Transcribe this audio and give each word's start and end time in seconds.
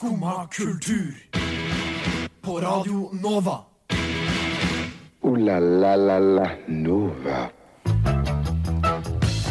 Skumma 0.00 0.46
kultur. 0.46 1.14
På 2.40 2.60
Radio 2.60 3.10
Nova. 3.12 3.64
O-la-la-la-la 5.20 6.46
Nova. 6.68 7.50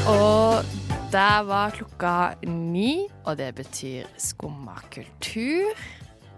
Og 0.10 0.66
der 1.12 1.44
var 1.44 1.70
klokka 1.70 2.34
ni, 2.50 3.06
og 3.26 3.38
det 3.38 3.52
betyr 3.62 4.10
skumma 4.18 4.74
kultur. 4.90 5.78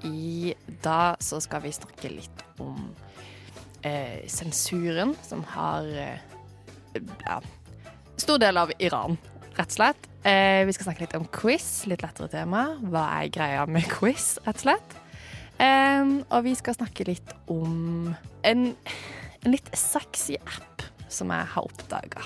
I 0.03 0.55
dag 0.83 1.23
så 1.23 1.39
skal 1.39 1.63
vi 1.63 1.71
snakke 1.71 2.11
litt 2.11 2.43
om 2.59 2.91
eh, 3.87 4.27
sensuren 4.27 5.15
som 5.23 5.47
har 5.55 5.87
eh, 5.87 6.19
ja, 7.23 7.39
stor 8.19 8.43
del 8.43 8.59
av 8.59 8.75
Iran, 8.79 9.15
rett 9.57 9.71
og 9.71 9.77
slett. 9.77 10.09
Eh, 10.27 10.63
vi 10.67 10.75
skal 10.75 10.89
snakke 10.89 11.05
litt 11.05 11.15
om 11.17 11.27
quiz, 11.33 11.85
litt 11.89 12.03
lettere 12.05 12.29
tema. 12.31 12.67
Hva 12.81 13.05
er 13.19 13.31
greia 13.33 13.65
med 13.69 13.87
quiz, 13.91 14.35
rett 14.45 14.61
og 14.61 14.65
slett? 14.65 14.97
Eh, 15.61 16.13
og 16.29 16.45
vi 16.45 16.55
skal 16.57 16.77
snakke 16.77 17.07
litt 17.09 17.35
om 17.51 18.13
en, 18.47 18.71
en 19.41 19.51
litt 19.53 19.69
sexy 19.77 20.37
app 20.41 20.85
som 21.11 21.33
jeg 21.33 21.51
har 21.53 21.67
oppdaga. 21.67 22.25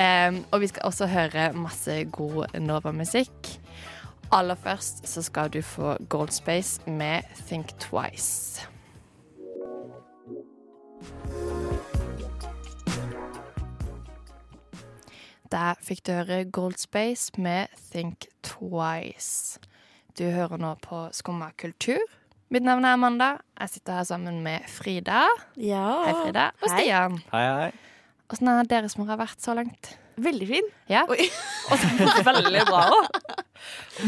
Eh, 0.00 0.40
og 0.50 0.62
vi 0.62 0.70
skal 0.70 0.88
også 0.88 1.10
høre 1.10 1.50
masse 1.56 2.02
god 2.14 2.58
Nova-musikk. 2.60 3.56
Aller 4.32 4.54
først 4.54 5.08
så 5.08 5.22
skal 5.26 5.50
du 5.50 5.62
få 5.62 5.96
Gold 6.08 6.30
Space 6.30 6.80
med 6.86 7.26
Think 7.48 7.74
Twice. 7.82 8.68
Der 15.50 15.78
fikk 15.82 16.04
du 16.06 16.12
høre 16.14 16.44
Gold 16.46 16.78
Space 16.78 17.32
med 17.34 17.72
Think 17.90 18.28
Twice. 18.46 19.58
Du 20.14 20.22
hører 20.30 20.60
nå 20.62 20.76
på 20.84 21.08
Skumma 21.16 21.48
kultur. 21.58 21.98
Mitt 22.54 22.62
navn 22.66 22.86
er 22.86 22.94
Amanda. 22.94 23.30
Jeg 23.58 23.72
sitter 23.72 23.98
her 23.98 24.06
sammen 24.06 24.40
med 24.44 24.66
Frida. 24.70 25.24
Ja. 25.58 25.82
Hei, 26.06 26.14
Frida. 26.20 26.44
Og 26.62 26.70
Hei. 26.70 26.84
Stian. 26.84 27.18
Hei, 27.32 27.42
hei. 27.58 27.72
Åssen 28.30 28.50
har 28.52 28.70
deres 28.70 28.94
mor 28.98 29.10
vært 29.18 29.42
så 29.42 29.56
langt? 29.58 29.90
Veldig 30.22 30.48
fin. 30.52 30.70
Ja. 30.90 31.02
Oi. 31.10 31.26
Veldig 32.30 32.64
bra 32.70 32.84
òg. 32.94 33.20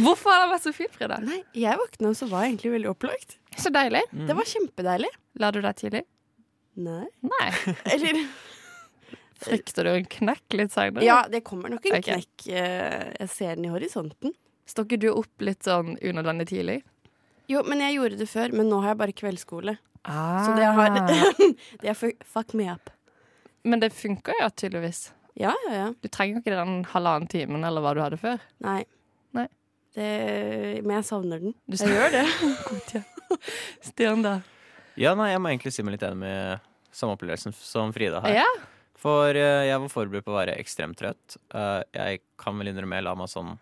Hvorfor 0.05 0.31
har 0.31 0.45
det 0.45 0.55
vært 0.55 0.67
så 0.69 0.75
fint, 0.77 0.95
Frida? 0.95 1.19
Nei, 1.27 1.43
jeg 1.59 1.79
våkna 1.83 2.15
og 2.15 2.19
så 2.19 2.31
var 2.31 2.47
jeg 2.47 2.55
egentlig 2.55 2.77
veldig 2.77 2.93
opplagt. 2.95 3.39
Så 3.59 3.75
deilig. 3.75 4.07
Det 4.15 4.39
var 4.39 4.51
kjempedeilig. 4.55 5.11
La 5.43 5.51
du 5.51 5.59
deg 5.65 5.79
tidlig? 5.83 6.07
Nei. 6.87 7.05
Nei. 7.27 7.49
Eller 7.95 8.23
Frykter 9.47 9.89
du 9.89 9.91
en 9.93 10.09
knekk 10.17 10.57
litt 10.59 10.73
seinere? 10.75 11.05
Ja, 11.07 11.21
det 11.31 11.43
kommer 11.47 11.73
nok 11.73 11.87
en 11.91 11.99
okay. 11.99 12.21
knekk. 12.23 12.47
eh, 12.53 13.13
Jeg 13.21 13.31
ser 13.35 13.55
den 13.57 13.69
i 13.69 13.73
horisonten. 13.73 14.35
Står 14.69 14.87
ikke 14.89 15.01
du 15.03 15.09
opp 15.13 15.45
litt 15.45 15.67
sånn 15.67 15.97
unødvendig 15.99 16.49
tidlig? 16.53 16.81
Jo, 17.51 17.65
men 17.67 17.83
jeg 17.85 17.99
gjorde 17.99 18.21
det 18.21 18.29
før, 18.31 18.55
men 18.57 18.71
nå 18.71 18.79
har 18.85 18.95
jeg 18.95 19.01
bare 19.03 19.17
kveldsskole. 19.19 19.77
Ah. 20.09 20.45
Så 20.47 20.55
det 20.59 20.67
har 20.67 20.95
Det 21.83 21.91
er 21.93 21.99
fuck 22.27 22.55
me 22.59 22.69
up. 22.73 22.91
Men 23.63 23.83
det 23.83 23.93
funker 23.95 24.35
jo 24.41 24.49
tydeligvis. 24.51 25.11
Ja, 25.39 25.53
ja, 25.69 25.75
ja. 25.75 25.89
Du 26.03 26.09
trenger 26.13 26.41
ikke 26.43 26.55
den 26.55 26.83
halvannen 26.93 27.29
timen 27.31 27.65
eller 27.65 27.85
hva 27.85 27.95
du 27.97 28.03
hadde 28.03 28.19
før. 28.21 28.43
Nei. 28.65 28.83
Nei. 29.37 29.47
Det, 29.95 30.09
men 30.83 30.97
jeg 30.99 31.07
savner 31.09 31.41
den. 31.43 31.55
Du 31.67 31.77
Jeg 31.79 31.95
gjør 31.95 32.13
det. 32.15 32.25
God, 32.69 32.97
ja. 32.97 33.39
Stian, 33.85 34.25
da? 34.25 34.35
Ja, 35.01 35.15
nei, 35.17 35.31
jeg 35.33 35.41
må 35.41 35.53
egentlig 35.53 35.73
si 35.73 35.85
meg 35.87 35.97
litt 35.97 36.05
enig 36.05 36.21
med 36.21 36.69
samme 36.93 37.17
opplevelsen 37.17 37.55
som 37.57 37.95
Frida 37.97 38.21
har. 38.25 38.43
Ja? 38.43 38.49
For 39.03 39.35
eh, 39.35 39.67
jeg 39.67 39.81
var 39.83 39.91
forberedt 39.91 40.25
på 40.27 40.31
å 40.35 40.39
være 40.39 40.55
ekstremt 40.63 40.99
trøtt. 41.01 41.37
Eh, 41.59 41.81
jeg 41.97 42.21
kan 42.39 42.59
vel 42.61 42.71
innrømme 42.71 43.01
jeg 43.01 43.07
la 43.09 43.15
meg 43.19 43.31
sånn 43.33 43.57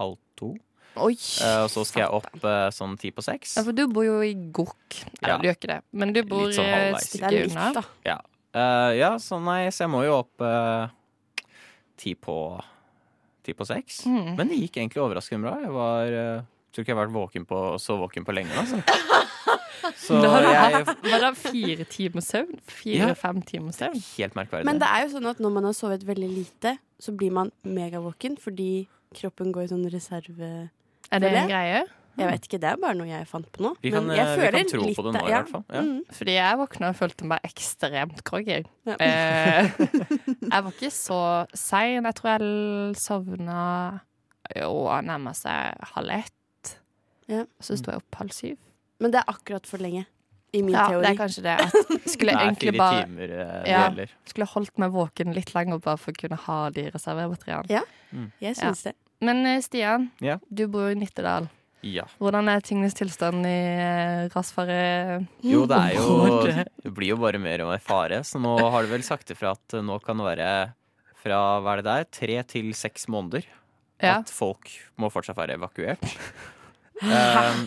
halv 0.00 0.16
to. 0.38 0.52
Oi. 0.96 1.12
Eh, 1.44 1.58
og 1.62 1.68
så 1.70 1.84
skal 1.86 2.06
jeg 2.06 2.16
opp 2.18 2.46
sånn 2.74 2.96
ti 2.98 3.10
på 3.14 3.22
seks. 3.24 3.56
Ja, 3.58 3.64
for 3.66 3.76
du 3.76 3.84
bor 3.92 4.04
jo 4.06 4.16
i 4.24 4.32
Gokk. 4.34 5.02
Eller 5.20 5.34
Ja. 5.34 5.36
du 5.38 5.48
gjør 5.48 5.58
ikke 5.58 5.70
det, 5.74 5.80
men 5.92 6.12
du 6.16 6.22
bor 6.24 6.46
Litt 6.48 6.56
sånn 6.58 6.70
halvveis. 6.72 7.02
et 7.02 7.10
stykke 7.12 7.30
litt, 7.36 7.52
unna. 7.52 7.72
da. 7.76 7.82
Ja. 8.08 8.18
Eh, 8.56 8.92
ja, 8.98 9.10
så 9.20 9.38
nei, 9.44 9.68
så 9.68 9.84
jeg 9.84 9.90
må 9.92 10.02
jo 10.06 10.16
opp 10.24 10.46
ti 11.96 12.14
på 12.14 12.36
ti 13.46 13.52
på 13.54 13.64
seks. 13.68 14.02
Mm. 14.10 14.34
Men 14.36 14.48
det 14.50 14.56
gikk 14.58 14.80
egentlig 14.82 15.04
overraskende 15.04 15.46
bra. 15.46 15.60
Jeg 15.62 15.70
var 15.70 16.08
tror 16.72 16.82
ikke 16.84 16.90
jeg 16.92 16.96
har 16.96 17.06
vært 17.06 17.14
våken 17.16 17.46
på, 17.46 17.60
så 17.80 17.94
våken 18.00 18.24
på 18.26 18.34
lenge. 18.34 18.52
Altså. 18.58 18.82
Så 20.00 20.20
Da 20.22 20.30
har 20.32 20.44
du 20.44 20.48
jeg 20.50 20.74
hatt 20.76 21.04
var 21.06 21.22
det 21.24 21.32
fire 21.40 21.86
timer 21.90 22.24
søvn? 22.24 22.58
Fire-fem 22.70 23.42
timer 23.46 23.76
søvn? 23.76 24.00
Helt 24.16 24.38
merkverdig. 24.38 24.68
Men 24.68 24.80
det 24.82 24.88
er 24.88 25.04
jo 25.04 25.12
sånn 25.16 25.28
at 25.30 25.42
når 25.42 25.54
man 25.58 25.68
har 25.68 25.76
sovet 25.76 26.06
veldig 26.08 26.30
lite, 26.32 26.76
så 27.02 27.14
blir 27.16 27.34
man 27.34 27.52
megavåken 27.66 28.38
fordi 28.40 28.86
kroppen 29.16 29.52
går 29.54 29.68
i 29.68 29.70
sånn 29.74 29.86
reserve... 29.92 30.50
Er 31.06 31.22
det 31.22 31.30
det 31.30 31.44
en 31.44 31.52
greie? 31.52 31.86
Jeg 32.16 32.32
vet 32.32 32.46
ikke, 32.48 32.58
det 32.62 32.68
er 32.70 32.78
bare 32.80 32.96
noe 32.96 33.08
jeg 33.08 33.26
fant 33.28 33.48
på 33.52 33.60
nå. 33.60 33.74
Vi 33.84 33.92
kan, 33.92 34.06
Men 34.06 34.16
jeg 34.16 34.24
eh, 34.24 34.30
vi 34.32 34.40
føler 34.40 34.56
kan 34.56 34.70
tro 34.70 34.80
litt 34.82 34.96
på 34.96 35.04
det 35.04 35.12
nå, 35.12 35.20
i 35.20 35.30
ja. 35.30 35.40
hvert 35.42 35.52
fall. 35.52 35.64
Ja. 35.68 35.82
Mm. 35.84 36.16
Fordi 36.18 36.36
jeg 36.36 36.60
våkna 36.62 36.88
og 36.88 36.96
følte 36.96 37.28
meg 37.28 37.48
ekstremt 37.50 38.22
groggy. 38.26 38.58
Ja. 38.88 38.96
Eh, 39.04 39.70
jeg 40.52 40.64
var 40.66 40.70
ikke 40.72 40.92
så 40.96 41.20
sein. 41.52 42.08
Jeg 42.08 42.16
tror 42.16 42.32
jeg 42.32 42.96
sovna 43.02 43.60
jo 44.56 44.72
nærma 45.04 45.34
seg 45.36 45.90
halv 45.92 46.14
ett. 46.16 46.72
Ja. 47.28 47.44
Så 47.60 47.76
sto 47.76 47.92
jeg 47.92 48.00
opp 48.00 48.20
halv 48.22 48.32
syv. 48.32 48.56
Men 49.00 49.12
det 49.12 49.20
er 49.22 49.32
akkurat 49.32 49.66
for 49.68 49.78
lenge. 49.82 50.06
I 50.54 50.62
min 50.62 50.72
Ja, 50.76 50.86
teori. 50.88 51.02
det 51.02 51.10
er 51.10 51.18
kanskje 51.18 51.42
det. 51.44 51.56
At 51.60 51.72
skulle 52.12 52.32
Det 52.32 52.38
er 52.40 52.46
egentlig 52.46 52.76
bare 52.78 53.02
timer 53.04 53.32
eh, 53.34 53.70
Ja. 53.70 53.82
skulle 54.24 54.46
holdt 54.48 54.78
meg 54.78 54.92
våken 54.94 55.34
litt 55.36 55.50
lenger 55.54 55.80
bare 55.84 55.98
for 56.00 56.12
å 56.14 56.16
kunne 56.22 56.38
ha 56.46 56.58
de 56.70 56.86
reservebatteriene. 56.94 57.82
Jeg 58.40 58.56
syns 58.56 58.84
det. 58.86 58.94
Men 59.20 59.44
eh, 59.46 59.60
Stian, 59.60 60.10
Ja. 60.24 60.38
du 60.48 60.66
bor 60.68 60.88
i 60.90 60.94
Nittedal. 60.96 61.48
Ja. 61.86 62.06
Hvordan 62.18 62.48
er 62.48 62.60
tingenes 62.64 62.94
tilstand 62.96 63.44
i 63.46 63.52
eh, 63.52 64.28
rasfare... 64.32 65.26
Jo, 65.44 65.66
det 65.70 65.76
er 65.76 65.92
jo 65.98 66.40
Det 66.82 66.94
blir 66.94 67.12
jo 67.12 67.16
bare 67.20 67.38
mer 67.38 67.62
og 67.66 67.70
mer 67.74 67.82
fare, 67.84 68.22
så 68.24 68.40
nå 68.40 68.56
har 68.72 68.82
du 68.82 68.88
vel 68.94 69.04
sagt 69.06 69.30
ifra 69.30 69.52
at 69.52 69.76
nå 69.84 69.98
kan 70.02 70.16
det 70.18 70.24
være 70.30 70.48
fra 71.20 71.60
hva 71.60 71.74
er 71.76 71.82
det 71.82 71.86
der, 71.90 72.08
tre 72.16 72.40
til 72.48 72.72
seks 72.74 73.06
måneder 73.12 73.44
Ja. 74.02 74.18
at 74.20 74.30
folk 74.32 74.70
må 74.98 75.10
fortsatt 75.12 75.36
være 75.36 75.58
evakuert. 75.60 76.02
Um, 76.96 77.66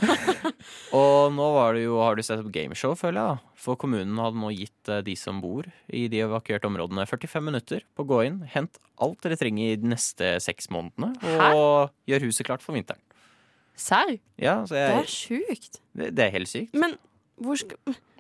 og 0.98 1.34
nå 1.36 1.48
var 1.54 1.76
det 1.78 1.84
jo, 1.84 2.00
har 2.02 2.18
du 2.18 2.24
sett 2.26 2.42
opp 2.42 2.50
gameshow, 2.54 2.96
føler 2.98 3.20
jeg. 3.22 3.38
da 3.44 3.60
For 3.62 3.78
kommunen 3.80 4.18
hadde 4.22 4.40
nå 4.42 4.50
gitt 4.56 4.90
eh, 4.90 5.02
de 5.06 5.14
som 5.20 5.38
bor 5.44 5.68
i 5.94 6.08
de 6.12 6.24
evakuerte 6.26 6.66
områdene, 6.70 7.06
45 7.10 7.46
minutter 7.46 7.84
på 7.96 8.06
å 8.06 8.10
gå 8.10 8.22
inn, 8.26 8.40
hent 8.56 8.80
alt 9.00 9.22
dere 9.26 9.38
trenger 9.40 9.74
i 9.76 9.78
de 9.80 9.92
neste 9.94 10.32
seks 10.44 10.70
månedene, 10.74 11.12
og 11.54 11.92
gjør 12.10 12.26
huset 12.30 12.48
klart 12.50 12.66
for 12.66 12.74
vinteren. 12.78 13.02
Serr? 13.80 14.16
Ja, 14.42 14.58
Det 14.68 14.82
er 14.90 15.06
sjukt. 15.08 15.78
det, 15.96 16.10
det 16.18 16.26
er 16.26 16.34
helt 16.36 16.50
sykt. 16.52 16.74
Men 16.76 16.98
hvor 17.40 17.56
skal 17.56 17.78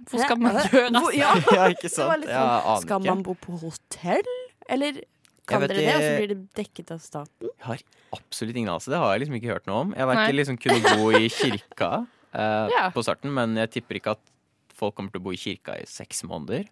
Hvor 0.07 0.21
skal 0.23 0.37
man 0.39 0.55
gjøre 0.55 0.91
Hvor- 0.95 1.11
Ja, 1.17 1.33
Ja, 1.57 1.65
ikke 1.73 1.89
sant? 1.91 2.23
Jeg 2.23 2.31
sånn, 2.31 2.53
aner 2.71 2.85
Skal 2.85 3.01
man 3.03 3.23
bo 3.25 3.33
på 3.35 3.57
hotell? 3.59 4.29
Eller 4.71 5.01
kan 5.49 5.63
dere 5.65 5.77
det, 5.77 5.87
og 5.95 6.03
så 6.05 6.11
blir 6.19 6.31
det 6.33 6.39
dekket 6.59 6.93
av 6.95 7.01
staten? 7.03 7.49
Jeg 7.49 7.65
har 7.65 7.83
absolutt 8.15 8.55
ingen 8.59 8.71
anelse. 8.71 8.91
Det 8.93 8.99
har 9.01 9.13
jeg 9.15 9.23
liksom 9.25 9.37
ikke 9.39 9.51
hørt 9.53 9.67
noe 9.69 9.81
om. 9.87 9.93
Jeg 9.97 10.09
vet 10.09 10.21
ikke 10.23 10.37
liksom 10.39 10.59
kunne 10.63 10.93
bo 11.01 11.09
i 11.17 11.29
kirka 11.33 11.89
eh, 12.33 12.67
Ja. 12.75 12.85
på 12.95 13.03
starten, 13.05 13.33
men 13.35 13.57
jeg 13.59 13.73
tipper 13.79 13.99
ikke 13.99 14.15
at 14.17 14.23
folk 14.79 14.95
kommer 14.95 15.11
til 15.13 15.21
å 15.21 15.25
bo 15.27 15.33
i 15.35 15.39
kirka 15.41 15.75
i 15.81 15.85
seks 15.89 16.23
måneder. 16.29 16.69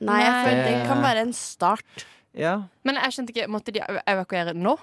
Nei, 0.00 0.20
jeg 0.24 0.38
føler 0.46 0.62
det 0.70 0.76
kan 0.88 1.02
være 1.04 1.26
en 1.26 1.34
start. 1.36 2.06
Ja. 2.38 2.54
Men 2.88 2.96
jeg 3.02 3.12
skjønte 3.16 3.34
ikke, 3.34 3.48
måtte 3.52 3.74
de 3.74 3.82
evakuere 4.08 4.54
nå? 4.56 4.76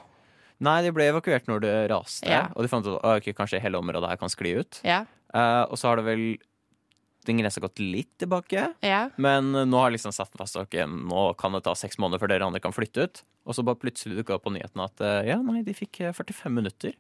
Nei, 0.65 0.79
de 0.85 0.91
ble 0.93 1.05
evakuert 1.11 1.45
når 1.49 1.61
det 1.63 1.75
raste, 1.91 2.25
Ja. 2.29 2.47
og 2.55 2.65
de 2.65 2.69
fant 2.71 2.85
ut 2.85 2.97
at 2.97 3.21
okay, 3.21 3.33
kanskje 3.37 3.61
hele 3.61 3.77
området 3.77 4.09
her 4.09 4.17
kan 4.21 4.29
skli 4.33 4.55
ut. 4.59 4.79
Ja. 4.85 5.03
Uh, 5.33 5.65
og 5.69 5.77
så 5.77 5.89
har 5.91 5.99
det 5.99 6.05
vel 6.07 6.23
den 7.27 7.41
grensa 7.41 7.61
gått 7.63 7.81
litt 7.83 8.13
tilbake, 8.21 8.69
ja. 8.85 9.01
men 9.15 9.51
eh, 9.55 9.67
nå 9.67 9.81
har 9.81 9.93
liksom 9.93 10.13
satt 10.15 10.33
fast 10.39 10.57
ok, 10.59 10.79
nå 10.87 11.27
kan 11.39 11.55
det 11.57 11.63
ta 11.67 11.75
seks 11.77 11.99
måneder 12.01 12.23
før 12.23 12.33
dere 12.33 12.47
andre 12.47 12.63
kan 12.63 12.75
flytte 12.75 13.07
ut. 13.07 13.21
Og 13.47 13.55
så 13.55 13.63
bare 13.63 13.79
plutselig 13.79 14.17
dukka 14.19 14.37
opp 14.37 14.47
på 14.47 14.53
nyhetene 14.55 14.87
at 14.89 15.03
eh, 15.03 15.29
ja, 15.31 15.37
nei, 15.43 15.61
de 15.67 15.75
fikk 15.75 16.01
eh, 16.03 16.15
45 16.15 16.57
minutter. 16.57 16.97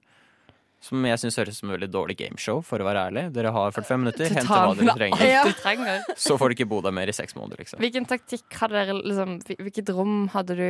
Som 0.83 1.01
jeg 1.09 1.17
syns 1.17 1.39
høres 1.41 1.57
ut 1.57 1.59
som 1.63 1.71
et 1.71 1.79
veldig 1.79 1.89
dårlig 1.89 2.15
gameshow, 2.19 2.59
for 2.61 2.83
å 2.83 2.85
være 2.85 3.07
ærlig. 3.09 3.23
Dere 3.33 3.49
har 3.55 3.73
45 3.73 4.03
minutter, 4.03 4.29
hent 4.37 4.51
hva 4.51 4.75
dere 4.77 4.93
trenger. 4.99 5.23
Ja. 5.25 5.41
trenger. 5.63 6.05
Så 6.27 6.37
får 6.37 6.53
du 6.53 6.57
ikke 6.59 6.69
bo 6.69 6.83
der 6.85 6.93
mer 6.93 7.09
i 7.09 7.15
seks 7.17 7.33
måneder, 7.35 7.63
liksom. 7.63 7.81
Hvilken 7.81 8.05
taktikk 8.07 8.59
hadde 8.61 8.77
dere 8.77 8.97
liksom 9.01 9.39
Hvilket 9.57 9.89
rom 9.97 10.27
hadde 10.35 10.59
du 10.59 10.69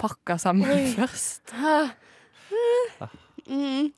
pakka 0.00 0.38
sammen 0.40 0.72
Oi. 0.72 0.94
først? 0.96 1.52
Mm. 3.48 3.92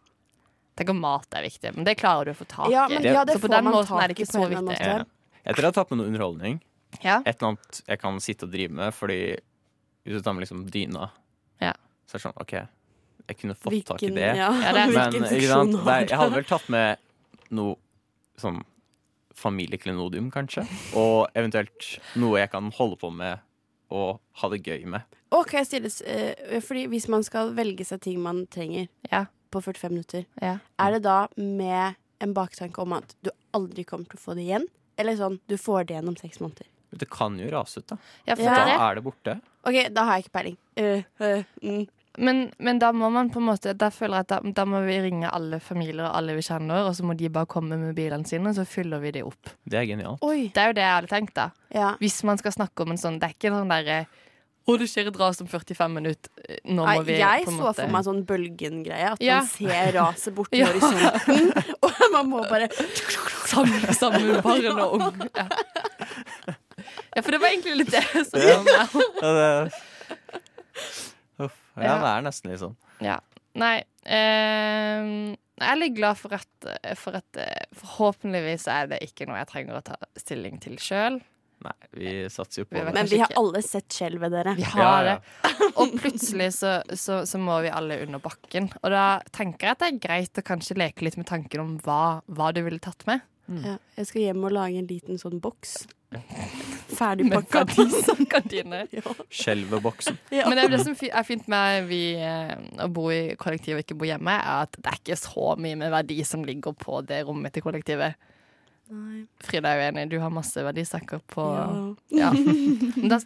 Tenk 0.80 0.94
om 0.94 1.00
mat 1.02 1.36
er 1.36 1.44
viktig, 1.44 1.74
men 1.76 1.84
det 1.84 1.92
klarer 2.00 2.30
du 2.30 2.32
å 2.32 2.38
få 2.38 2.46
tak 2.48 2.70
i. 2.70 2.72
Ja, 2.72 2.86
men, 2.88 3.04
ja, 3.04 3.20
det 3.28 3.34
så 3.36 3.42
på 3.42 3.48
får 3.50 3.52
den 3.52 3.66
man 3.66 3.74
måten 3.76 3.98
er 4.00 4.08
det 4.08 4.14
ikke 4.16 4.30
så 4.30 4.46
viktig. 4.48 4.76
Ja. 4.80 4.94
Jeg 5.44 5.56
tror 5.56 5.66
jeg 5.66 5.68
har 5.68 5.74
tatt 5.76 5.90
med 5.92 5.98
noe 6.00 6.08
underholdning. 6.08 6.54
Ja. 7.04 7.18
Et 7.20 7.34
eller 7.34 7.50
annet 7.50 7.80
jeg 7.84 8.00
kan 8.00 8.20
sitte 8.24 8.46
og 8.48 8.54
drive 8.54 8.72
med, 8.78 8.94
fordi 8.96 9.18
hvis 10.06 10.16
du 10.16 10.24
tar 10.24 10.32
med 10.38 10.46
liksom 10.46 10.62
dyna, 10.72 11.10
Ja. 11.60 11.74
så 12.08 12.16
er 12.16 12.18
det 12.18 12.22
sånn 12.24 12.40
OK, 12.40 12.54
jeg 13.28 13.38
kunne 13.42 13.56
fått 13.60 13.84
tak 13.90 14.02
i 14.08 14.10
det. 14.16 14.30
Ja, 14.40 14.48
Ja, 14.56 14.72
det 14.78 14.86
Men 14.88 14.96
hvilken 14.96 15.28
ikke 15.36 15.50
sant? 15.52 15.76
Nei, 15.84 15.98
jeg 16.06 16.18
hadde 16.18 16.38
vel 16.38 16.48
tatt 16.48 16.68
med 16.72 17.04
noe 17.50 17.76
sånn 18.40 18.62
familieklenodium, 19.36 20.30
kanskje. 20.32 20.64
Og 20.96 21.28
eventuelt 21.36 21.90
noe 22.20 22.40
jeg 22.40 22.50
kan 22.52 22.72
holde 22.76 22.96
på 23.00 23.12
med 23.12 23.44
og 23.90 24.20
ha 24.40 24.48
det 24.52 24.62
gøy 24.64 24.86
med. 24.86 25.04
Ok, 25.34 25.56
stilles, 25.66 26.00
uh, 26.02 26.56
fordi 26.64 26.86
hvis 26.88 27.08
man 27.10 27.24
skal 27.26 27.52
velge 27.52 27.84
seg 27.84 28.00
ting 28.00 28.20
man 28.22 28.46
trenger 28.50 28.88
Ja. 29.10 29.26
På 29.50 29.62
45 29.62 29.91
minutter, 29.93 30.25
Ja. 30.41 30.58
er 30.79 30.91
det 30.97 31.02
da 31.02 31.29
med 31.37 31.94
en 32.20 32.35
baktanke 32.35 32.79
om 32.82 32.93
at 32.93 33.14
du 33.23 33.31
aldri 33.55 33.85
kommer 33.85 34.06
til 34.11 34.19
å 34.19 34.25
få 34.25 34.35
det 34.37 34.44
igjen? 34.47 34.67
Eller 34.99 35.17
sånn, 35.17 35.41
du 35.49 35.56
får 35.56 35.87
det 35.87 35.94
igjen 35.97 36.08
om 36.08 36.17
seks 36.17 36.41
måneder? 36.41 36.67
Det 36.91 37.06
kan 37.11 37.38
jo 37.38 37.49
rase 37.50 37.81
ut, 37.81 37.87
da. 37.87 37.97
Ja, 38.26 38.35
for 38.35 38.43
Ja. 38.44 38.55
Da 38.55 38.64
det. 38.64 38.81
er 38.81 38.94
det 38.94 39.05
borte. 39.05 39.41
OK, 39.64 39.94
da 39.94 40.05
har 40.05 40.19
jeg 40.19 40.25
ikke 40.25 40.37
peiling. 40.38 40.56
Uh, 40.76 41.02
uh, 41.20 41.44
mm. 41.62 41.88
Men, 42.19 42.50
men 42.58 42.79
da 42.79 42.91
må 42.93 43.08
man 43.12 43.31
på 43.31 43.38
en 43.38 43.47
måte 43.47 43.73
Da 43.79 43.87
føler 43.94 44.19
jeg 44.19 44.26
at 44.26 44.32
da, 44.32 44.50
da 44.50 44.64
må 44.67 44.81
vi 44.82 44.97
ringe 45.05 45.31
alle 45.31 45.61
familier 45.62 46.08
og 46.08 46.17
alle 46.19 46.35
vi 46.35 46.43
kjenner, 46.43 46.88
og 46.88 46.97
så 46.97 47.06
må 47.06 47.14
de 47.17 47.31
bare 47.31 47.47
komme 47.47 47.79
med 47.79 47.94
bilene 47.94 48.26
sine, 48.26 48.50
og 48.50 48.56
så 48.58 48.64
fyller 48.67 48.99
vi 48.99 49.12
de 49.12 49.23
opp. 49.23 49.52
Det 49.64 49.79
er 49.79 49.87
genialt. 49.87 50.23
Oi. 50.26 50.50
Det 50.52 50.58
er 50.58 50.73
jo 50.73 50.76
det 50.81 50.82
jeg 50.82 50.97
hadde 50.97 51.12
tenkt, 51.12 51.35
da. 51.38 51.50
Ja. 51.70 51.93
Hvis 52.02 52.19
man 52.26 52.41
skal 52.43 52.52
snakke 52.52 52.82
om 52.82 52.91
en 52.91 52.99
sånn 53.00 53.20
Det 53.20 53.31
er 53.31 53.37
ikke 53.38 53.55
sånn 53.55 53.70
derre 53.70 54.00
Skjer 54.78 55.08
et 55.11 55.17
ras 55.20 55.40
om 55.43 55.49
45 55.50 55.93
minutter. 55.94 56.31
Nå 56.64 56.84
Nei, 56.87 56.96
må 56.99 57.02
vi 57.06 57.17
jeg 57.19 57.44
på 57.46 57.50
en 57.52 57.58
så 57.58 57.72
for 57.76 57.88
meg 57.94 58.05
sånn 58.06 58.20
bølgen-greie. 58.28 59.11
At 59.12 59.20
Ja. 59.25 59.40
man 59.40 59.49
ser 59.50 59.93
raset 59.99 60.34
borti 60.34 60.58
Ja. 60.61 60.67
horisonten, 60.70 61.52
og 61.84 62.00
man 62.14 62.28
må 62.31 62.43
bare 62.49 62.69
Samle 63.50 63.94
sammen 63.96 64.43
barn 64.43 64.67
og 64.78 64.94
unge. 65.00 65.31
Ja. 65.40 65.46
ja, 67.17 67.20
for 67.22 67.31
det 67.34 67.40
var 67.43 67.49
egentlig 67.50 67.75
litt 67.82 67.90
det 67.93 68.05
som 68.25 68.38
det... 68.40 69.72
Uff. 71.40 71.56
Ja, 71.81 71.96
det 72.00 72.08
er 72.12 72.25
nesten 72.25 72.50
litt 72.52 72.61
sånn. 72.62 72.76
Ja. 73.05 73.19
Nei 73.58 73.81
eh, 74.06 75.08
Jeg 75.34 75.66
er 75.73 75.78
litt 75.81 75.96
glad 75.96 76.19
for 76.20 76.37
at, 76.37 76.69
for 77.00 77.16
at 77.19 77.40
eh, 77.40 77.64
Forhåpentligvis 77.75 78.69
er 78.70 78.87
det 78.93 79.00
ikke 79.08 79.26
noe 79.26 79.40
jeg 79.40 79.49
trenger 79.50 79.81
å 79.81 79.82
ta 79.84 79.96
stilling 80.20 80.61
til 80.62 80.76
sjøl. 80.81 81.19
Nei, 81.60 81.74
vi 81.92 82.12
satser 82.32 82.62
jo 82.62 82.68
på 82.70 82.78
det. 82.78 82.92
Men 82.96 83.08
vi 83.10 83.18
har 83.20 83.34
alle 83.36 83.60
sett 83.64 83.92
skjelvet, 83.92 84.32
dere. 84.32 84.54
Vi 84.56 84.64
Ja, 84.64 84.70
har 84.78 85.04
ja. 85.04 85.16
det. 85.18 85.50
Og 85.82 85.92
plutselig 86.00 86.50
så, 86.56 86.78
så, 86.96 87.20
så 87.28 87.40
må 87.42 87.58
vi 87.66 87.68
alle 87.68 87.98
under 88.06 88.22
bakken. 88.24 88.70
Og 88.80 88.88
da 88.94 89.04
tenker 89.36 89.68
jeg 89.68 89.76
at 89.76 89.82
det 89.84 89.90
er 89.90 90.00
greit 90.06 90.40
å 90.40 90.46
kanskje 90.46 90.78
leke 90.80 91.04
litt 91.04 91.18
med 91.20 91.28
tanken 91.28 91.60
om 91.66 91.74
hva, 91.84 92.00
hva 92.32 92.48
du 92.56 92.62
ville 92.64 92.80
tatt 92.80 93.04
med. 93.10 93.20
Ja, 93.50 93.76
jeg 93.98 94.06
skal 94.06 94.22
hjem 94.28 94.44
og 94.46 94.52
lage 94.54 94.78
en 94.78 94.86
liten 94.86 95.18
sånn 95.18 95.40
boks. 95.42 95.80
Med 96.10 96.96
Ferdigpakka. 96.98 97.64
kantine. 98.30 98.80
Ja. 98.96 99.12
Skjelveboksen. 99.30 100.16
Ja. 100.34 100.46
Men 100.48 100.58
det 100.58 100.64
er 100.64 100.72
det 100.74 100.80
som 100.82 100.94
er 101.06 101.26
fint 101.26 101.46
med 101.50 101.86
vi, 101.90 102.00
eh, 102.18 102.54
å 102.82 102.88
bo 102.90 103.08
i 103.14 103.36
kollektiv 103.38 103.76
og 103.78 103.84
ikke 103.84 103.96
bo 103.98 104.08
hjemme, 104.08 104.34
er 104.38 104.64
at 104.66 104.74
det 104.78 104.90
er 104.90 104.98
ikke 104.98 105.18
så 105.20 105.52
mye 105.60 105.78
med 105.78 105.92
verdi 105.94 106.18
som 106.26 106.42
ligger 106.46 106.74
på 106.78 106.98
det 107.06 107.22
rommet 107.28 107.54
til 107.54 107.62
kollektivet. 107.66 108.18
Nei. 108.90 109.20
Frida 109.46 109.70
er 109.70 109.78
jo 109.81 109.88
enig, 109.92 110.08
du 110.10 110.19
har 110.22 110.32
masse 110.34 110.62
verdisaker 110.66 111.22
på 111.31 111.44
Ja. 112.10 112.32
Men 112.96 113.08
da 113.12 113.20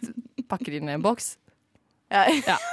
pakker 0.49 0.75
de 0.75 0.81
i 0.83 0.93
en 0.93 1.05
boks. 1.05 1.35
Ja. 2.13 2.25
Ja. 2.45 2.57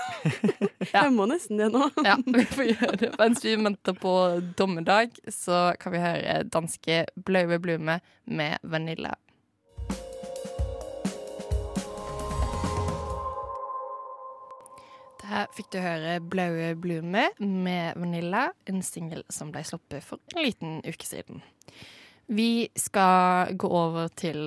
Ja. 0.93 1.00
Jeg 1.03 1.12
må 1.17 1.25
nesten 1.27 1.59
det 1.59 1.67
nå. 1.75 1.89
Ja, 2.06 2.15
vi 2.23 2.44
får 2.47 2.69
gjøre 2.69 2.97
det. 3.00 3.09
Mens 3.19 3.41
vi 3.43 3.56
venter 3.59 3.97
på 3.99 4.12
dommedag, 4.59 5.17
så 5.35 5.73
kan 5.83 5.94
vi 5.97 6.03
høre 6.03 6.37
danske 6.47 7.00
Blaue 7.27 7.59
Blume 7.59 7.97
med 8.31 8.62
Vanilla. 8.62 9.17
Her 15.33 15.47
fikk 15.56 15.71
du 15.73 15.79
høre 15.81 16.19
Blaue 16.21 16.75
Blume 16.77 17.29
med 17.41 17.97
Vanilla, 17.97 18.50
en 18.69 18.83
singel 18.85 19.23
som 19.33 19.53
ble 19.55 19.62
sluppet 19.65 20.05
for 20.05 20.21
en 20.35 20.44
liten 20.44 20.81
uke 20.85 21.06
siden. 21.09 21.41
Vi 22.29 22.69
skal 22.79 23.55
gå 23.59 23.69
over 23.69 24.09
til 24.17 24.39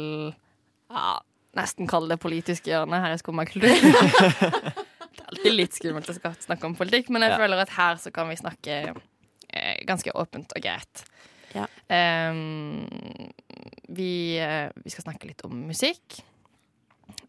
ja, 0.90 1.20
nesten 1.56 1.88
kalle 1.90 2.14
det 2.14 2.20
politiske 2.24 2.72
hjørnet 2.72 3.04
her 3.04 3.16
i 3.16 3.20
Skummakultur. 3.22 3.70
det 3.72 5.22
er 5.22 5.30
alltid 5.30 5.54
litt 5.56 5.76
skummelt 5.78 6.10
å 6.12 6.16
snakke 6.16 6.68
om 6.68 6.76
politikk, 6.78 7.10
men 7.14 7.26
jeg 7.26 7.36
Ja. 7.36 7.40
føler 7.42 7.62
at 7.64 7.76
her 7.76 7.96
så 8.02 8.12
kan 8.14 8.30
vi 8.30 8.36
snakke 8.40 8.80
eh, 9.50 9.86
ganske 9.88 10.12
åpent 10.16 10.56
og 10.56 10.62
greit. 10.62 11.06
Ja. 11.56 11.68
Um, 11.88 12.84
vi, 13.88 14.36
eh, 14.44 14.70
vi 14.84 14.92
skal 14.92 15.06
snakke 15.08 15.30
litt 15.30 15.44
om 15.48 15.56
musikk. 15.70 16.20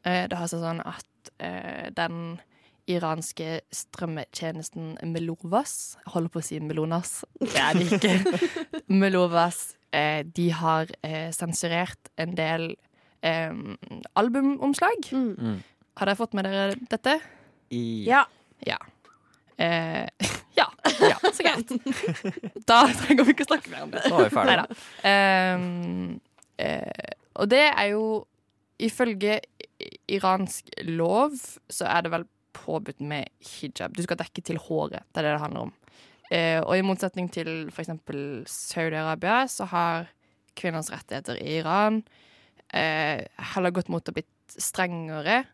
Uh, 0.03 0.27
det 0.27 0.35
har 0.35 0.51
seg 0.51 0.65
sånn 0.65 0.83
at 0.83 1.31
uh, 1.43 1.87
den 1.95 2.41
iranske 2.87 3.61
strømmetjenesten 3.75 4.95
Melovas 5.11 5.97
Jeg 6.05 6.13
holder 6.15 6.31
på 6.31 6.39
å 6.39 6.45
si 6.47 6.61
Melonas, 6.63 7.25
det 7.43 7.59
er 7.59 7.75
det 7.75 7.87
ikke. 7.99 8.43
Melovas 9.03 9.76
de 10.37 10.51
har 10.53 10.91
eh, 11.07 11.31
sensurert 11.33 12.11
en 12.21 12.35
del 12.37 12.75
eh, 13.25 13.55
albumomslag. 14.19 15.09
Mm. 15.13 15.31
Mm. 15.39 15.63
Har 15.97 16.11
dere 16.11 16.19
fått 16.19 16.35
med 16.37 16.45
dere 16.45 16.75
dette? 16.91 17.19
I... 17.73 18.05
Ja. 18.09 18.27
Ja. 18.67 18.79
Eh, 19.57 20.09
ja. 20.61 20.73
ja. 21.01 21.19
Så 21.33 21.43
greit. 21.43 21.71
Da 22.69 22.85
trenger 22.93 23.25
vi 23.25 23.35
ikke 23.37 23.49
snakke 23.49 23.73
mer 23.73 23.87
om 23.87 23.93
det. 23.95 24.05
Nå 24.11 24.21
er 24.21 24.29
vi 24.29 24.37
ferdige. 24.37 24.79
Ehm, 25.09 26.17
eh, 26.61 27.13
og 27.37 27.53
det 27.53 27.67
er 27.69 27.93
jo 27.95 28.07
Ifølge 28.77 29.39
iransk 30.13 30.67
lov 30.85 31.33
så 31.73 31.87
er 31.89 32.03
det 32.05 32.11
vel 32.13 32.27
påbudt 32.53 32.99
med 33.01 33.31
hijab. 33.41 33.95
Du 33.97 34.03
skal 34.05 34.19
dekke 34.21 34.43
til 34.45 34.59
håret. 34.61 35.01
Det 35.15 35.23
er 35.23 35.25
det 35.25 35.33
det 35.33 35.41
handler 35.41 35.71
om. 35.71 35.73
Eh, 36.31 36.59
og 36.59 36.75
i 36.75 36.85
motsetning 36.87 37.29
til 37.31 37.69
f.eks. 37.71 37.93
Saudi-Arabia 38.51 39.45
så 39.51 39.69
har 39.71 40.09
kvinners 40.59 40.91
rettigheter 40.91 41.39
i 41.39 41.59
Iran 41.61 42.01
eh, 42.75 43.23
heller 43.53 43.75
gått 43.75 43.91
mot 43.93 44.09
å 44.09 44.15
blitt 44.17 44.57
strengere 44.59 45.45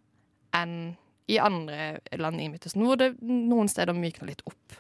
enn 0.57 0.95
i 1.31 1.39
andre 1.41 2.01
land 2.19 2.41
i 2.43 2.49
Midtøsten, 2.51 2.83
hvor 2.85 2.99
det 3.01 3.15
noen 3.23 3.71
steder 3.71 3.97
mykner 3.97 4.33
litt 4.33 4.43
opp. 4.49 4.79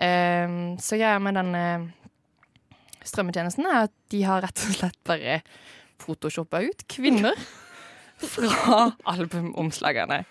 Eh, 0.00 0.48
så 0.82 0.98
greia 0.98 1.20
med 1.22 1.38
denne 1.38 1.64
strømmetjenesten 3.06 3.68
er 3.68 3.86
at 3.86 3.94
de 4.12 4.24
har 4.26 4.42
rett 4.44 4.64
og 4.64 4.76
slett 4.80 4.98
bare 5.06 5.40
photoshoppa 6.02 6.60
ut 6.66 6.84
kvinner 6.92 7.36
fra 8.32 8.90
albumomslagene. 9.12 10.24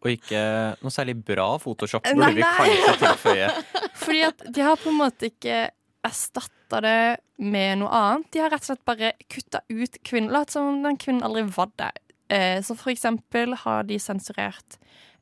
Og 0.00 0.14
ikke 0.14 0.40
noe 0.80 0.92
særlig 0.94 1.18
bra 1.28 1.46
Photoshop, 1.60 2.06
burde 2.08 2.32
vi 2.38 2.44
kanskje 2.44 2.94
tilføye. 3.02 3.50
Fordi 4.02 4.22
at 4.30 4.44
de 4.48 4.64
har 4.64 4.80
på 4.80 4.88
en 4.92 5.00
måte 5.00 5.28
ikke 5.28 5.66
erstatta 6.06 6.80
det 6.84 7.00
med 7.40 7.82
noe 7.82 7.90
annet. 7.92 8.30
De 8.32 8.40
har 8.40 8.52
rett 8.52 8.64
og 8.64 8.70
slett 8.72 8.86
bare 8.88 9.12
kutta 9.28 9.60
ut 9.68 9.98
kvinnen. 10.06 10.32
Latt 10.32 10.54
som 10.54 10.70
om 10.70 10.80
den 10.86 10.96
kvinnen 11.00 11.26
aldri 11.26 11.44
var 11.52 11.72
der. 11.80 12.00
Eh, 12.32 12.62
så 12.64 12.76
for 12.78 12.92
eksempel 12.92 13.56
har 13.64 13.84
de 13.88 13.98
sensurert 14.00 14.78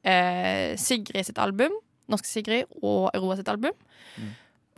eh, 0.07 0.77
Sigrid 0.79 1.27
sitt 1.27 1.41
album, 1.43 1.75
Norske 2.13 2.31
Sigrid, 2.31 2.69
og 2.83 3.09
Eroa 3.17 3.39
sitt 3.39 3.51
album. 3.51 3.75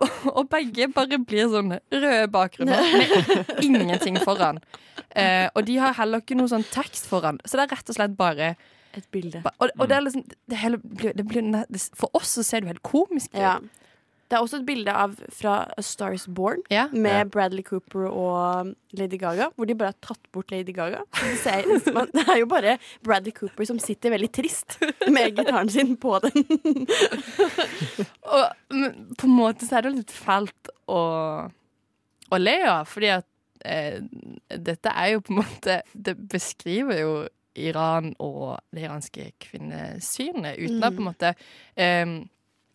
Og 0.33 0.47
begge 0.49 0.87
bare 0.89 1.19
blir 1.21 1.51
sånne 1.53 1.83
røde 1.93 2.29
bakgrunner 2.33 2.81
med 2.97 3.59
ingenting 3.67 4.17
foran. 4.25 4.57
Eh, 5.13 5.45
og 5.53 5.67
de 5.69 5.75
har 5.77 5.93
heller 5.99 6.23
ikke 6.23 6.39
noe 6.39 6.49
sånn 6.49 6.65
tekst 6.73 7.05
foran, 7.11 7.37
så 7.45 7.59
det 7.59 7.67
er 7.67 7.75
rett 7.75 7.93
og 7.93 7.99
slett 7.99 8.15
bare 8.17 8.55
Et 8.99 9.05
bilde. 9.15 9.43
Og, 9.61 9.69
og 9.79 9.89
det 9.89 9.97
er 9.97 10.01
liksom 10.07 10.25
det 10.51 10.57
hele, 10.59 10.79
blir- 10.79 11.15
det 11.17 11.27
blir, 11.29 11.53
For 11.95 12.11
oss 12.15 12.33
så 12.39 12.43
ser 12.43 12.61
det 12.61 12.67
jo 12.69 12.73
helt 12.75 12.83
komisk 12.83 13.31
ut. 13.35 13.39
Ja. 13.41 13.59
Det 14.31 14.37
er 14.39 14.45
også 14.45 14.61
et 14.61 14.67
bilde 14.67 14.93
av 14.95 15.17
fra 15.35 15.53
A 15.75 15.83
Star 15.83 16.13
Is 16.15 16.29
Born 16.31 16.61
Ja. 16.71 16.85
med 16.93 17.11
Ja. 17.17 17.25
Bradley 17.25 17.65
Cooper 17.67 18.05
og 18.07 18.69
Lady 18.95 19.19
Gaga, 19.19 19.49
hvor 19.57 19.67
de 19.67 19.75
bare 19.75 19.91
har 19.91 19.99
tatt 20.07 20.21
bort 20.33 20.53
Lady 20.55 20.71
Gaga. 20.73 21.01
Det, 21.19 21.33
ser, 21.43 21.67
man, 21.93 22.07
det 22.15 22.23
er 22.29 22.39
jo 22.39 22.47
bare 22.47 22.77
Bradley 23.03 23.33
Cooper 23.35 23.67
som 23.67 23.81
sitter 23.83 24.11
veldig 24.15 24.31
trist 24.33 24.79
med 25.11 25.35
gitaren 25.35 25.69
sin 25.75 25.97
på 25.99 26.15
den. 26.23 26.47
Og 28.31 28.47
men, 28.71 28.95
på 29.19 29.27
en 29.27 29.35
måte 29.35 29.67
så 29.67 29.79
er 29.81 29.89
det 29.89 29.95
litt 29.99 30.15
fælt 30.15 30.71
å, 30.91 31.01
å 32.31 32.39
le 32.41 32.57
av, 32.71 32.87
fordi 32.91 33.11
at 33.17 33.27
eh, 33.67 33.99
dette 34.63 34.95
er 34.95 35.17
jo 35.17 35.25
på 35.27 35.35
en 35.35 35.41
måte 35.43 35.81
Det 35.93 36.15
beskriver 36.31 37.03
jo 37.03 37.13
Iran 37.59 38.13
og 38.19 38.59
det 38.75 38.85
iranske 38.85 39.33
kvinnesynet, 39.43 40.59
uten 40.59 40.79
mm. 40.79 40.85
på 40.87 41.03
en 41.03 41.09
måte 41.09 41.33
um, 41.35 42.15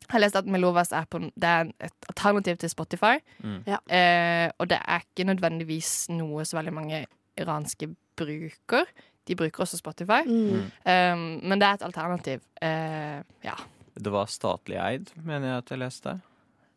Jeg 0.06 0.14
har 0.14 0.22
lest 0.22 0.38
at 0.38 0.50
Melovas 0.52 0.92
er, 0.94 1.08
på, 1.10 1.20
det 1.34 1.50
er 1.50 1.72
et 1.82 2.10
alternativ 2.12 2.60
til 2.62 2.70
Spotify. 2.70 3.16
Mm. 3.42 3.64
Ja. 3.66 3.80
Eh, 3.90 4.52
og 4.62 4.70
det 4.70 4.78
er 4.78 5.02
ikke 5.02 5.26
nødvendigvis 5.26 6.12
noe 6.14 6.46
så 6.46 6.60
veldig 6.60 6.74
mange 6.76 7.00
iranske 7.42 7.90
bruker. 8.16 8.86
De 9.26 9.36
bruker 9.36 9.66
også 9.66 9.80
Spotify. 9.80 10.22
Mm. 10.28 10.68
Eh, 10.86 11.24
men 11.42 11.58
det 11.58 11.68
er 11.68 11.80
et 11.80 11.88
alternativ. 11.88 12.46
Eh, 12.62 13.18
ja. 13.48 13.58
Det 13.98 14.14
var 14.14 14.30
statlig 14.30 14.78
eid, 14.78 15.10
mener 15.24 15.56
jeg 15.56 15.58
at 15.64 15.74
jeg 15.74 15.82
leste. 15.82 16.18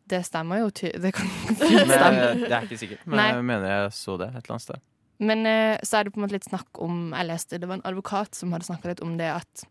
Det 0.09 0.23
stemmer 0.25 0.63
jo. 0.63 0.69
Ty 0.73 0.89
det 0.97 1.13
kan 1.13 1.29
fint 1.29 1.91
stemme. 1.93 2.29
det 2.41 2.51
er 2.51 2.65
ikke 2.65 2.81
sikkert. 2.81 3.05
Men 3.05 3.21
Nei. 3.21 3.27
jeg 3.33 3.45
mener 3.45 3.73
jeg 3.75 3.93
så 3.93 4.17
det 4.17 4.31
et 4.31 4.41
eller 4.41 4.55
annet 4.57 4.65
sted. 4.65 4.88
Men 5.19 5.45
eh, 5.45 5.77
så 5.83 5.97
er 5.99 6.03
det 6.07 6.13
på 6.15 6.19
en 6.21 6.23
måte 6.27 6.37
litt 6.37 6.47
snakk 6.47 6.79
om 6.79 7.09
Jeg 7.11 7.27
leste 7.27 7.59
det 7.59 7.67
var 7.67 7.79
en 7.81 7.87
advokat 7.89 8.35
som 8.37 8.53
hadde 8.55 8.67
snakka 8.69 8.87
litt 8.93 9.01
om 9.03 9.17
det 9.19 9.27
at 9.35 9.65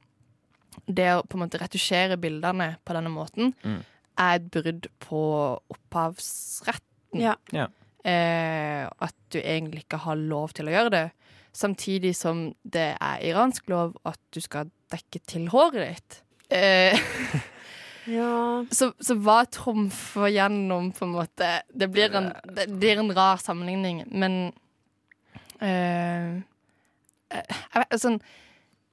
det 0.86 1.06
å 1.16 1.22
på 1.26 1.38
en 1.38 1.42
måte 1.46 1.58
retusjere 1.58 2.18
bildene 2.20 2.74
på 2.86 2.94
denne 2.94 3.10
måten 3.10 3.54
Mm. 3.64 3.80
er 4.18 4.34
et 4.36 4.50
brudd 4.52 4.86
på 5.00 5.20
opphavsretten. 5.72 7.20
Ja. 7.22 7.34
Ja. 7.52 7.66
Eh, 8.04 8.86
at 8.86 9.14
du 9.32 9.38
egentlig 9.40 9.84
ikke 9.86 10.00
har 10.04 10.16
lov 10.20 10.52
til 10.56 10.68
å 10.68 10.74
gjøre 10.74 10.90
det. 10.94 11.04
Samtidig 11.52 12.14
som 12.16 12.54
det 12.64 12.92
er 13.00 13.24
iransk 13.26 13.68
lov 13.72 13.96
at 14.06 14.18
du 14.34 14.40
skal 14.40 14.70
dekke 14.92 15.20
til 15.26 15.48
håret 15.52 15.94
ditt. 15.96 16.20
Eh, 16.50 16.98
Ja. 18.08 18.64
Så, 18.72 18.94
så 19.04 19.18
hva 19.20 19.42
trumfer 19.52 20.30
gjennom, 20.32 20.86
på 20.96 21.04
en 21.04 21.10
måte? 21.12 21.48
Det 21.68 21.90
blir 21.92 22.14
en, 22.16 22.30
det 22.56 22.64
blir 22.80 23.02
en 23.02 23.10
rar 23.12 23.36
sammenligning, 23.36 23.98
men 24.08 24.54
eh, 25.64 26.38
eh, 27.34 27.56
jeg 27.74 27.82
vet, 27.82 27.98
sånn, 28.02 28.20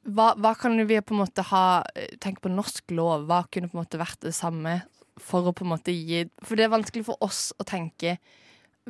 hva, 0.05 0.34
hva 0.38 0.53
kan 0.60 0.77
vi 0.86 1.00
på 1.01 1.15
en 1.15 1.24
måte 1.24 1.45
ha 1.50 1.81
Tenk 2.22 2.41
på 2.43 2.51
norsk 2.53 2.93
lov. 2.93 3.25
Hva 3.29 3.43
kunne 3.50 3.72
på 3.72 3.77
en 3.77 3.84
måte 3.84 4.01
vært 4.01 4.22
det 4.27 4.36
samme 4.38 4.84
for 5.22 5.48
å 5.48 5.53
på 5.55 5.65
en 5.65 5.74
måte 5.74 5.93
gi 5.95 6.25
For 6.43 6.57
det 6.57 6.67
er 6.67 6.75
vanskelig 6.75 7.05
for 7.07 7.22
oss 7.25 7.50
å 7.57 7.65
tenke 7.67 8.17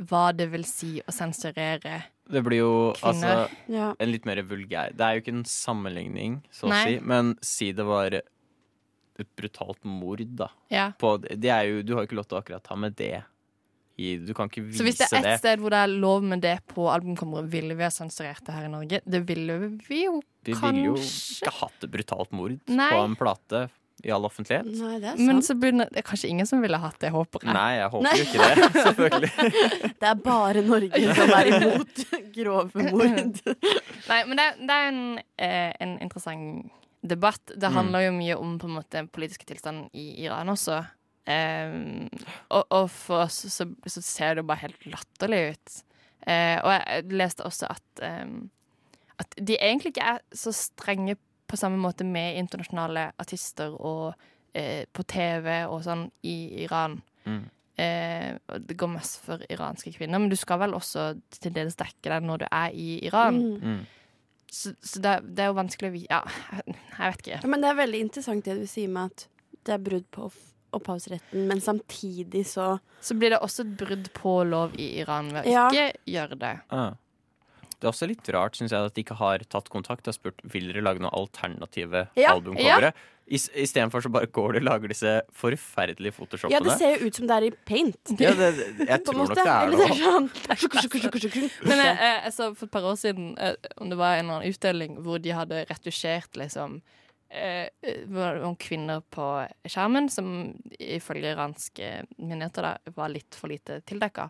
hva 0.09 0.27
det 0.35 0.49
vil 0.51 0.65
si 0.67 0.97
å 0.99 1.13
sensurere 1.15 2.01
Det 2.27 2.41
blir 2.43 2.59
jo 2.59 2.71
Kvinner. 2.97 3.45
altså 3.45 3.71
ja. 3.71 3.91
en 3.95 4.11
litt 4.11 4.25
mer 4.27 4.41
vulgær 4.43 4.95
Det 4.97 5.05
er 5.05 5.15
jo 5.15 5.23
ikke 5.23 5.35
en 5.37 5.45
sammenligning, 5.47 6.41
så 6.51 6.67
å 6.67 6.73
Nei. 6.73 6.81
si, 6.83 6.97
men 6.99 7.35
si 7.45 7.69
det 7.75 7.85
var 7.87 8.17
et 8.19 9.29
brutalt 9.39 9.79
mord, 9.87 10.19
da. 10.35 10.49
Ja. 10.67 10.89
På, 10.99 11.13
det 11.23 11.47
er 11.47 11.69
jo, 11.69 11.83
du 11.87 11.93
har 11.95 12.03
jo 12.03 12.09
ikke 12.09 12.17
lov 12.19 12.27
til 12.27 12.35
å 12.35 12.41
akkurat 12.41 12.65
ta 12.67 12.75
med 12.75 12.97
det 12.99 13.21
i 13.97 14.17
Du 14.19 14.33
kan 14.33 14.49
ikke 14.49 14.65
vise 14.65 14.77
Så 14.81 14.83
hvis 14.83 14.97
det 14.99 15.07
er 15.11 15.21
det. 15.23 15.31
ett 15.35 15.39
sted 15.39 15.59
hvor 15.63 15.69
det 15.71 15.79
er 15.85 15.87
lov 15.87 16.23
med 16.23 16.41
det 16.43 16.57
på 16.67 16.89
albumcoveret, 16.91 17.47
ville 17.51 17.75
vi 17.79 17.83
ha 17.83 17.89
sensurert 17.89 18.43
det 18.45 18.53
her 18.53 18.65
i 18.65 18.71
Norge? 18.73 18.99
Det 19.05 19.21
ville 19.27 19.55
vi 19.87 20.03
jo 20.05 20.21
Vi 20.43 20.53
ville 20.53 20.83
jo 20.89 20.93
kanskje. 20.95 21.41
ikke 21.45 21.53
hatt 21.61 21.83
et 21.87 21.91
brutalt 21.91 22.31
mord 22.35 22.57
Nei. 22.67 22.89
på 22.91 23.03
en 23.05 23.15
plate 23.15 23.69
i 24.03 24.11
all 24.11 24.25
offentlighet. 24.27 24.67
Nei, 24.67 24.99
det 24.99 25.07
er 25.13 25.17
Men 25.17 25.39
så 25.41 25.55
begynner 25.57 25.87
Det 25.89 26.01
er 26.03 26.05
kanskje 26.09 26.27
ingen 26.29 26.45
som 26.45 26.59
ville 26.61 26.77
hatt 26.77 26.99
det, 26.99 27.09
håper 27.15 27.39
jeg. 27.47 27.53
Nei, 27.55 27.77
jeg 27.79 27.89
håper 27.89 28.03
Nei. 28.03 28.17
jo 28.19 28.25
ikke 28.25 28.39
det. 28.43 28.71
Selvfølgelig. 28.85 29.31
Det 30.01 30.09
er 30.11 30.15
bare 30.25 30.61
Norge 30.67 31.15
som 31.15 31.31
er 31.39 31.51
imot 31.55 32.03
grove 32.35 32.83
mord. 32.91 33.39
Nei, 34.11 34.19
men 34.27 34.35
det, 34.37 34.45
er- 34.49 34.59
det 34.59 34.75
er 34.75 34.89
en, 34.91 34.99
eh, 35.39 35.71
en 35.79 35.95
interessant 36.03 36.69
debatt. 37.01 37.41
Det 37.55 37.69
Mm. 37.71 37.73
handler 37.79 37.99
jo 38.07 38.11
mye 38.19 38.35
om 38.37 38.59
på 38.59 38.67
en 38.67 38.75
måte 38.75 38.91
den 38.99 39.07
politiske 39.07 39.45
tilstanden 39.47 39.87
i 39.93 40.25
Iran 40.25 40.49
også. 40.49 40.83
Um, 41.25 42.05
og, 42.53 42.67
og 42.69 42.89
for 42.93 43.23
oss 43.23 43.39
så, 43.49 43.65
så 43.89 44.01
ser 44.05 44.37
det 44.37 44.45
bare 44.45 44.61
helt 44.67 44.85
latterlig 44.85 45.41
ut. 45.55 45.79
Uh, 46.25 46.57
og 46.61 46.69
jeg, 46.73 47.07
leste 47.17 47.45
også 47.45 47.69
at, 47.73 48.03
um, 48.25 48.51
at 49.21 49.35
de 49.37 49.57
egentlig 49.57 49.95
ikke 49.95 50.11
er 50.15 50.21
så 50.33 50.53
strenge 50.53 51.17
på 51.49 51.57
samme 51.57 51.77
måte 51.81 52.05
med 52.05 52.37
internasjonale 52.41 53.11
artister 53.21 53.73
og 53.73 54.13
uh, 54.13 54.83
på 54.93 55.03
TV 55.09 55.49
og 55.65 55.81
sånn 55.85 56.07
i 56.25 56.37
Iran. 56.65 56.99
Mm. 57.25 57.43
Uh, 57.75 58.57
det 58.61 58.77
går 58.77 58.93
mest 58.93 59.19
for 59.25 59.41
iranske 59.51 59.91
kvinner, 59.97 60.21
men 60.21 60.29
du 60.31 60.37
skal 60.39 60.61
vel 60.61 60.77
også 60.77 61.13
til 61.41 61.53
dels 61.57 61.77
dekke 61.79 62.09
deg 62.13 62.25
når 62.25 62.45
du 62.45 62.49
er 62.51 62.73
i 62.73 62.89
Iran. 63.09 63.41
Mm. 63.41 63.61
Mm. 63.75 63.85
Så, 64.55 64.71
så 64.85 65.01
det, 65.01 65.19
det 65.35 65.43
er 65.43 65.49
jo 65.49 65.57
vanskelig 65.57 65.89
å 65.89 65.93
vite 65.95 66.13
Ja, 66.13 66.21
jeg 66.99 67.07
vet 67.09 67.23
ikke. 67.25 67.39
Ja, 67.41 67.49
men 67.49 67.65
det 67.65 67.71
er 67.71 67.81
veldig 67.81 68.03
interessant 68.05 68.45
det 68.45 68.61
du 68.61 68.67
sier 68.69 68.93
med 68.93 69.09
at 69.09 69.25
det 69.65 69.73
er 69.73 69.81
brudd 69.81 70.05
på 70.13 70.29
opphavsretten, 70.77 71.47
men 71.49 71.61
samtidig 71.63 72.45
så 72.49 72.75
Så 73.01 73.15
blir 73.17 73.29
det 73.35 73.39
også 73.41 73.65
et 73.65 73.73
brudd 73.77 74.11
på 74.17 74.35
lov 74.49 74.75
i 74.81 74.91
Iran 75.01 75.31
ved 75.33 75.45
å 75.45 75.51
Ja. 75.51 75.65
ikke 75.69 75.93
gjøre 76.07 76.39
det. 76.39 76.53
Ah. 76.71 76.93
Det 77.75 77.83
er 77.83 77.91
også 77.91 78.07
litt 78.07 78.27
rart 78.33 78.55
synes 78.55 78.71
jeg, 78.71 78.79
at 78.87 78.93
de 78.95 79.03
ikke 79.03 79.17
har 79.19 79.39
tatt 79.51 79.67
kontakt 79.69 80.07
og 80.07 80.15
spurt 80.15 80.39
vil 80.47 80.71
dere 80.71 80.81
lage 80.81 81.01
noen 81.03 81.11
alternative 81.13 82.07
Ja, 82.15 82.31
albumcovere. 82.33 82.93
Ja. 82.93 83.11
Istedenfor 83.27 84.03
så 84.05 84.09
bare 84.13 84.27
går 84.29 84.53
de 84.53 84.59
og 84.61 84.65
lager 84.67 84.87
disse 84.91 85.21
forferdelige 85.33 86.13
Ja, 86.51 86.59
det 86.59 86.75
ser 86.77 86.99
jo 86.99 87.07
ut 87.07 87.15
som 87.15 87.25
det 87.27 87.35
er 87.35 87.47
i 87.47 87.51
paint. 87.65 87.97
Ja, 88.21 88.33
det, 88.37 88.51
jeg 88.87 89.03
tror 89.05 89.17
nok 89.17 89.33
det 89.33 89.45
er 89.45 89.65
Eller 89.65 89.77
det 89.77 89.87
er 89.89 89.95
sånn. 89.97 90.29
Men 91.65 91.77
jeg, 91.81 91.97
jeg, 91.97 92.21
jeg 92.23 92.33
så 92.33 92.55
for 92.55 92.65
et 92.67 92.71
par 92.71 92.85
år 92.85 92.95
siden 93.01 93.31
eh, 93.39 93.55
om 93.81 93.89
det 93.89 93.97
var 93.97 94.15
en 94.19 94.25
eller 94.29 94.39
annen 94.39 94.53
utdeling 94.53 94.99
hvor 95.03 95.17
de 95.21 95.33
hadde 95.33 95.65
retusjert 95.71 96.37
liksom 96.37 96.81
eh, 97.35 97.67
eh, 97.85 98.01
noen 98.09 98.57
kvinner 98.59 99.03
på 99.11 99.27
skjermen 99.67 100.09
som 100.11 100.29
ifølge 100.79 101.35
iranske 101.35 101.91
myndigheter 102.17 102.69
da, 102.69 102.73
var 102.95 103.13
litt 103.13 103.37
for 103.37 103.51
lite 103.51 103.81
tildekka. 103.87 104.29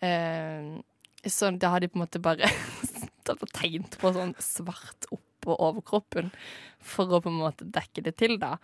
Eh, 0.00 0.74
så 1.24 1.50
da 1.56 1.72
har 1.72 1.80
de 1.80 1.88
på 1.88 1.98
en 1.98 2.04
måte 2.04 2.22
bare 2.22 2.50
tegnet 3.58 3.96
på 4.00 4.12
sånn 4.14 4.34
svart 4.42 5.08
oppå 5.14 5.56
overkroppen 5.56 6.30
for 6.84 7.12
å 7.12 7.22
på 7.24 7.32
en 7.32 7.40
måte 7.40 7.68
dekke 7.68 8.04
det 8.04 8.16
til, 8.20 8.36
da. 8.40 8.56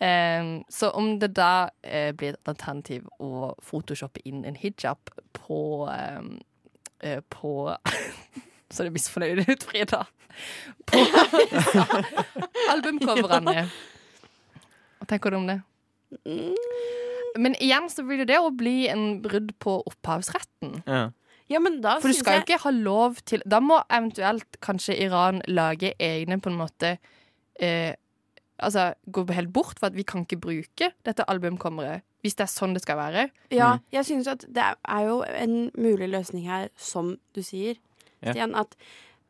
Eh, 0.00 0.62
så 0.72 0.90
om 0.96 1.16
det 1.20 1.32
da 1.36 1.70
eh, 1.82 2.12
blir 2.16 2.36
et 2.36 2.50
alternativ 2.50 3.08
å 3.18 3.52
photoshoppe 3.64 4.22
inn 4.28 4.44
en 4.46 4.58
hijab 4.58 5.10
på 5.34 5.88
eh, 5.90 7.20
På 7.30 7.50
Så 8.70 8.84
det 8.84 8.92
misfornøyd 8.92 9.44
ut, 9.48 9.64
Frida. 9.64 10.02
På 10.88 11.00
albumcoverne. 12.72 13.66
Hva 14.98 15.08
tenker 15.10 15.32
du 15.34 15.38
om 15.40 15.46
det? 15.48 15.58
Men 17.38 17.54
igjen 17.62 17.88
så 17.92 18.04
blir 18.06 18.22
det 18.22 18.30
det 18.32 18.40
å 18.42 18.50
bli 18.54 18.88
en 18.90 19.20
brudd 19.24 19.52
på 19.62 19.78
opphavsretten. 19.88 20.82
Ja. 20.88 21.06
Ja, 21.48 21.62
men 21.64 21.78
da 21.80 21.94
For 22.02 22.12
du 22.12 22.16
skal 22.18 22.42
jo 22.42 22.44
ikke 22.44 22.58
ha 22.60 22.70
lov 22.76 23.22
til 23.24 23.40
Da 23.48 23.56
må 23.64 23.78
eventuelt 23.88 24.58
kanskje 24.60 24.98
Iran 25.00 25.38
lage 25.48 25.94
egne 25.96 26.36
på 26.44 26.50
en 26.52 26.58
måte 26.60 26.90
eh, 27.56 27.94
Altså 28.60 28.90
gå 29.08 29.24
helt 29.32 29.48
bort 29.56 29.78
for 29.80 29.88
at 29.88 29.96
vi 29.96 30.04
kan 30.04 30.26
ikke 30.26 30.36
bruke 30.42 30.90
dette 31.08 31.24
albumcoveret. 31.30 32.02
Hvis 32.20 32.34
det 32.36 32.44
er 32.44 32.50
sånn 32.52 32.74
det 32.76 32.82
skal 32.84 32.98
være. 33.00 33.24
Ja, 33.54 33.76
Mm. 33.78 33.84
jeg 33.94 34.04
synes 34.10 34.26
at 34.28 34.44
det 34.50 34.64
er 34.84 35.02
jo 35.06 35.22
en 35.22 35.70
mulig 35.78 36.08
løsning 36.10 36.44
her, 36.50 36.68
som 36.76 37.14
du 37.32 37.40
sier, 37.46 37.78
Ja. 38.22 38.32
Stian, 38.32 38.54
at 38.54 38.74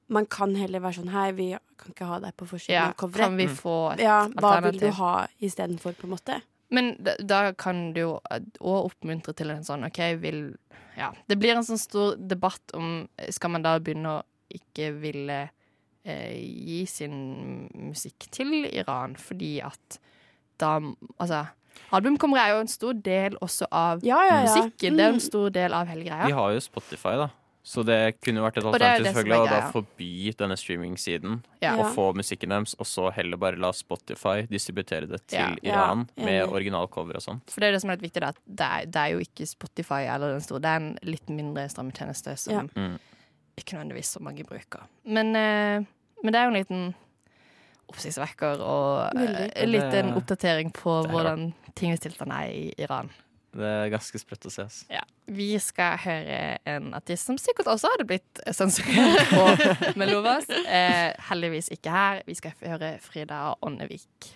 man 0.08 0.24
kan 0.26 0.54
heller 0.56 0.80
være 0.80 0.94
sånn 1.02 1.10
Hei, 1.12 1.32
vi 1.32 1.50
kan 1.76 1.92
ikke 1.92 2.06
ha 2.06 2.18
deg 2.20 2.36
på 2.36 2.46
forsiden 2.48 2.74
Ja, 2.74 2.92
coveret. 2.92 3.24
kan 3.26 3.36
vi 3.36 3.46
Mm. 3.46 3.56
få 3.56 3.92
et 3.92 4.00
Ja, 4.00 4.26
hva 4.28 4.62
vil 4.62 4.78
du 4.78 4.86
alternativ? 4.86 4.94
ha 4.94 5.26
istedenfor, 5.40 5.92
på 5.94 6.04
en 6.04 6.10
måte? 6.10 6.42
Men 6.70 6.96
da, 7.02 7.16
da 7.24 7.52
kan 7.52 7.92
du 7.92 8.00
jo 8.00 8.20
òg 8.60 8.90
oppmuntre 8.90 9.34
til 9.34 9.50
en 9.50 9.62
sånn 9.64 9.84
OK, 9.86 9.98
vil 10.20 10.56
Ja. 10.96 11.12
Det 11.28 11.38
blir 11.38 11.54
en 11.56 11.62
sånn 11.62 11.78
stor 11.78 12.16
debatt 12.16 12.60
om 12.74 13.08
Skal 13.30 13.50
man 13.50 13.62
da 13.62 13.78
begynne 13.78 14.20
å 14.20 14.22
ikke 14.52 14.98
ville 15.00 15.50
eh, 16.04 16.32
gi 16.40 16.84
sin 16.86 17.68
musikk 17.74 18.30
til 18.30 18.64
Iran 18.72 19.14
fordi 19.14 19.62
at 19.62 19.98
da 20.58 20.80
Altså 21.20 21.48
Albumcoveret 21.92 22.42
er 22.48 22.54
jo 22.54 22.60
en 22.60 22.66
stor 22.68 22.92
del 22.94 23.36
også 23.40 23.66
av 23.70 24.00
Ja, 24.02 24.16
ja, 24.24 24.44
ja. 24.44 24.46
musikken. 24.46 24.96
Det 24.96 25.00
er 25.00 25.08
jo 25.08 25.14
en 25.14 25.14
Mm. 25.14 25.20
stor 25.20 25.50
del 25.50 25.72
av 25.72 25.86
hele 25.86 26.04
greia. 26.04 26.26
Vi 26.26 26.32
har 26.32 26.52
jo 26.52 26.58
Spotify, 26.60 27.16
da. 27.16 27.28
Så 27.68 27.82
det 27.84 27.98
kunne 28.24 28.40
vært 28.40 28.56
et 28.56 28.64
er 28.64 28.68
alternativ 28.70 29.06
selvfølgelig, 29.10 29.36
og 29.36 29.44
å 29.44 29.50
da 29.52 29.70
forby 29.74 30.30
denne 30.40 30.56
streamingsiden 30.56 31.34
Ja. 31.60 31.74
og 31.76 31.90
få 31.92 32.06
musikken 32.16 32.54
deres, 32.54 32.72
og 32.80 32.86
så 32.88 33.10
heller 33.12 33.36
bare 33.36 33.60
la 33.60 33.68
Spotify 33.76 34.46
distributere 34.48 35.06
det 35.10 35.20
til 35.28 35.38
Ja. 35.38 35.74
Iran 35.74 36.06
Ja, 36.16 36.24
med 36.24 36.48
originalcover 36.48 37.16
og 37.20 37.22
sånn. 37.26 37.42
For 37.46 37.60
det 37.60 37.68
er 37.68 37.72
det 37.76 37.82
som 37.82 37.90
er 37.90 37.96
litt 37.98 38.06
viktig, 38.08 38.22
da, 38.24 38.28
at 38.32 38.40
det 38.46 38.68
er, 38.70 38.86
det 38.86 38.96
er 39.02 39.12
jo 39.12 39.18
ikke 39.20 39.46
Spotify 39.46 40.00
eller 40.08 40.32
den 40.32 40.40
store. 40.40 40.60
Det 40.64 40.70
er 40.72 40.76
en 40.80 40.98
litt 41.02 41.28
mindre 41.28 41.68
strømmetjeneste 41.68 42.38
som 42.38 42.54
Ja. 42.54 42.62
Mm. 42.74 42.98
ikke 43.58 43.76
nødvendigvis 43.76 44.12
så 44.16 44.20
mange 44.22 44.44
bruker. 44.46 44.86
Men, 45.04 45.36
eh, 45.36 45.84
men 46.24 46.32
det 46.32 46.34
er 46.36 46.44
jo 46.48 46.54
en 46.54 46.64
liten 46.64 46.94
oppsiktsvekker 47.90 48.60
og 48.60 49.16
eh, 49.16 49.50
en 49.56 49.70
liten 49.72 50.14
oppdatering 50.16 50.72
på 50.72 51.02
hvordan 51.08 51.52
tingenes 51.74 52.00
tilstand 52.00 52.32
er 52.32 52.48
i 52.48 52.72
Iran. 52.78 53.10
Det 53.52 53.64
er 53.64 53.92
ganske 53.92 54.20
sprøtt 54.20 54.44
å 54.46 54.52
se. 54.52 54.66
oss 54.68 54.82
Ja. 54.92 55.04
Vi 55.28 55.50
skal 55.60 55.98
høre 56.00 56.40
en 56.68 56.92
artist 56.96 57.28
som 57.28 57.38
sikkert 57.40 57.68
også 57.72 57.90
hadde 57.94 58.06
blitt 58.08 58.42
sensurert 58.56 59.32
på 59.32 59.44
Melovas. 60.00 60.48
Eh, 60.48 61.12
heldigvis 61.30 61.72
ikke 61.74 61.92
her. 61.92 62.22
Vi 62.28 62.36
skal 62.38 62.56
høre 62.64 62.94
Frida 63.04 63.54
Åndevik. 63.64 64.34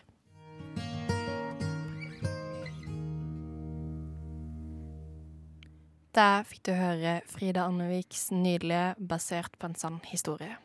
Der 6.12 6.42
fikk 6.44 6.66
du 6.68 6.74
høre 6.76 7.20
Frida 7.24 7.62
Anneviks 7.64 8.26
nydelige 8.36 8.94
'Basert 9.00 9.56
på 9.58 9.66
en 9.66 9.74
sann 9.74 10.00
historie'. 10.04 10.58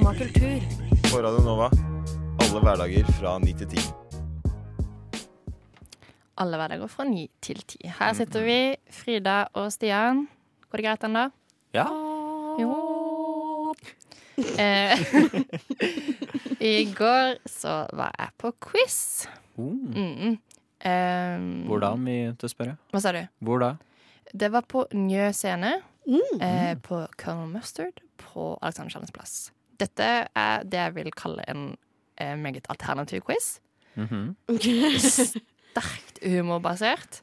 Skumma 0.00 0.14
kultur. 0.14 0.60
På 1.12 1.18
Radio 1.22 1.40
Nova. 1.44 1.70
Alle 2.40 2.60
hverdager 2.64 3.04
fra 3.04 3.34
9 3.38 3.52
til 3.52 3.68
10. 3.68 3.82
Alle 6.40 6.56
hverdager 6.56 6.88
fra 6.88 7.04
ni 7.04 7.26
til 7.44 7.60
ti. 7.68 7.82
Her 7.98 8.14
sitter 8.16 8.46
vi, 8.46 8.56
Frida 8.88 9.34
og 9.52 9.68
Stian. 9.74 10.22
Går 10.70 10.80
det 10.80 10.86
greit 10.86 11.04
ennå? 11.04 11.26
Ja. 11.76 11.84
Jo. 12.62 13.74
Eh, 14.56 15.04
I 16.72 16.88
går 16.96 17.36
så 17.44 17.76
var 17.92 18.16
jeg 18.16 18.32
på 18.40 18.54
quiz. 18.70 19.28
Oh. 19.58 19.68
Mm. 19.68 20.40
Um, 20.80 21.46
Hvor 21.68 21.84
da, 21.84 21.92
om 21.92 22.08
vi 22.08 22.18
tør 22.40 22.56
spørre? 22.56 22.80
Hva 22.88 23.04
sa 23.04 23.12
du? 23.12 23.20
Hvor 23.44 23.60
da? 23.60 23.74
Det 24.32 24.48
var 24.48 24.64
på 24.64 24.88
Njø 24.96 25.28
scene. 25.36 25.76
Mm. 26.08 26.40
Eh, 26.40 26.74
på 26.80 27.04
Colonel 27.20 27.52
Mustard 27.52 28.00
på 28.16 28.54
Alexander 28.62 28.96
Kiellands 28.96 29.12
plass. 29.12 29.50
Dette 29.80 30.06
er 30.36 30.64
det 30.68 30.80
jeg 30.84 30.94
vil 30.98 31.10
kalle 31.16 31.44
en 31.48 31.64
eh, 32.20 32.34
meget 32.36 32.68
alternativ 32.72 33.24
quiz. 33.28 33.54
Mhm. 33.96 34.34
Sterkt 35.70 36.18
humorbasert. 36.26 37.20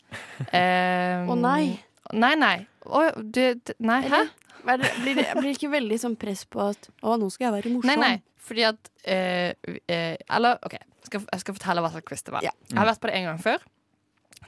Å 0.56 1.36
nei. 1.38 1.78
Nei, 2.16 2.34
nei. 2.40 2.58
Oh, 2.88 3.10
du, 3.20 3.42
nei, 3.84 4.02
hæ? 4.08 4.22
Det, 4.68 4.92
blir, 5.04 5.16
det, 5.20 5.26
blir 5.36 5.50
det 5.50 5.56
ikke 5.58 5.70
veldig 5.72 5.98
sånn 6.00 6.16
press 6.20 6.42
på 6.48 6.60
at 6.64 6.88
Å, 7.04 7.14
nå 7.20 7.28
skal 7.32 7.48
jeg 7.50 7.54
være 7.58 7.72
morsom? 7.72 7.88
Nei, 7.88 7.96
nei, 8.00 8.40
fordi 8.44 8.64
at 8.68 8.90
eh, 9.08 9.54
eh, 9.88 10.16
Eller 10.36 10.58
OK, 10.68 10.76
skal, 11.08 11.24
jeg 11.24 11.44
skal 11.44 11.56
fortelle 11.56 11.84
hva 11.86 11.92
slags 11.94 12.08
quiz 12.10 12.24
det 12.28 12.34
var. 12.36 12.44
Ja. 12.48 12.52
Jeg 12.72 12.80
har 12.82 12.90
vært 12.90 13.02
på 13.04 13.12
det 13.12 13.16
en 13.20 13.28
gang 13.30 13.40
før. 13.44 13.64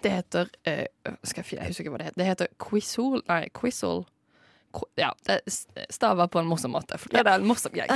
Det 0.04 0.12
heter 0.16 0.52
eh, 0.68 0.86
skal 1.28 1.42
jeg, 1.44 1.48
finne- 1.52 1.64
jeg 1.68 1.72
husker 1.74 1.86
ikke 1.88 1.94
hva 1.96 2.02
det 2.02 2.08
heter. 2.10 2.20
Det 2.24 2.28
heter 2.32 2.52
Quizol 2.66 3.22
Nei, 3.30 3.42
Quizol. 3.56 4.04
Ja, 5.00 5.12
stava 5.90 6.28
på 6.30 6.40
en 6.42 6.46
morsom 6.50 6.72
måte, 6.76 6.98
for 7.02 7.10
det 7.10 7.24
er 7.26 7.40
en 7.40 7.48
morsom 7.50 7.74
gjeng. 7.74 7.90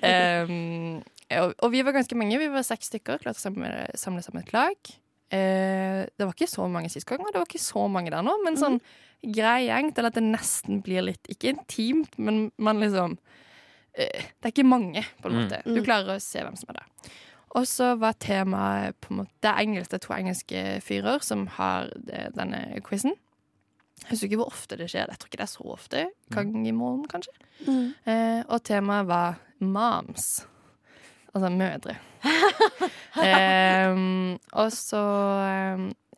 um, 0.00 1.02
og, 1.40 1.54
og 1.60 1.72
vi 1.74 1.82
var 1.86 1.92
ganske 1.96 2.16
mange. 2.18 2.38
Vi 2.40 2.48
var 2.52 2.64
seks 2.66 2.88
stykker. 2.92 3.20
Klarte 3.22 3.38
å 3.40 3.44
samle, 3.44 3.70
samle 4.00 4.22
sammen 4.24 4.44
et 4.46 4.52
lag. 4.56 4.92
Uh, 5.30 6.06
det 6.10 6.24
var 6.26 6.32
ikke 6.34 6.48
så 6.50 6.66
mange 6.72 6.90
sist 6.90 7.06
gang, 7.06 7.20
og 7.22 7.30
det 7.34 7.38
var 7.42 7.46
ikke 7.50 7.62
så 7.62 7.84
mange 7.92 8.10
der 8.10 8.24
nå, 8.26 8.32
men 8.44 8.56
sånn 8.58 8.80
grei 9.22 9.66
gjeng 9.68 9.92
til 9.94 10.08
at 10.08 10.16
det 10.16 10.24
nesten 10.24 10.80
blir 10.82 11.04
litt 11.04 11.28
Ikke 11.30 11.52
intimt, 11.52 12.16
men 12.18 12.46
man 12.58 12.80
liksom 12.80 13.18
uh, 13.20 13.98
Det 14.00 14.48
er 14.48 14.54
ikke 14.54 14.64
mange, 14.66 15.04
på 15.20 15.28
en 15.30 15.36
Mm. 15.36 15.42
måte. 15.44 15.60
Du 15.68 15.82
klarer 15.86 16.16
å 16.16 16.22
se 16.24 16.40
hvem 16.42 16.56
som 16.58 16.72
er 16.72 16.80
der. 16.80 17.12
Og 17.60 17.66
så 17.66 17.92
var 18.00 18.14
temaet 18.22 18.96
på 19.02 19.10
en 19.12 19.20
måte 19.20 19.34
Det 19.42 19.50
er 19.52 19.62
engelsk, 19.66 19.90
det 19.92 19.98
er 20.00 20.06
to 20.08 20.14
engelske 20.16 20.60
fyrer 20.86 21.22
som 21.22 21.46
har 21.60 21.90
det, 21.98 22.30
denne 22.38 22.80
quizen. 22.86 23.14
Jeg 24.00 24.14
husker 24.14 24.30
ikke 24.30 24.40
hvor 24.40 24.52
ofte 24.52 24.78
det 24.80 24.88
skjer. 24.90 25.10
Jeg 25.10 25.20
tror 25.20 25.30
ikke 25.30 25.40
det 25.40 25.46
er 25.46 25.52
så 25.52 25.66
ofte. 25.74 26.04
Gang 26.34 26.54
i 26.66 26.72
måneden, 26.74 27.08
kanskje. 27.10 27.34
Mm. 27.66 27.84
Eh, 28.08 28.40
og 28.48 28.62
temaet 28.66 29.10
var 29.10 29.40
moms. 29.60 30.30
Altså 31.30 31.50
mødre. 31.54 31.94
eh, 33.28 34.00
og 34.52 34.72
så 34.74 35.02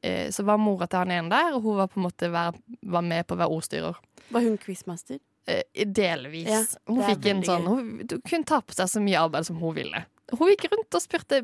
eh, 0.02 0.30
Så 0.32 0.42
var 0.42 0.56
mora 0.58 0.88
til 0.90 1.02
han 1.02 1.12
ene 1.14 1.30
der, 1.30 1.56
og 1.56 1.66
hun 1.66 1.76
var 1.82 1.90
på 1.92 2.00
en 2.00 2.06
måte 2.06 2.30
vær, 2.32 2.56
var 2.82 3.04
med 3.06 3.26
på 3.26 3.36
å 3.36 3.42
være 3.42 3.58
ordstyrer. 3.58 4.00
Var 4.32 4.48
hun 4.48 4.56
quizmaster? 4.58 5.20
Eh, 5.46 5.86
delvis. 5.86 6.48
Ja, 6.48 6.62
hun 6.86 7.02
fikk 7.02 7.26
en 7.32 7.40
sånn 7.42 7.64
Hun 7.66 7.86
hun, 7.98 8.20
kunne 8.22 8.46
ta 8.46 8.60
på 8.62 8.76
seg 8.78 8.90
så 8.90 9.02
mye 9.02 9.20
arbeid 9.26 9.48
som 9.48 9.58
hun 9.58 9.74
ville. 9.74 10.04
Hun 10.30 10.48
gikk 10.52 10.68
rundt 10.72 10.94
og 10.96 11.02
spurte 11.02 11.42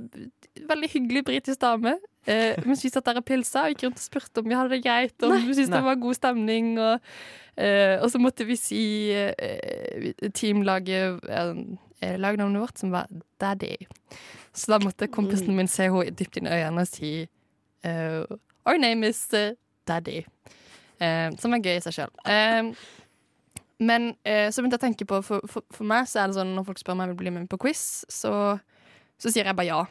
Veldig 0.69 0.89
hyggelig 0.93 1.25
britisk 1.27 1.61
dame. 1.61 1.97
Eh, 2.29 2.57
mens 2.67 2.83
vi 2.85 2.91
satt 2.93 3.07
der 3.09 3.21
og 3.21 3.25
pilsa, 3.27 3.65
og 3.67 3.73
gikk 3.73 3.87
rundt 3.87 4.01
og 4.01 4.05
spurte 4.05 4.43
om 4.43 4.49
vi 4.51 4.57
hadde 4.59 4.75
det 4.75 4.83
greit, 4.85 5.15
om 5.25 5.33
vi 5.37 5.55
syntes 5.55 5.71
det 5.73 5.83
var 5.87 6.01
god 6.03 6.17
stemning. 6.19 6.73
Og, 6.83 7.01
eh, 7.57 7.97
og 8.03 8.11
så 8.13 8.21
måtte 8.21 8.47
vi 8.49 8.57
si 8.59 8.83
eh, 9.15 10.11
teamlaget 10.35 11.25
eh, 11.31 12.17
lagnavnet 12.21 12.61
vårt, 12.63 12.79
som 12.79 12.93
var 12.93 13.07
Daddy. 13.41 13.75
Så 14.53 14.73
da 14.75 14.81
måtte 14.83 15.09
kompisen 15.09 15.55
min 15.57 15.71
se 15.71 15.89
henne 15.89 16.11
dypt 16.19 16.37
inn 16.41 16.51
i 16.51 16.57
øynene 16.59 16.85
og 16.85 16.91
si 16.91 17.13
eh, 17.87 18.23
Our 18.69 18.77
name 18.83 19.09
is 19.09 19.23
eh, 19.33 19.55
Daddy. 19.89 20.25
Eh, 21.01 21.31
som 21.39 21.55
er 21.55 21.63
gøy 21.65 21.77
i 21.79 21.85
seg 21.87 21.95
sjøl. 22.01 22.13
Men 23.79 24.09
eh, 24.27 24.49
så 24.51 24.61
begynte 24.61 24.75
jeg 24.79 24.83
å 24.83 24.87
tenke 24.89 25.07
på 25.07 25.21
for, 25.23 25.45
for, 25.47 25.63
for 25.75 25.87
meg 25.87 26.09
så 26.11 26.23
er 26.25 26.31
det 26.31 26.39
sånn 26.41 26.51
når 26.57 26.67
folk 26.67 26.81
spør 26.81 26.97
meg 26.99 27.05
om 27.05 27.13
jeg 27.13 27.15
vil 27.15 27.21
bli 27.23 27.33
med 27.37 27.49
på 27.53 27.61
quiz, 27.63 27.83
så, 28.11 28.33
så 29.23 29.31
sier 29.31 29.47
jeg 29.47 29.59
bare 29.59 29.71
ja. 29.71 29.85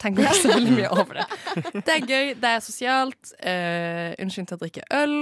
Tenker 0.00 0.24
ikke 0.24 0.38
så 0.38 0.52
veldig 0.54 0.70
mye 0.72 0.90
over 0.94 1.18
det. 1.18 1.24
Det 1.86 1.92
er 1.98 2.06
gøy, 2.08 2.28
det 2.40 2.48
er 2.48 2.62
sosialt. 2.64 3.32
Eh, 3.44 4.14
Unnskyld 4.24 4.48
til 4.48 4.56
å 4.56 4.60
drikke 4.62 4.86
øl. 4.96 5.16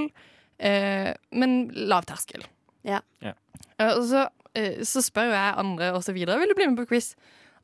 Eh, 0.62 1.08
men 1.34 1.56
lav 1.90 2.04
terskel. 2.06 2.44
Ja. 2.86 3.00
Ja. 3.24 3.32
Eh, 3.80 3.90
og 3.96 4.04
så, 4.06 4.28
eh, 4.54 4.78
så 4.86 5.02
spør 5.02 5.32
jo 5.32 5.34
jeg 5.34 5.56
andre 5.64 5.88
og 5.96 6.04
så 6.06 6.14
videre 6.14 6.38
vil 6.38 6.52
du 6.52 6.54
bli 6.60 6.68
med 6.70 6.78
på 6.78 6.86
quiz. 6.92 7.16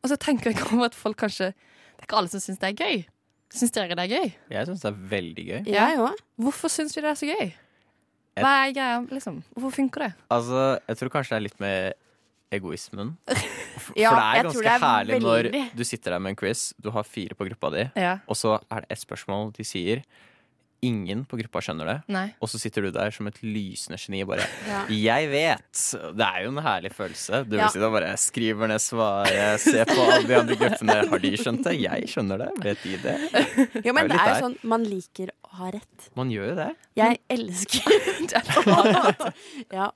Og 0.03 0.11
så 0.11 0.19
tenker 0.19 0.51
jeg 0.51 0.65
over 0.67 0.89
at 0.89 0.99
folk 0.99 1.17
kanskje 1.23 1.53
Det 1.53 2.03
er 2.03 2.09
ikke 2.09 2.19
alle 2.19 2.33
som 2.33 2.43
syns 2.43 2.59
det 2.61 2.73
er 2.73 2.83
gøy. 2.83 3.05
Syns 3.55 3.73
dere 3.73 3.95
det 3.97 4.03
er 4.09 4.11
gøy? 4.19 4.33
Jeg 4.53 4.67
syns 4.69 4.83
det 4.83 4.91
er 4.91 4.99
veldig 5.15 5.45
gøy. 5.47 5.61
Jeg 5.71 6.03
òg. 6.03 6.19
Hvorfor 6.43 6.73
syns 6.75 6.97
vi 6.97 7.05
det 7.07 7.13
er 7.13 7.21
så 7.23 7.31
gøy? 7.31 7.55
Hva 8.45 8.53
er 8.67 8.73
greia, 8.77 8.99
liksom? 9.11 9.43
Hvorfor 9.55 9.73
funker 9.79 10.07
det? 10.07 10.11
Altså, 10.31 10.79
jeg 10.89 10.97
tror 11.01 11.13
kanskje 11.15 11.31
det 11.35 11.37
er 11.39 11.45
litt 11.47 11.61
med 11.61 11.95
egoismen. 12.57 13.15
For, 13.87 13.93
Ja, 14.01 14.11
det 14.17 14.23
er 14.25 14.47
ganske 14.49 14.63
det 14.65 14.71
er 14.73 14.83
herlig 14.83 15.15
veldig. 15.19 15.51
når 15.63 15.77
du 15.77 15.85
sitter 15.85 16.11
der 16.17 16.19
med 16.25 16.31
en 16.35 16.37
quiz, 16.41 16.73
du 16.83 16.91
har 16.95 17.05
fire 17.05 17.35
på 17.37 17.47
gruppa 17.49 17.71
di, 17.75 17.85
Ja. 18.01 18.19
og 18.27 18.37
så 18.39 18.57
er 18.71 18.81
det 18.85 18.91
ett 18.97 19.03
spørsmål 19.05 19.53
de 19.57 19.65
sier. 19.69 20.03
Ingen 20.87 21.25
på 21.29 21.39
gruppa 21.41 21.61
skjønner 21.65 21.89
det, 21.91 21.97
Nei. 22.15 22.27
og 22.41 22.49
så 22.53 22.61
sitter 22.63 22.87
du 22.87 22.91
der 22.95 23.11
som 23.15 23.27
et 23.31 23.39
lysende 23.43 23.99
geni 24.01 24.23
og 24.25 24.29
bare 24.35 24.47
Ja. 24.67 24.85
'Jeg 24.89 25.31
vet!' 25.33 25.85
Det 26.17 26.27
er 26.27 26.43
jo 26.45 26.51
en 26.55 26.63
herlig 26.65 26.93
følelse. 26.95 27.43
Du 27.45 27.51
vil 27.57 27.59
Ja. 27.65 27.69
sitte 27.69 27.87
og 27.89 27.93
bare 27.97 28.17
skriver 28.17 28.69
ned 28.69 28.79
svaret, 28.81 29.61
se 29.61 29.85
på 29.85 30.01
alle 30.07 30.27
de 30.29 30.35
andre 30.41 30.57
gruppene. 30.57 30.97
Har 31.11 31.19
de 31.19 31.33
skjønt 31.37 31.65
det? 31.65 31.75
Jeg 31.81 32.09
skjønner 32.09 32.39
det. 32.39 32.51
Vet 32.63 32.83
de 32.85 32.97
det? 33.03 33.17
Jo, 33.87 33.93
men 33.93 34.05
Er 34.05 34.09
det, 34.09 34.17
det 34.17 34.21
er 34.21 34.35
jo 34.35 34.47
sånn 34.47 34.57
man 34.63 34.85
liker 34.85 35.29
å 35.45 35.49
ha 35.57 35.71
rett. 35.71 36.09
Man 36.17 36.31
gjør 36.31 36.49
jo 36.51 36.55
det. 36.57 36.71
Jeg 36.97 37.19
elsker 37.31 37.83
Ja. 39.73 39.91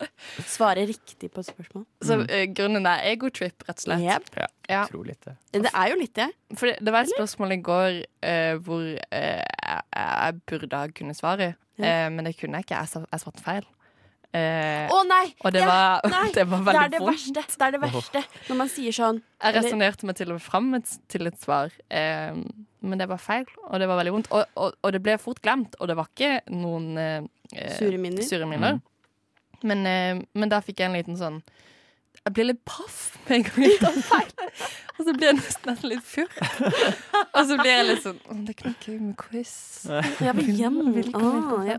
Svare 0.46 0.86
riktig 0.88 1.30
på 1.32 1.40
et 1.42 1.46
spørsmål. 1.50 1.84
Så 2.04 2.20
eh, 2.28 2.46
grunnen 2.54 2.86
er 2.88 3.04
egotrip, 3.12 3.62
rett 3.68 3.78
og 3.78 3.84
slett. 3.84 4.04
Yep. 4.06 4.30
Ja, 4.40 4.46
Ja. 4.70 4.84
Tro 4.86 5.02
litt 5.02 5.20
det. 5.26 5.34
Det 5.52 5.70
er 5.74 5.88
jo 5.90 5.96
litt 5.98 6.14
det. 6.14 6.28
For 6.54 6.66
det, 6.70 6.76
det 6.84 6.92
var 6.94 7.02
et 7.06 7.10
spørsmål 7.16 7.52
i 7.56 7.60
går 7.66 7.96
uh, 8.22 8.54
hvor 8.62 8.84
eh, 9.10 9.42
jeg, 9.70 9.82
jeg 9.94 10.40
burde 10.50 10.80
ha 10.80 10.88
kunnet 11.00 11.18
svare, 11.18 11.52
eh, 11.80 12.06
men 12.12 12.26
det 12.28 12.34
kunne 12.38 12.60
jeg 12.60 12.66
ikke. 12.68 12.80
Jeg, 12.84 13.04
jeg 13.12 13.22
svarte 13.24 13.44
feil. 13.44 13.68
Eh, 14.30 14.86
Å 14.94 14.98
nei! 15.08 15.32
og 15.42 15.50
det 15.56 15.62
ja, 15.64 15.66
var, 15.66 16.04
nei, 16.14 16.28
det 16.36 16.44
var 16.46 16.60
veldig 16.68 16.80
er 16.84 16.90
det 16.92 16.98
vondt. 17.02 17.16
verste. 17.34 17.56
Det 17.58 17.64
er 17.66 17.72
det 17.74 17.80
verste 17.82 18.20
når 18.46 18.58
man 18.60 18.68
sier 18.70 18.94
sånn 18.94 19.16
Jeg 19.42 19.56
resonnerte 19.56 20.06
meg 20.06 20.18
til 20.20 20.30
og 20.30 20.36
med 20.36 20.44
fram 20.44 20.68
til 21.10 21.26
et 21.26 21.40
svar, 21.42 21.72
eh, 21.90 22.36
men 22.80 23.02
det 23.02 23.08
var 23.10 23.18
feil, 23.18 23.48
og 23.66 23.82
det 23.82 23.88
var 23.90 23.98
veldig 23.98 24.12
vondt. 24.14 24.30
Og, 24.30 24.44
og, 24.54 24.76
og 24.86 24.94
det 24.94 25.00
ble 25.02 25.16
fort 25.18 25.42
glemt, 25.42 25.74
og 25.82 25.90
det 25.90 25.96
var 25.98 26.12
ikke 26.12 26.30
noen 26.54 26.86
eh, 27.02 27.26
Sure 27.74 27.98
minner. 27.98 28.22
sure 28.22 28.46
minner. 28.46 28.78
Men, 29.66 29.82
eh, 29.90 30.22
men 30.38 30.52
da 30.54 30.62
fikk 30.62 30.78
jeg 30.84 30.92
en 30.92 30.96
liten 31.00 31.18
sånn 31.18 31.42
Jeg 32.28 32.34
blir 32.36 32.46
litt 32.50 32.60
paff 32.68 33.16
med 33.26 33.38
en 33.38 33.44
gang 33.46 33.64
jeg 33.64 33.78
tar 33.80 33.94
feil. 34.04 34.30
Og 34.98 35.06
så 35.06 35.14
blir 35.16 35.30
jeg 35.30 35.38
nesten 35.38 35.78
litt 35.88 36.04
furt. 36.04 36.36
Og 37.32 37.40
så 37.48 37.56
blir 37.56 37.70
jeg 37.72 37.86
litt 37.88 38.02
sånn 38.04 38.18
«Å, 38.28 38.36
Det 38.44 38.52
er 38.52 38.56
ikke 38.58 38.68
noe 38.68 38.84
gøy 38.84 38.98
med 39.06 39.16
quiz. 39.22 39.54
Ja, 40.20 40.34
men 40.36 40.50
igjen. 40.52 40.78
Ah, 41.16 41.64
ja. 41.70 41.78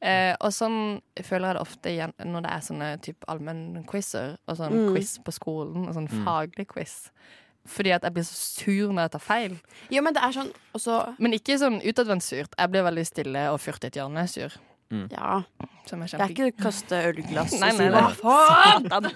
Eh, 0.00 0.32
og 0.40 0.54
sånn 0.56 0.78
føler 1.26 1.50
jeg 1.50 1.56
det 1.58 1.60
ofte 1.66 1.90
igjen 1.92 2.14
når 2.24 2.46
det 2.46 2.52
er 2.54 2.62
sånne 2.64 2.86
type 3.04 3.26
allmennquizer 3.28 4.38
og 4.48 4.56
sånn 4.56 4.72
Mm. 4.78 4.86
quiz 4.94 5.10
på 5.26 5.34
skolen, 5.36 5.88
og 5.90 5.94
sånn 5.98 6.08
faglig 6.24 6.68
quiz. 6.70 7.10
Fordi 7.68 7.92
at 7.92 8.02
jeg 8.06 8.14
blir 8.14 8.24
så 8.24 8.38
sur 8.38 8.88
når 8.94 9.02
jeg 9.02 9.12
tar 9.18 9.20
feil. 9.26 9.58
Jo, 9.92 10.00
men 10.06 10.14
det 10.16 10.22
er 10.24 10.32
sånn 10.38 10.48
også... 10.72 11.16
Men 11.20 11.34
ikke 11.36 11.58
sånn 11.60 11.82
utadvendt 11.84 12.24
surt. 12.24 12.54
Jeg 12.56 12.70
blir 12.72 12.86
veldig 12.86 13.04
stille 13.06 13.42
og 13.52 13.60
furt 13.60 13.84
i 13.84 13.90
et 13.90 13.98
hjørne 14.00 14.24
sur. 14.90 15.08
Ja. 15.14 15.42
Som 15.86 16.02
er 16.02 16.06
Det 16.12 16.20
er 16.20 16.32
ikke 16.34 16.46
ikke 16.52 16.62
kaste 16.66 16.98
ølglass 17.08 17.54
Nei, 17.60 17.70
og 17.72 17.78
nei, 17.78 17.86
si 17.86 17.88
nei. 17.90 18.00
hva 18.00 18.10
faen? 18.20 19.10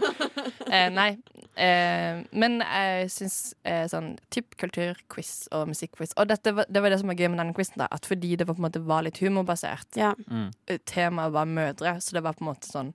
eh, 0.70 0.88
nei. 0.90 1.08
Eh, 1.56 2.22
men 2.34 2.56
jeg 2.64 3.10
syns 3.14 3.36
eh, 3.62 3.84
sånn 3.90 4.16
typ 4.34 4.56
kulturquiz 4.58 5.48
og 5.54 5.68
musikkquiz 5.70 6.16
Og 6.18 6.26
dette 6.26 6.50
det 6.66 6.80
var 6.82 6.90
det 6.90 6.98
som 6.98 7.12
var 7.12 7.14
gøy 7.20 7.28
med 7.30 7.38
denne 7.38 7.54
quizen, 7.54 7.78
da. 7.78 7.86
At 7.94 8.08
fordi 8.10 8.32
det 8.40 8.48
var 8.48 8.56
på 8.56 8.62
en 8.64 8.66
måte 8.68 8.82
var 8.84 9.04
litt 9.06 9.20
humorbasert, 9.22 9.86
Ja. 10.00 10.14
Mm. 10.26 10.48
temaet 10.90 11.32
var 11.36 11.46
mødre, 11.46 11.96
så 12.02 12.16
det 12.18 12.24
var 12.26 12.34
på 12.34 12.42
en 12.46 12.50
måte 12.54 12.70
sånn 12.70 12.94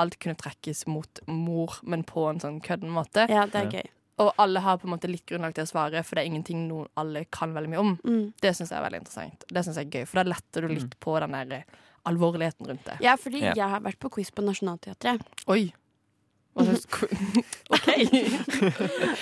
Alt 0.00 0.16
kunne 0.22 0.36
trekkes 0.38 0.86
mot 0.88 1.18
mor, 1.28 1.74
men 1.82 2.04
på 2.08 2.22
en 2.30 2.38
sånn 2.40 2.60
kødden 2.64 2.88
måte. 2.94 3.26
ja, 3.28 3.42
det 3.44 3.54
er 3.66 3.70
gøy. 3.74 3.88
Og 4.20 4.30
alle 4.38 4.60
har 4.64 4.78
på 4.78 4.86
en 4.88 4.94
måte 4.94 5.08
litt 5.10 5.26
grunnlag 5.28 5.52
til 5.56 5.64
å 5.66 5.68
svare, 5.68 6.00
for 6.04 6.14
det 6.16 6.22
er 6.22 6.28
ingenting 6.30 6.62
noen 6.68 6.86
alle 6.96 7.24
kan 7.32 7.52
veldig 7.52 7.68
mye 7.72 7.80
om. 7.82 7.92
Mm. 8.04 8.32
Det 8.40 8.52
syns 8.56 8.70
jeg 8.70 8.78
er 8.78 8.84
veldig 8.86 9.00
interessant. 9.02 9.44
Det 9.50 9.62
synes 9.66 9.76
jeg 9.80 9.86
er 9.90 9.98
gøy, 9.98 10.06
For 10.08 10.22
da 10.22 10.30
letter 10.30 10.62
du 10.64 10.68
litt 10.72 10.96
på 11.00 11.18
den 11.20 11.32
der 11.36 11.52
eh, 11.58 11.62
alvorligheten 12.08 12.66
rundt 12.66 12.84
det. 12.86 12.96
Ja, 13.04 13.16
fordi 13.20 13.40
Ja. 13.44 13.52
jeg 13.56 13.68
har 13.68 13.80
vært 13.84 13.98
på 14.00 14.10
quiz 14.10 14.30
på 14.30 14.42
Nationaltheatret. 14.44 15.20
Oi! 15.46 15.72
Hva 16.56 16.64
slags 16.66 16.86
OK! 17.74 17.88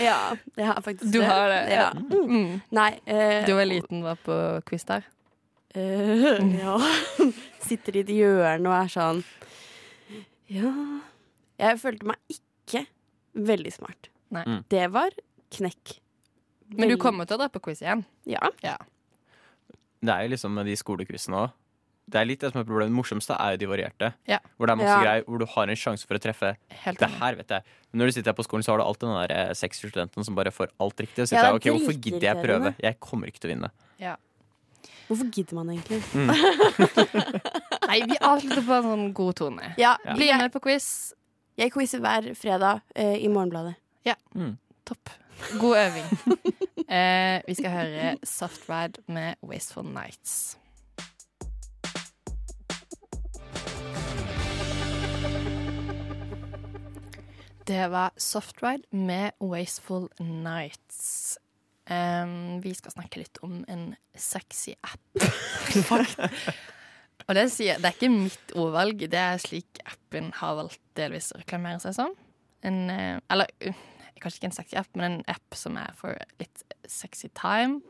Ja, 0.01 0.37
jeg 0.57 0.67
har 0.67 0.81
faktisk 0.83 1.13
Du 1.13 1.21
har 1.23 1.49
det, 1.53 1.61
Ja. 1.75 1.91
ja. 1.91 1.93
Mm. 2.25 2.61
Nei. 2.71 2.91
Uh, 3.07 3.45
Du 3.47 3.55
var 3.59 3.65
liten, 3.69 4.03
var 4.03 4.17
på 4.25 4.39
quiz 4.69 4.85
der. 4.89 5.05
Uh, 5.77 6.39
ja. 6.63 6.79
Sitter 7.61 7.97
i 7.97 8.01
et 8.07 8.13
hjørne 8.15 8.71
og 8.71 8.75
er 8.79 8.89
sånn 8.89 9.25
Ja 10.49 10.73
Jeg 11.61 11.81
følte 11.83 12.07
meg 12.09 12.17
ikke 12.33 12.87
veldig 13.35 13.73
smart. 13.75 14.09
Nei. 14.33 14.45
Mm. 14.49 14.63
Det 14.73 14.87
var 14.93 15.11
knekk. 15.55 15.99
Men 16.77 16.89
du 16.93 16.97
kommer 17.01 17.25
til 17.29 17.37
å 17.37 17.43
dra 17.43 17.49
på 17.53 17.61
quiz 17.65 17.81
igjen. 17.83 18.03
Ja. 18.29 18.49
Det 20.01 20.13
er 20.15 20.23
jo 20.27 20.33
liksom 20.35 20.53
med 20.55 20.67
de 20.69 20.75
skolequizene 20.77 21.39
òg. 21.47 21.55
Det 22.09 22.21
er 22.21 22.29
litt 22.29 22.41
det 22.41 22.51
som 22.53 22.61
er 22.63 22.65
problemet. 22.69 22.89
Det 22.93 22.97
morsomste 22.97 23.37
er 23.37 23.55
jo 23.55 23.61
de 23.61 23.69
varierte. 23.69 24.13
Ja. 24.31 24.39
Hvor 24.57 24.71
det 24.71 24.75
er 24.75 24.81
masse 24.81 24.95
Ja. 24.95 25.03
greier, 25.05 25.25
hvor 25.29 25.39
du 25.43 25.45
har 25.55 25.69
en 25.69 25.77
sjanse 25.77 26.07
for 26.09 26.17
å 26.17 26.23
treffe. 26.23 26.55
Helt 26.85 26.99
Det 26.99 27.11
her 27.21 27.35
vet 27.37 27.49
jeg. 27.49 27.63
Men 27.93 28.01
når 28.01 28.07
du 28.07 28.13
sitter 28.17 28.33
her 28.33 28.39
på 28.39 28.47
skolen, 28.47 28.65
så 28.65 28.73
har 28.73 28.79
du 28.79 28.85
alltid 28.85 29.09
den 29.09 29.19
der 29.29 29.35
eh, 29.37 29.53
sexstudenten 29.55 30.25
som 30.25 30.35
bare 30.35 30.51
får 30.51 30.73
alt 30.81 30.97
riktig. 31.05 31.23
Og 31.23 31.29
sitter 31.29 31.43
ja, 31.43 31.53
jeg, 31.53 31.55
er 31.55 31.61
ok, 31.61 31.69
hvorfor 31.77 32.01
gidder 32.01 32.27
jeg 32.29 32.43
prøve? 32.45 32.75
Jeg 32.81 33.01
kommer 33.01 33.27
ikke 33.29 33.41
til 33.45 33.51
å 33.51 33.55
vinne. 33.57 33.71
Hvorfor 35.09 35.31
gidder 35.33 35.55
man 35.57 35.71
egentlig? 35.73 36.03
Nei, 37.89 38.01
vi 38.11 38.19
avslutter 38.21 38.65
på 38.67 38.75
en 38.77 38.89
sånn 38.91 39.07
god 39.17 39.39
tone. 39.41 39.71
Ja, 39.81 39.95
Bli 40.17 40.29
med 40.37 40.53
på 40.53 40.61
quiz. 40.61 41.15
jeg 41.57 41.73
quizer 41.73 42.03
hver 42.05 42.29
fredag 42.37 42.83
eh, 42.95 43.17
i 43.25 43.29
Morgenbladet. 43.33 43.75
Ja, 44.05 44.15
Topp. 44.85 45.11
God 45.61 45.77
øving. 45.81 46.07
eh, 46.89 47.41
vi 47.47 47.57
skal 47.57 47.73
høre 47.73 48.17
Soft 48.25 48.69
Ride 48.69 49.01
med 49.09 49.41
Wasteful 49.41 49.89
Nights. 49.89 50.59
Det 57.69 57.85
var 57.93 58.11
Softride 58.17 58.89
med 58.97 59.31
Wasteful 59.41 60.09
Nights. 60.19 61.39
Um, 61.91 62.63
vi 62.65 62.73
skal 62.75 62.95
snakke 62.95 63.21
litt 63.21 63.39
om 63.45 63.61
en 63.69 63.91
sexy 64.17 64.73
app. 64.81 65.21
Og 67.29 67.37
det, 67.37 67.45
sier, 67.53 67.77
det 67.77 67.91
er 67.91 67.97
ikke 67.97 68.09
mitt 68.09 68.55
ordvalg, 68.57 69.05
det 69.13 69.21
er 69.21 69.41
slik 69.43 69.83
appen 69.85 70.31
har 70.39 70.57
valgt 70.57 70.81
delvis 70.97 71.29
å 71.37 71.43
reklamere 71.43 71.83
seg 71.83 71.97
som. 71.99 72.15
En, 72.65 72.79
eh, 72.89 73.21
eller 73.29 73.53
kanskje 74.17 74.41
ikke 74.41 74.49
en 74.49 74.57
sexy 74.57 74.79
app, 74.81 74.89
men 74.97 75.19
en 75.19 75.27
app 75.29 75.57
som 75.57 75.77
er 75.77 75.93
for 75.99 76.17
litt 76.41 76.65
sexy 76.89 77.29
time. 77.37 77.83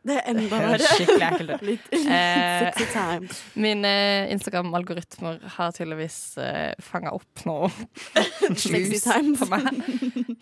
Det 0.00 0.14
er 0.16 0.28
enda 0.30 0.58
verre. 0.62 0.78
skikkelig 0.96 1.26
ekkelt. 1.26 1.62
Litt, 1.68 1.88
litt 1.92 2.06
Eh, 2.10 2.62
sexy 2.64 2.86
time. 2.94 3.28
Mine 3.60 3.90
Instagram-algoritmer 4.32 5.40
har 5.58 5.74
tydeligvis 5.76 6.16
uh, 6.40 6.72
fanga 6.80 7.12
opp 7.12 7.42
noe 7.44 7.68
juice 8.62 9.02
times. 9.04 9.42
på 9.42 9.48
meg. 9.52 9.68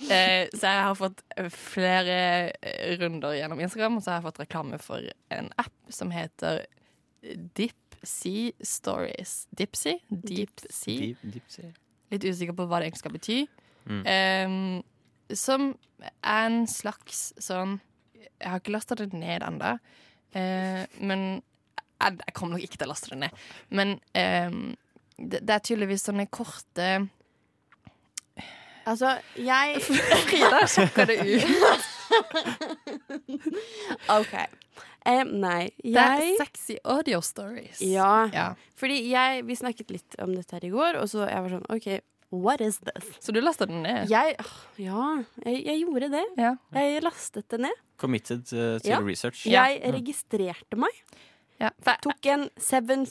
Eh, 0.07 0.47
så 0.55 0.62
jeg 0.62 0.85
har 0.87 0.94
fått 0.99 1.25
flere 1.51 2.18
eh, 2.62 2.94
runder 3.01 3.35
gjennom 3.40 3.61
Instagram, 3.66 3.99
og 3.99 4.05
så 4.07 4.12
har 4.14 4.21
jeg 4.21 4.29
fått 4.29 4.42
reklame 4.44 4.79
for 4.83 5.11
en 5.35 5.51
app 5.59 5.75
som 5.92 6.12
heter 6.14 6.62
Deepsea 7.59 8.53
Stories. 8.62 9.49
Dipsea? 9.59 9.99
Deepsea. 10.09 10.99
Deep, 11.16 11.18
deep 11.35 11.51
sea. 11.51 11.73
Litt 12.14 12.25
usikker 12.25 12.55
på 12.57 12.64
hva 12.71 12.79
det 12.81 12.88
egentlig 12.92 13.03
skal 13.03 13.16
bety. 13.18 13.40
Mm. 13.90 14.03
Eh, 14.07 15.35
som 15.37 15.73
er 16.23 16.47
en 16.47 16.62
slags 16.71 17.33
sånn 17.42 17.81
Jeg 18.18 18.50
har 18.50 18.62
ikke 18.62 18.74
lasta 18.74 18.98
det 18.98 19.11
ned 19.12 19.44
ennå, 19.46 19.76
eh, 20.38 20.83
men 21.00 21.24
jeg, 21.98 22.18
jeg 22.26 22.35
kommer 22.35 22.57
nok 22.57 22.66
ikke 22.66 22.78
til 22.81 22.88
å 22.88 22.92
laste 22.92 23.12
det 23.12 23.20
ned. 23.24 23.46
Men 23.74 23.96
eh, 24.14 24.59
det, 25.18 25.42
det 25.42 25.54
er 25.54 25.64
tydeligvis 25.66 26.07
sånne 26.09 26.28
korte 26.31 26.90
Altså, 28.88 29.18
jeg 29.37 29.83
Frida 30.31 30.62
sjekker 30.70 31.11
det 31.11 31.18
ut. 31.20 31.88
OK. 34.16 34.33
Um, 35.09 35.35
nei, 35.40 35.70
Det 35.81 35.96
er 36.00 36.24
sexy 36.40 36.78
audio 36.85 37.20
stories. 37.24 37.83
Ja. 37.85 38.28
Ja. 38.33 38.46
Fordi 38.81 38.98
jeg, 39.11 39.44
vi 39.48 39.57
snakket 39.57 39.92
litt 39.92 40.16
om 40.24 40.33
dette 40.35 40.57
her 40.57 40.64
i 40.68 40.72
går, 40.72 40.98
og 41.02 41.09
så 41.12 41.26
jeg 41.28 41.44
var 41.44 41.54
sånn 41.54 41.68
OK, 41.72 41.88
what 42.31 42.61
is 42.61 42.79
this? 42.79 43.09
Så 43.21 43.33
du 43.33 43.41
lasta 43.41 43.67
den 43.67 43.83
ned? 43.83 44.09
Jeg 44.11 44.37
Ja, 44.79 45.23
jeg, 45.47 45.62
jeg 45.67 45.85
gjorde 45.85 46.11
det. 46.12 46.25
Ja. 46.38 46.55
Jeg 46.75 47.03
lastet 47.03 47.49
det 47.51 47.61
ned. 47.61 47.79
Committed 47.99 48.45
uh, 48.53 48.79
til 48.81 48.91
Ja. 48.91 48.99
research. 49.01 49.47
Ja. 49.47 49.64
Jeg 49.69 49.95
registrerte 49.95 50.77
meg. 50.77 50.91
Ja. 51.61 51.71
For, 51.83 51.91
jeg, 51.91 52.03
Tok 52.03 52.27
en 52.31 52.45
seven 52.59 53.07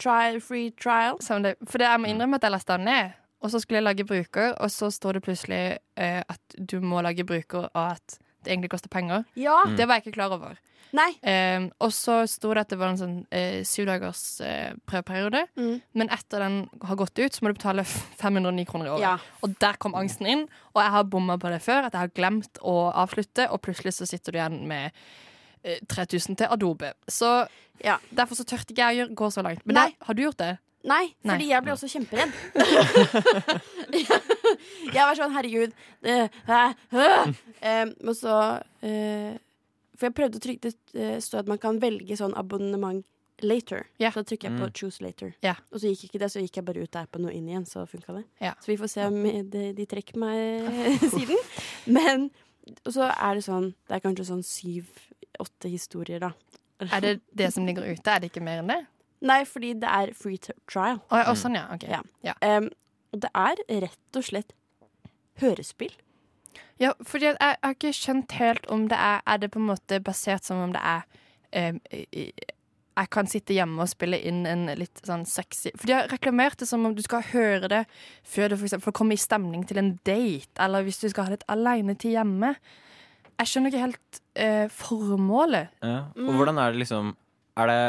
trial, 0.00 0.40
free 0.40 0.70
trial. 0.70 1.18
for 1.20 1.78
det 1.78 1.86
jeg 1.88 2.00
må 2.00 2.06
innrømme 2.08 2.36
at 2.40 2.42
jeg 2.46 2.50
lasta 2.54 2.76
den 2.76 2.84
ned, 2.88 3.10
og 3.42 3.50
så 3.50 3.60
skulle 3.60 3.76
jeg 3.76 3.84
lage 3.84 4.04
bruker, 4.06 4.54
og 4.60 4.70
så 4.70 4.90
står 4.90 5.12
det 5.18 5.22
plutselig 5.22 5.78
uh, 5.98 6.22
at 6.28 6.56
du 6.70 6.80
må 6.80 7.00
lage 7.02 7.24
bruker, 7.24 7.68
og 7.74 7.90
at 7.90 8.18
det 8.44 8.52
egentlig 8.52 8.70
koster 8.74 8.92
penger. 8.92 9.24
Ja. 9.38 9.62
Det 9.76 9.86
var 9.88 9.98
jeg 9.98 10.06
ikke 10.06 10.18
klar 10.20 10.34
over. 10.34 10.58
Nei. 10.92 11.08
Eh, 11.24 11.70
og 11.80 11.88
så 11.96 12.18
sto 12.28 12.50
det 12.52 12.66
at 12.66 12.72
det 12.74 12.76
var 12.76 12.90
en 12.92 12.98
sånn 13.00 13.14
eh, 13.32 13.62
syv 13.64 13.86
dagers 13.88 14.20
eh, 14.44 14.74
prøveperiode. 14.88 15.46
Mm. 15.56 15.78
Men 15.96 16.10
etter 16.12 16.44
den 16.44 16.58
har 16.84 16.98
gått 17.00 17.16
ut, 17.16 17.32
så 17.32 17.40
må 17.46 17.48
du 17.52 17.56
betale 17.56 17.84
509 17.88 18.66
kroner 18.68 18.90
i 18.90 18.92
året. 18.98 19.06
Ja. 19.06 19.14
Og 19.40 19.54
der 19.64 19.78
kom 19.80 19.96
angsten 19.96 20.28
inn. 20.28 20.44
Og 20.74 20.82
jeg 20.84 20.92
har 20.92 21.08
bomma 21.08 21.38
på 21.40 21.48
det 21.54 21.62
før, 21.64 21.88
at 21.88 21.96
jeg 21.96 22.04
har 22.04 22.12
glemt 22.12 22.60
å 22.60 22.76
avslutte, 22.92 23.48
og 23.48 23.62
plutselig 23.64 23.94
så 23.96 24.08
sitter 24.10 24.36
du 24.36 24.40
igjen 24.42 24.58
med 24.68 24.90
eh, 25.64 25.80
3000 25.88 26.42
til 26.42 26.52
Adobe. 26.52 26.92
Så 27.08 27.32
Ja. 27.82 27.96
derfor 28.14 28.36
så 28.38 28.44
tørte 28.44 28.70
ikke 28.76 28.92
jeg 28.92 29.08
å 29.08 29.14
gå 29.16 29.30
så 29.32 29.42
langt. 29.42 29.64
Men 29.64 29.74
Nei. 29.80 29.86
det, 29.88 30.06
har 30.06 30.14
du 30.14 30.22
gjort 30.22 30.38
det? 30.44 30.58
Nei, 30.84 31.14
Nei. 31.22 31.36
fordi 31.36 31.48
jeg 31.52 31.62
ble 31.62 31.72
også 31.76 31.88
kjemperedd. 31.92 32.32
jeg 34.92 35.04
var 35.06 35.14
sånn, 35.18 35.32
herregud 35.36 35.72
eh, 36.02 36.26
Og 38.02 38.14
så 38.18 38.34
eh, 38.82 39.36
For 39.96 40.08
jeg 40.08 40.16
prøvde 40.18 40.40
å 40.40 40.42
trykke 40.42 40.64
Det 40.66 40.74
eh, 40.98 41.18
står 41.22 41.44
at 41.44 41.50
man 41.52 41.60
kan 41.62 41.78
velge 41.82 42.16
sånn 42.18 42.34
abonnement 42.38 43.04
later. 43.42 43.88
Ja. 43.98 44.12
Så 44.14 44.20
da 44.22 44.28
trykker 44.30 44.46
jeg 44.52 44.58
på 44.60 44.66
Mm. 44.68 44.74
choose 44.78 45.02
later. 45.02 45.32
Ja. 45.42 45.56
Og 45.74 45.80
så 45.82 45.90
gikk 45.90 46.04
ikke 46.06 46.18
det, 46.22 46.28
så 46.30 46.38
gikk 46.44 46.60
jeg 46.60 46.66
bare 46.68 46.82
ut 46.84 46.92
der 46.94 47.08
på 47.10 47.18
noe 47.18 47.32
inn 47.34 47.48
igjen, 47.50 47.64
så 47.66 47.82
funka 47.90 48.14
det. 48.14 48.20
Ja. 48.44 48.52
Så 48.62 48.70
vi 48.70 48.76
får 48.78 48.90
se 48.92 49.02
om 49.08 49.16
de, 49.50 49.62
de 49.74 49.86
trekker 49.90 50.14
meg 50.22 50.36
siden. 51.14 51.40
Men 51.90 52.28
og 52.86 52.92
så 52.94 53.08
er 53.10 53.34
det 53.34 53.42
sånn 53.42 53.72
Det 53.88 53.96
er 53.96 54.02
kanskje 54.04 54.28
sånn 54.28 54.44
syv-åtte 54.46 55.66
historier, 55.72 56.22
da. 56.22 56.30
Er 56.86 57.02
det 57.02 57.16
det 57.34 57.48
som 57.54 57.66
ligger 57.66 57.82
ute? 57.88 58.06
Er 58.14 58.22
det 58.22 58.30
ikke 58.30 58.44
mer 58.46 58.62
enn 58.62 58.70
det? 58.70 58.78
Nei, 59.22 59.42
fordi 59.46 59.72
det 59.82 59.88
er 59.88 60.12
free 60.18 60.38
trial. 60.42 60.98
Å, 61.08 61.20
ja, 61.22 61.26
å, 61.30 61.34
sånn, 61.38 61.54
ja. 61.58 61.66
Ok. 61.74 61.84
Ja. 61.88 62.00
Ja. 62.26 62.34
Um, 62.42 62.70
og 63.14 63.20
det 63.22 63.30
er 63.36 63.60
rett 63.84 64.18
og 64.18 64.24
slett 64.26 64.52
hørespill. 65.42 65.92
Ja, 66.82 66.92
fordi 67.06 67.28
jeg, 67.30 67.36
jeg 67.40 67.58
har 67.62 67.76
ikke 67.76 67.92
skjønt 67.96 68.32
helt 68.40 68.66
om 68.72 68.88
det 68.90 68.96
er 68.98 69.20
Er 69.30 69.38
det 69.38 69.50
på 69.54 69.60
en 69.60 69.68
måte 69.70 70.00
basert 70.04 70.44
som 70.44 70.58
om 70.64 70.72
det 70.74 70.80
er 70.82 71.04
um, 71.70 71.78
i- 71.92 72.32
Jeg 72.98 73.08
kan 73.14 73.28
sitte 73.30 73.54
hjemme 73.54 73.80
og 73.84 73.88
spille 73.88 74.18
inn 74.28 74.42
en 74.48 74.66
litt 74.76 75.00
sånn 75.06 75.22
sexy 75.28 75.70
For 75.78 75.86
de 75.88 75.94
har 75.96 76.08
reklamert 76.12 76.58
det 76.60 76.68
som 76.68 76.84
om 76.84 76.94
du 76.96 77.00
skal 77.04 77.22
høre 77.30 77.68
det 77.72 77.82
før 78.28 78.50
du 78.52 78.56
for 78.58 78.66
eksempel 78.66 78.88
får 78.90 78.96
komme 78.98 79.14
i 79.16 79.20
stemning 79.22 79.62
til 79.68 79.78
en 79.80 79.92
date, 80.04 80.50
eller 80.60 80.82
hvis 80.84 81.00
du 81.00 81.08
skal 81.12 81.28
ha 81.28 81.34
litt 81.36 81.46
alenetid 81.52 82.12
hjemme. 82.18 82.52
Jeg 83.40 83.48
skjønner 83.52 83.72
ikke 83.72 83.84
helt 83.86 84.20
eh, 84.36 84.66
formålet. 84.68 85.70
Ja. 85.82 86.02
Mm. 86.16 86.28
Og 86.28 86.34
hvordan 86.40 86.58
er 86.60 86.72
det 86.74 86.82
liksom 86.84 87.14
Er 87.56 87.66
det 87.72 87.80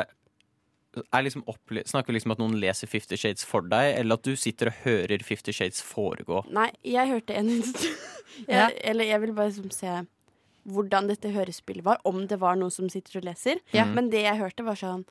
liksom 0.94 1.44
Snakker 1.86 2.12
vi 2.12 2.18
liksom 2.18 2.34
at 2.36 2.42
noen 2.42 2.58
leser 2.62 2.88
Fifty 2.88 3.18
Shades 3.18 3.46
for 3.46 3.66
deg, 3.66 3.98
eller 4.00 4.20
at 4.20 4.26
du 4.28 4.36
sitter 4.38 4.70
og 4.72 4.82
hører 4.84 5.24
Fifty 5.26 5.54
Shades 5.56 5.82
foregå? 5.82 6.44
Nei, 6.54 6.70
jeg 6.86 7.10
hørte 7.10 7.38
en 7.38 7.50
Ja. 8.50 8.70
Eller 8.82 9.06
jeg 9.06 9.22
vil 9.22 9.34
bare 9.38 9.52
liksom 9.52 9.72
se 9.74 10.04
hvordan 10.64 11.10
dette 11.10 11.32
hørespillet 11.34 11.84
var, 11.86 12.00
om 12.08 12.24
det 12.28 12.40
var 12.40 12.56
noen 12.56 12.72
som 12.72 12.88
sitter 12.90 13.20
og 13.20 13.26
leser. 13.28 13.60
Ja. 13.76 13.84
Men 13.86 14.10
det 14.14 14.24
jeg 14.24 14.40
hørte, 14.40 14.66
var 14.66 14.80
sånn 14.80 15.04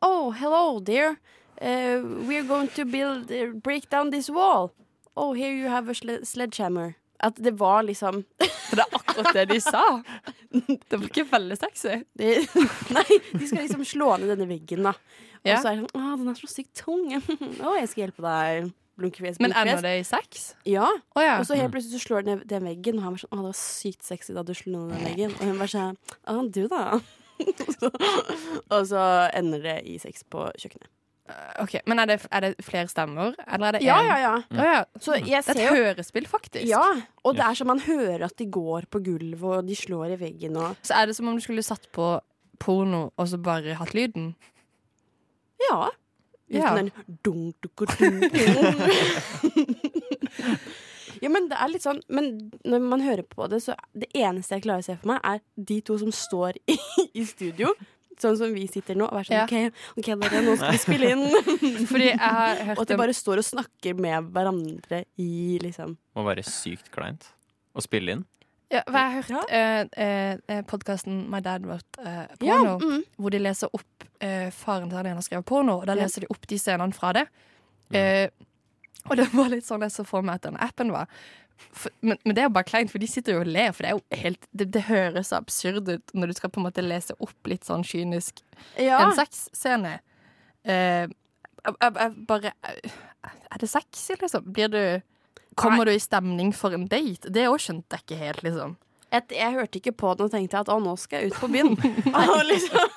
Oh, 0.00 0.30
hello, 0.30 0.78
dear. 0.80 1.18
Uh, 1.60 1.98
we're 2.22 2.46
going 2.46 2.68
to 2.68 2.84
build 2.84 3.32
uh, 3.32 3.50
break 3.52 3.90
down 3.90 4.10
this 4.10 4.30
wall. 4.30 4.72
Oh, 5.16 5.32
here 5.32 5.52
you 5.52 5.66
have 5.68 5.88
a 5.90 5.94
sledgehammer. 5.94 6.94
At 7.24 7.38
det 7.42 7.52
var 7.58 7.82
liksom 7.82 8.20
For 8.68 8.78
det 8.78 8.84
er 8.84 8.98
akkurat 8.98 9.34
det 9.34 9.46
de 9.50 9.60
sa. 9.64 9.84
Det 10.52 10.98
var 10.98 11.06
ikke 11.08 11.24
veldig 11.30 11.56
sexy. 11.58 11.96
De, 12.18 12.34
Nei, 12.94 13.06
de 13.32 13.46
skal 13.48 13.64
liksom 13.64 13.82
slå 13.88 14.12
ned 14.20 14.30
denne 14.34 14.46
veggen, 14.50 14.84
da. 14.86 14.92
Og 15.38 15.48
Ja. 15.48 15.56
så 15.62 15.70
er 15.72 15.78
det 15.80 15.86
sånn 15.88 16.02
Å, 16.02 16.16
den 16.20 16.28
er 16.32 16.38
så 16.38 16.50
sykt 16.50 16.74
tung. 16.82 17.08
Å, 17.66 17.72
jeg 17.78 17.88
skal 17.90 18.04
hjelpe 18.06 18.22
deg. 18.26 18.68
Blunkefjes, 18.98 19.36
Men 19.38 19.52
ender 19.54 19.78
det 19.86 19.92
i 20.00 20.06
sex? 20.06 20.48
Ja. 20.66 20.88
Oh, 21.14 21.22
ja. 21.22 21.36
Og 21.38 21.46
så 21.46 21.54
helt 21.54 21.70
plutselig 21.70 22.00
så 22.00 22.06
slår 22.08 22.24
den 22.26 22.40
ned 22.40 22.48
den 22.50 22.64
veggen, 22.66 22.98
og 22.98 23.04
han 23.06 23.14
var 23.14 23.22
sånn 23.22 23.30
Å, 23.30 23.40
det 23.44 23.50
var 23.52 23.58
sykt 23.60 24.02
sexy 24.08 24.34
da 24.34 24.42
du 24.42 24.50
slo 24.58 24.80
ned 24.88 24.96
den 24.98 25.06
veggen. 25.06 25.34
Og 25.38 25.44
hun 25.46 25.60
bare 25.62 25.72
sånn 25.74 25.98
Å, 26.26 26.38
du 26.50 26.64
da? 26.72 26.84
og 28.74 28.80
så 28.90 29.02
ender 29.38 29.62
det 29.62 29.76
i 29.86 29.98
sex 30.02 30.24
på 30.26 30.48
kjøkkenet. 30.58 30.90
Ok, 31.60 31.74
Men 31.86 31.98
er 32.02 32.06
det, 32.10 32.16
er 32.32 32.40
det 32.44 32.50
flere 32.64 32.88
stemmer, 32.88 33.34
eller 33.46 33.66
er 33.68 33.72
det 33.76 33.82
Ja, 33.84 33.98
ja, 34.02 34.16
ja, 34.18 34.22
ja. 34.22 34.34
Oh, 34.54 34.64
ja. 34.64 34.84
Så 35.00 35.14
jeg 35.18 35.44
Det 35.44 35.56
er 35.56 35.60
et 35.68 35.76
hørespill, 35.76 36.26
faktisk. 36.30 36.66
Ja, 36.68 36.84
og 37.24 37.34
det 37.36 37.44
er 37.44 37.54
som 37.58 37.66
man 37.70 37.80
hører 37.84 38.24
at 38.24 38.36
de 38.38 38.46
går 38.50 38.82
på 38.90 38.98
gulvet, 39.04 39.42
og 39.42 39.66
de 39.68 39.76
slår 39.76 40.06
i 40.16 40.20
veggen 40.20 40.56
og 40.56 40.76
Så 40.82 40.94
er 40.94 41.06
det 41.06 41.16
som 41.16 41.28
om 41.28 41.34
du 41.36 41.40
skulle 41.44 41.62
satt 41.66 41.88
på 41.92 42.20
porno 42.58 43.10
og 43.16 43.28
så 43.28 43.38
bare 43.38 43.74
hatt 43.78 43.94
lyden. 43.94 44.34
Ja. 45.68 45.88
Uten 46.48 46.76
den 46.76 46.90
dunk, 47.24 47.54
dunk, 47.62 47.98
dunk. 47.98 48.32
Ja, 51.22 51.28
men 51.32 51.48
det 51.50 51.56
er 51.58 51.68
litt 51.72 51.82
sånn 51.82 51.98
Men 52.14 52.26
når 52.68 52.78
man 52.84 53.00
hører 53.02 53.24
på 53.26 53.48
det, 53.50 53.58
så 53.64 53.72
det 53.96 54.06
eneste 54.14 54.54
jeg 54.54 54.62
klarer 54.68 54.82
å 54.84 54.86
se 54.86 54.94
for 55.00 55.08
meg, 55.10 55.18
er 55.26 55.38
de 55.70 55.78
to 55.82 55.96
som 55.98 56.12
står 56.14 56.52
i, 56.70 56.76
i 57.10 57.24
studio. 57.26 57.68
Sånn 58.18 58.36
som 58.40 58.54
vi 58.54 58.64
sitter 58.66 58.96
nå. 58.98 59.06
Og 59.12 59.18
er 59.20 59.28
sånn, 59.28 59.36
Ja. 59.38 59.44
OK, 59.44 59.74
ok, 60.02 60.08
dere, 60.24 60.40
nå 60.42 60.56
skal 60.58 60.72
vi 60.74 60.78
spille 60.82 61.10
inn. 61.14 61.26
Fordi 61.90 62.08
jeg 62.10 62.18
har 62.18 62.56
hørt 62.70 62.76
Og 62.78 62.82
at 62.82 62.88
de 62.92 62.96
bare 62.98 63.14
står 63.14 63.38
og 63.42 63.46
snakker 63.46 63.94
med 64.00 64.32
hverandre 64.34 65.04
i 65.22 65.58
liksom 65.62 65.94
Må 66.18 66.24
være 66.26 66.42
sykt 66.46 66.90
kleint 66.94 67.28
å 67.78 67.84
spille 67.84 68.16
inn. 68.16 68.24
ja, 68.74 68.82
hva 68.90 69.04
Jeg 69.04 69.12
har 69.12 69.22
hørt 69.22 69.52
Ja. 69.54 70.32
uh, 70.58 70.62
podkasten 70.66 71.22
My 71.30 71.40
Dad 71.40 71.64
Wrote 71.64 72.02
eh, 72.04 72.26
Ja, 72.44 72.58
Porno, 72.58 72.74
mm. 72.82 73.04
hvor 73.16 73.30
de 73.30 73.38
leser 73.38 73.70
opp 73.72 74.04
eh, 74.20 74.50
faren 74.50 74.88
til 74.90 74.98
han 74.98 75.06
ene 75.06 75.20
har 75.22 75.22
skrevet 75.28 75.46
porno, 75.46 75.78
og 75.80 75.86
da 75.86 75.94
Ja. 75.94 76.02
leser 76.04 76.20
de 76.26 76.30
opp 76.34 76.46
de 76.50 76.58
scenene 76.58 76.92
fra 76.94 77.12
det. 77.14 77.26
Eh, 77.94 78.28
og 79.08 79.16
det 79.16 79.28
var 79.32 79.48
litt 79.48 79.64
sånn 79.64 79.80
jeg 79.86 79.94
så 79.94 80.04
for 80.04 80.20
meg 80.26 80.34
at 80.42 80.42
den 80.50 80.58
appen 80.60 80.90
var. 80.92 81.06
For, 81.72 81.90
men, 82.00 82.18
men 82.24 82.34
det 82.36 82.42
er 82.42 82.46
jo 82.48 82.54
bare 82.54 82.68
kleint, 82.68 82.90
for 82.92 83.02
de 83.02 83.06
sitter 83.10 83.34
jo 83.36 83.40
og 83.42 83.50
ler. 83.50 83.72
For 83.74 83.82
det 83.84 83.90
er 83.90 83.96
jo 83.98 84.22
helt 84.22 84.46
Det, 84.52 84.66
det 84.74 84.82
høres 84.88 85.30
så 85.32 85.38
absurd 85.40 85.88
ut 85.90 86.14
når 86.14 86.30
du 86.32 86.36
skal 86.38 86.50
på 86.54 86.60
en 86.62 86.66
måte 86.68 86.84
lese 86.84 87.16
opp 87.18 87.50
litt 87.50 87.66
sånn 87.66 87.84
kynisk 87.86 88.42
Ja. 88.78 89.00
en 89.04 89.14
sexscene. 89.18 89.96
Uh, 90.68 91.06
jeg, 91.08 91.74
jeg, 91.74 91.92
jeg 91.98 92.12
bare 92.28 92.52
Er 92.68 93.60
det 93.62 93.68
sexy, 93.70 94.16
liksom? 94.20 94.46
Blir 94.54 94.68
du 94.72 94.82
Kommer 95.58 95.88
du 95.88 95.90
i 95.90 95.98
stemning 96.02 96.52
for 96.54 96.70
en 96.76 96.84
date? 96.86 97.30
Det 97.34 97.48
òg 97.50 97.58
skjønte 97.64 97.98
jeg 97.98 98.04
ikke 98.06 98.18
helt, 98.20 98.42
liksom. 98.46 98.76
Et, 99.10 99.32
jeg 99.34 99.54
hørte 99.56 99.80
ikke 99.80 99.94
på 99.98 100.12
den 100.14 100.28
og 100.28 100.30
tenkte 100.34 100.60
at 100.60 100.68
å, 100.70 100.76
nå 100.78 100.92
skal 101.00 101.24
jeg 101.24 101.32
ut 101.32 101.38
på 101.40 101.48
byen. 101.50 101.72
Liksom. 102.52 102.92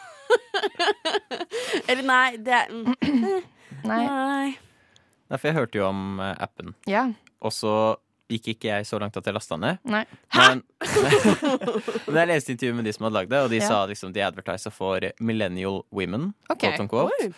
Eller 1.89 2.03
nei, 2.05 2.37
det 2.37 2.53
er 2.53 2.69
mm, 2.69 2.91
Nei. 3.87 3.97
Nei. 4.05 4.49
Nei, 5.31 5.37
for 5.39 5.47
jeg 5.49 5.55
hørte 5.57 5.79
jo 5.79 5.85
om 5.87 6.19
eh, 6.21 6.35
appen, 6.43 6.73
Ja. 6.91 7.05
og 7.41 7.53
så 7.55 7.73
gikk 8.31 8.47
ikke 8.55 8.69
jeg 8.71 8.87
så 8.89 8.99
langt 9.01 9.17
at 9.19 9.27
jeg 9.27 9.35
lasta 9.35 9.57
ned. 9.59 9.77
Nei. 9.91 10.03
Men, 10.37 10.63
men 12.07 12.19
jeg 12.21 12.29
leste 12.31 12.53
intervjuet 12.55 12.77
med 12.79 12.87
de 12.89 12.93
som 12.95 13.07
hadde 13.07 13.17
lagd 13.19 13.31
det, 13.33 13.41
og 13.45 13.49
de 13.53 13.59
Ja. 13.61 13.67
sa 13.67 13.79
liksom 13.89 14.13
de 14.15 14.23
advertiser 14.25 14.71
for 14.73 14.99
millennial 15.19 15.83
women. 15.91 16.33
Okay. 16.49 16.77
Quote. 16.87 17.33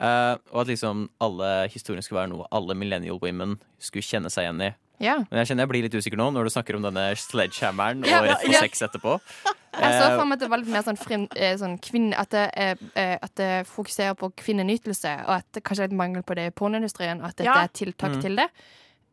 Eh, 0.00 0.36
og 0.52 0.60
at 0.64 0.66
liksom 0.72 1.08
alle 1.22 1.68
historien 1.70 2.02
skulle 2.02 2.20
være 2.24 2.32
noe 2.34 2.48
alle 2.52 2.74
millennial 2.74 3.18
women 3.22 3.58
skulle 3.78 4.02
kjenne 4.02 4.30
seg 4.32 4.48
igjen 4.48 4.62
i. 4.68 4.72
Ja. 5.02 5.16
Men 5.30 5.40
jeg 5.42 5.48
kjenner 5.50 5.64
jeg 5.66 5.70
blir 5.72 5.82
litt 5.88 5.94
usikker 5.98 6.16
nå 6.20 6.28
når 6.32 6.46
du 6.46 6.50
snakker 6.54 6.76
om 6.78 6.82
denne 6.86 7.08
sledgehammeren 7.18 8.04
og 8.06 8.26
rett 8.28 8.44
på 8.46 8.52
sex 8.60 8.82
etterpå. 8.88 9.18
Jeg 9.74 9.90
så 9.98 10.04
Eh, 10.06 10.12
for 10.14 10.22
meg 10.30 10.36
at 10.36 10.42
det 10.44 10.48
var 10.52 10.60
litt 10.62 10.68
mer 10.70 10.82
sånn, 10.86 10.96
frin, 10.96 11.24
eh, 11.34 11.56
sånn 11.58 11.72
kvinne, 11.82 12.14
at, 12.14 12.30
det, 12.30 12.76
at 12.94 13.32
det 13.34 13.66
fokuserer 13.66 14.14
på 14.14 14.28
kvinnenytelse, 14.38 15.16
og 15.26 15.32
at 15.40 15.48
det 15.56 15.64
kanskje 15.66 15.82
er 15.82 15.88
litt 15.90 15.98
mangel 15.98 16.22
på 16.22 16.36
det 16.38 16.44
i 16.46 16.52
pornoindustrien, 16.54 17.18
og 17.18 17.32
at 17.32 17.40
dette 17.40 17.48
Ja. 17.50 17.64
er 17.64 17.72
tiltak 17.74 18.12
Mm. 18.14 18.20
til 18.22 18.36
det. 18.38 18.46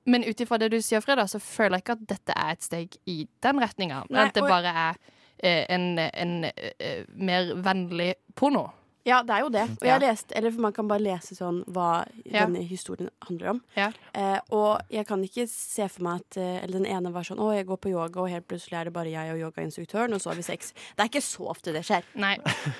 Men 0.05 0.23
ut 0.25 0.39
ifra 0.41 0.57
det 0.57 0.71
du 0.73 0.79
sier, 0.81 1.01
Freda, 1.01 1.27
så 1.29 1.39
føler 1.39 1.77
jeg 1.77 1.83
ikke 1.85 1.97
at 1.99 2.05
dette 2.09 2.33
er 2.35 2.51
et 2.55 2.63
steg 2.65 2.95
i 3.05 3.27
den 3.45 3.59
retninga. 3.61 4.03
Men 4.09 4.17
Nei, 4.17 4.27
at 4.31 4.33
det 4.37 4.43
bare 4.49 4.71
er 4.87 5.01
eh, 5.43 5.65
en, 5.69 5.89
en 5.99 6.37
eh, 6.51 7.03
mer 7.13 7.51
vennlig 7.61 8.13
porno. 8.35 8.69
Ja, 9.05 9.23
det 9.25 9.33
er 9.33 9.39
jo 9.41 9.49
det. 9.49 9.63
Og 9.79 9.85
jeg 9.87 9.93
har 9.95 10.01
lest, 10.03 10.33
eller 10.37 10.53
man 10.61 10.73
kan 10.77 10.85
bare 10.89 11.01
lese 11.01 11.33
sånn 11.33 11.63
hva 11.73 12.03
Ja. 12.25 12.43
denne 12.45 12.61
historien 12.69 13.09
handler 13.25 13.49
om. 13.55 13.61
Ja. 13.73 13.87
Eh, 14.13 14.37
og 14.53 14.81
jeg 14.93 15.07
kan 15.09 15.23
ikke 15.25 15.47
se 15.49 15.87
for 15.89 16.05
meg 16.05 16.21
at 16.21 16.37
eh, 16.37 16.59
Eller 16.63 16.77
den 16.83 16.85
ene 16.85 17.09
var 17.13 17.25
sånn 17.25 17.41
Å, 17.41 17.47
jeg 17.55 17.65
går 17.65 17.79
på 17.81 17.89
yoga, 17.89 18.21
og 18.21 18.29
helt 18.29 18.45
plutselig 18.47 18.77
er 18.77 18.85
det 18.89 18.93
bare 18.93 19.09
jeg 19.09 19.33
og 19.33 19.41
yogainstruktøren, 19.41 20.13
og 20.13 20.21
så 20.21 20.29
har 20.29 20.37
vi 20.37 20.45
sex. 20.45 20.73
Det 20.93 21.01
er 21.01 21.09
ikke 21.09 21.23
så 21.25 21.49
ofte 21.49 21.73
det 21.73 21.81
skjer. 21.87 22.05
Nei. 22.21 22.35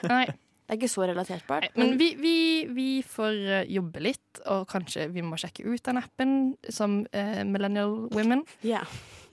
Nei. 0.06 0.28
Det 0.72 0.78
er 0.78 0.86
ikke 0.86 0.88
så 0.88 1.04
relaterbart. 1.04 1.66
Men 1.76 1.98
vi, 2.00 2.06
vi, 2.16 2.66
vi 2.72 3.02
får 3.04 3.34
eh, 3.44 3.72
jobbe 3.76 4.00
litt, 4.00 4.40
og 4.48 4.62
kanskje 4.72 5.10
vi 5.12 5.20
må 5.20 5.36
sjekke 5.36 5.66
ut 5.68 5.84
den 5.84 6.00
appen 6.00 6.32
som 6.72 7.02
uh, 7.12 7.42
Millennial 7.44 8.08
Women. 8.16 8.46
ja. 8.64 8.86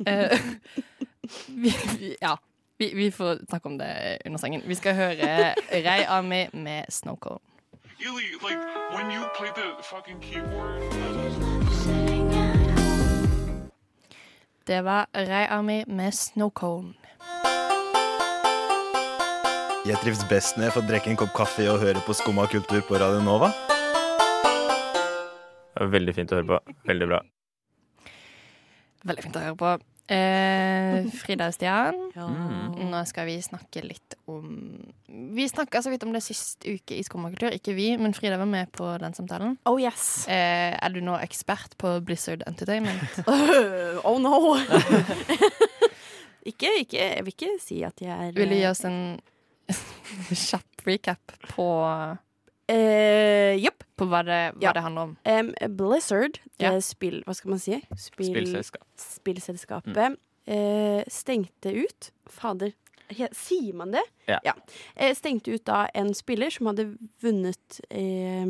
uh, 0.03 0.35
vi, 1.62 1.70
vi, 2.01 2.16
ja. 2.18 2.35
Vi, 2.79 2.90
vi 2.94 3.07
får 3.14 3.44
snakke 3.46 3.70
om 3.70 3.79
det 3.79 4.18
under 4.27 4.42
sengen. 4.42 4.66
Vi 4.66 4.74
skal 4.74 4.98
høre 4.98 5.55
Rei 5.70 6.03
Army 6.09 6.48
med 6.53 6.90
Snowcone. 6.90 7.38
Illy, 8.03 8.35
like 8.42 8.59
when 8.98 9.07
you 9.14 9.22
play 9.38 9.55
the 9.55 9.79
fucking 9.83 10.18
keyboard. 10.18 10.83
Det 14.66 14.83
var 14.83 15.07
Rei 15.14 15.46
Army 15.46 15.85
med 15.87 16.12
Snowcone. 16.12 16.94
Jeg 19.88 19.96
trives 20.03 20.20
best 20.29 20.59
når 20.59 20.66
jeg 20.66 20.72
får 20.74 20.83
drikke 20.85 21.09
en 21.09 21.16
kopp 21.16 21.31
kaffe 21.33 21.64
og 21.72 21.79
høre 21.81 22.01
på 22.05 22.12
Skumma 22.12 22.42
kultur 22.53 22.83
på 22.85 22.98
Radio 23.01 23.22
Nova. 23.24 23.46
Veldig 25.81 26.12
fint 26.12 26.35
å 26.35 26.37
høre 26.37 26.48
på. 26.51 26.59
Veldig 26.90 27.07
bra. 27.09 27.20
Veldig 29.09 29.24
fint 29.24 29.38
å 29.38 29.44
høre 29.46 29.57
på. 29.57 29.70
Eh, 30.12 31.09
Frida 31.22 31.46
og 31.48 31.57
Stian, 31.57 31.96
ja. 32.12 32.27
nå 32.77 33.01
skal 33.09 33.31
vi 33.31 33.38
snakke 33.44 33.83
litt 33.85 34.16
om 34.29 34.51
Vi 35.37 35.44
snakka 35.48 35.83
så 35.85 35.92
vidt 35.92 36.05
om 36.05 36.12
det 36.12 36.22
sist 36.27 36.68
uke 36.68 36.98
i 36.98 37.07
Skummakultur. 37.09 37.57
Ikke 37.57 37.72
vi, 37.77 37.88
men 37.96 38.12
Frida 38.16 38.37
var 38.37 38.51
med 38.51 38.68
på 38.77 38.90
den 39.01 39.16
samtalen. 39.16 39.57
Oh 39.64 39.81
yes. 39.81 40.29
Eh, 40.29 40.77
er 40.77 40.92
du 40.92 41.01
nå 41.01 41.16
ekspert 41.24 41.79
på 41.81 41.94
Blizzard 42.05 42.44
Entertainment? 42.51 43.22
oh 44.09 44.20
no. 44.20 44.53
ikke, 46.53 46.77
ikke 46.85 47.01
Jeg 47.01 47.24
vil 47.24 47.37
ikke 47.38 47.53
si 47.64 47.81
at 47.88 48.05
jeg 48.05 48.12
er 48.12 48.37
Vil 48.37 48.53
du 48.53 48.61
gi 48.61 48.68
oss 48.68 48.85
en 48.85 49.01
kjapp 50.48 50.87
recap 50.87 51.33
på, 51.52 51.66
Jepp. 52.68 53.83
Uh, 53.83 53.87
på 53.98 54.07
hva, 54.11 54.20
det, 54.26 54.38
hva 54.59 54.62
Ja. 54.68 54.72
det 54.76 54.83
handler 54.85 55.02
om? 55.09 55.14
Um, 55.24 55.52
Blizzard, 55.76 56.38
det 56.59 56.66
Ja. 56.66 56.74
er 56.76 56.81
spill 56.85 57.22
Hva 57.26 57.35
skal 57.35 57.50
man 57.54 57.59
si? 57.62 57.78
Spill, 57.96 58.28
Spillselskap. 58.33 58.85
spillselskapet 58.96 60.18
eh, 60.46 61.02
stengte 61.09 61.72
ut 61.74 62.11
Fader, 62.28 62.72
sier 63.33 63.74
man 63.74 63.90
det? 63.92 64.02
Ja. 64.28 64.40
Eh, 64.96 65.14
stengte 65.16 65.52
ut 65.54 65.64
da 65.64 65.87
en 65.94 66.12
spiller 66.14 66.50
som 66.52 66.66
hadde 66.70 66.90
vunnet 67.24 67.81
eh, 67.90 68.44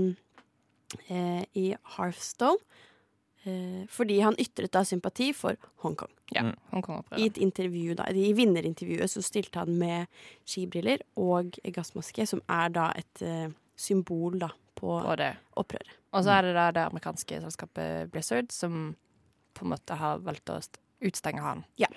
eh, 1.08 1.44
i 1.54 1.76
Hearthstone. 1.96 2.58
Eh, 3.46 3.86
fordi 3.88 4.20
han 4.20 4.34
ytret 4.38 4.70
da 4.74 4.80
sympati 4.84 5.32
for 5.34 5.56
Hongkong. 5.84 6.10
Ja, 6.34 6.42
Mm. 6.42 6.54
Hongkong-opprøret. 6.72 7.18
I 7.20 7.26
et 7.26 7.38
intervju 7.38 7.94
da, 7.94 8.04
I 8.10 8.32
vinnerintervjuet 8.34 9.08
så 9.10 9.22
stilte 9.22 9.58
han 9.60 9.78
med 9.78 10.06
skibriller 10.44 10.98
og 11.16 11.52
gassmaske, 11.72 12.26
som 12.26 12.42
er 12.48 12.68
da 12.68 12.92
et 12.96 13.22
uh, 13.22 13.48
symbol 13.76 14.38
da 14.38 14.48
på 14.74 15.00
på 15.02 15.16
det. 15.16 15.36
opprøret. 15.56 15.94
Og 16.12 16.24
så 16.24 16.30
er 16.38 16.42
det 16.42 16.54
da 16.54 16.70
det 16.72 16.84
amerikanske 16.90 17.40
selskapet 17.40 18.10
Blizzard 18.12 18.50
som 18.52 18.96
på 19.54 19.64
en 19.64 19.70
måte 19.70 19.96
har 19.96 20.18
valgt 20.18 20.50
å 20.50 20.60
utstenge 21.02 21.40
han. 21.40 21.64
Ja. 21.76 21.88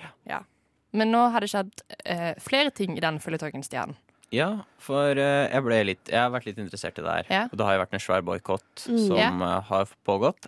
Men 0.94 1.12
nå 1.12 1.30
har 1.32 1.40
det 1.42 1.50
skjedd 1.50 1.72
uh, 2.10 2.34
flere 2.40 2.72
ting 2.72 2.98
i 2.98 3.02
den 3.02 3.20
føljetongen, 3.20 3.64
Stian. 3.64 3.96
Ja, 4.32 4.64
for 4.80 5.14
jeg 5.16 5.64
ble 5.66 5.84
litt 5.84 6.08
Jeg 6.08 6.16
har 6.22 6.30
vært 6.32 6.46
litt 6.46 6.58
interessert 6.58 6.98
i 7.00 7.02
det 7.04 7.12
her. 7.12 7.26
Ja. 7.30 7.44
Og 7.52 7.58
det 7.58 7.66
har 7.68 7.74
jo 7.76 7.82
vært 7.84 7.94
en 7.94 8.00
svær 8.00 8.22
boikott 8.24 8.88
Mm. 8.88 9.08
som 9.08 9.18
Ja. 9.18 9.28
eh, 9.58 9.62
har 9.68 9.86
pågått. 10.06 10.48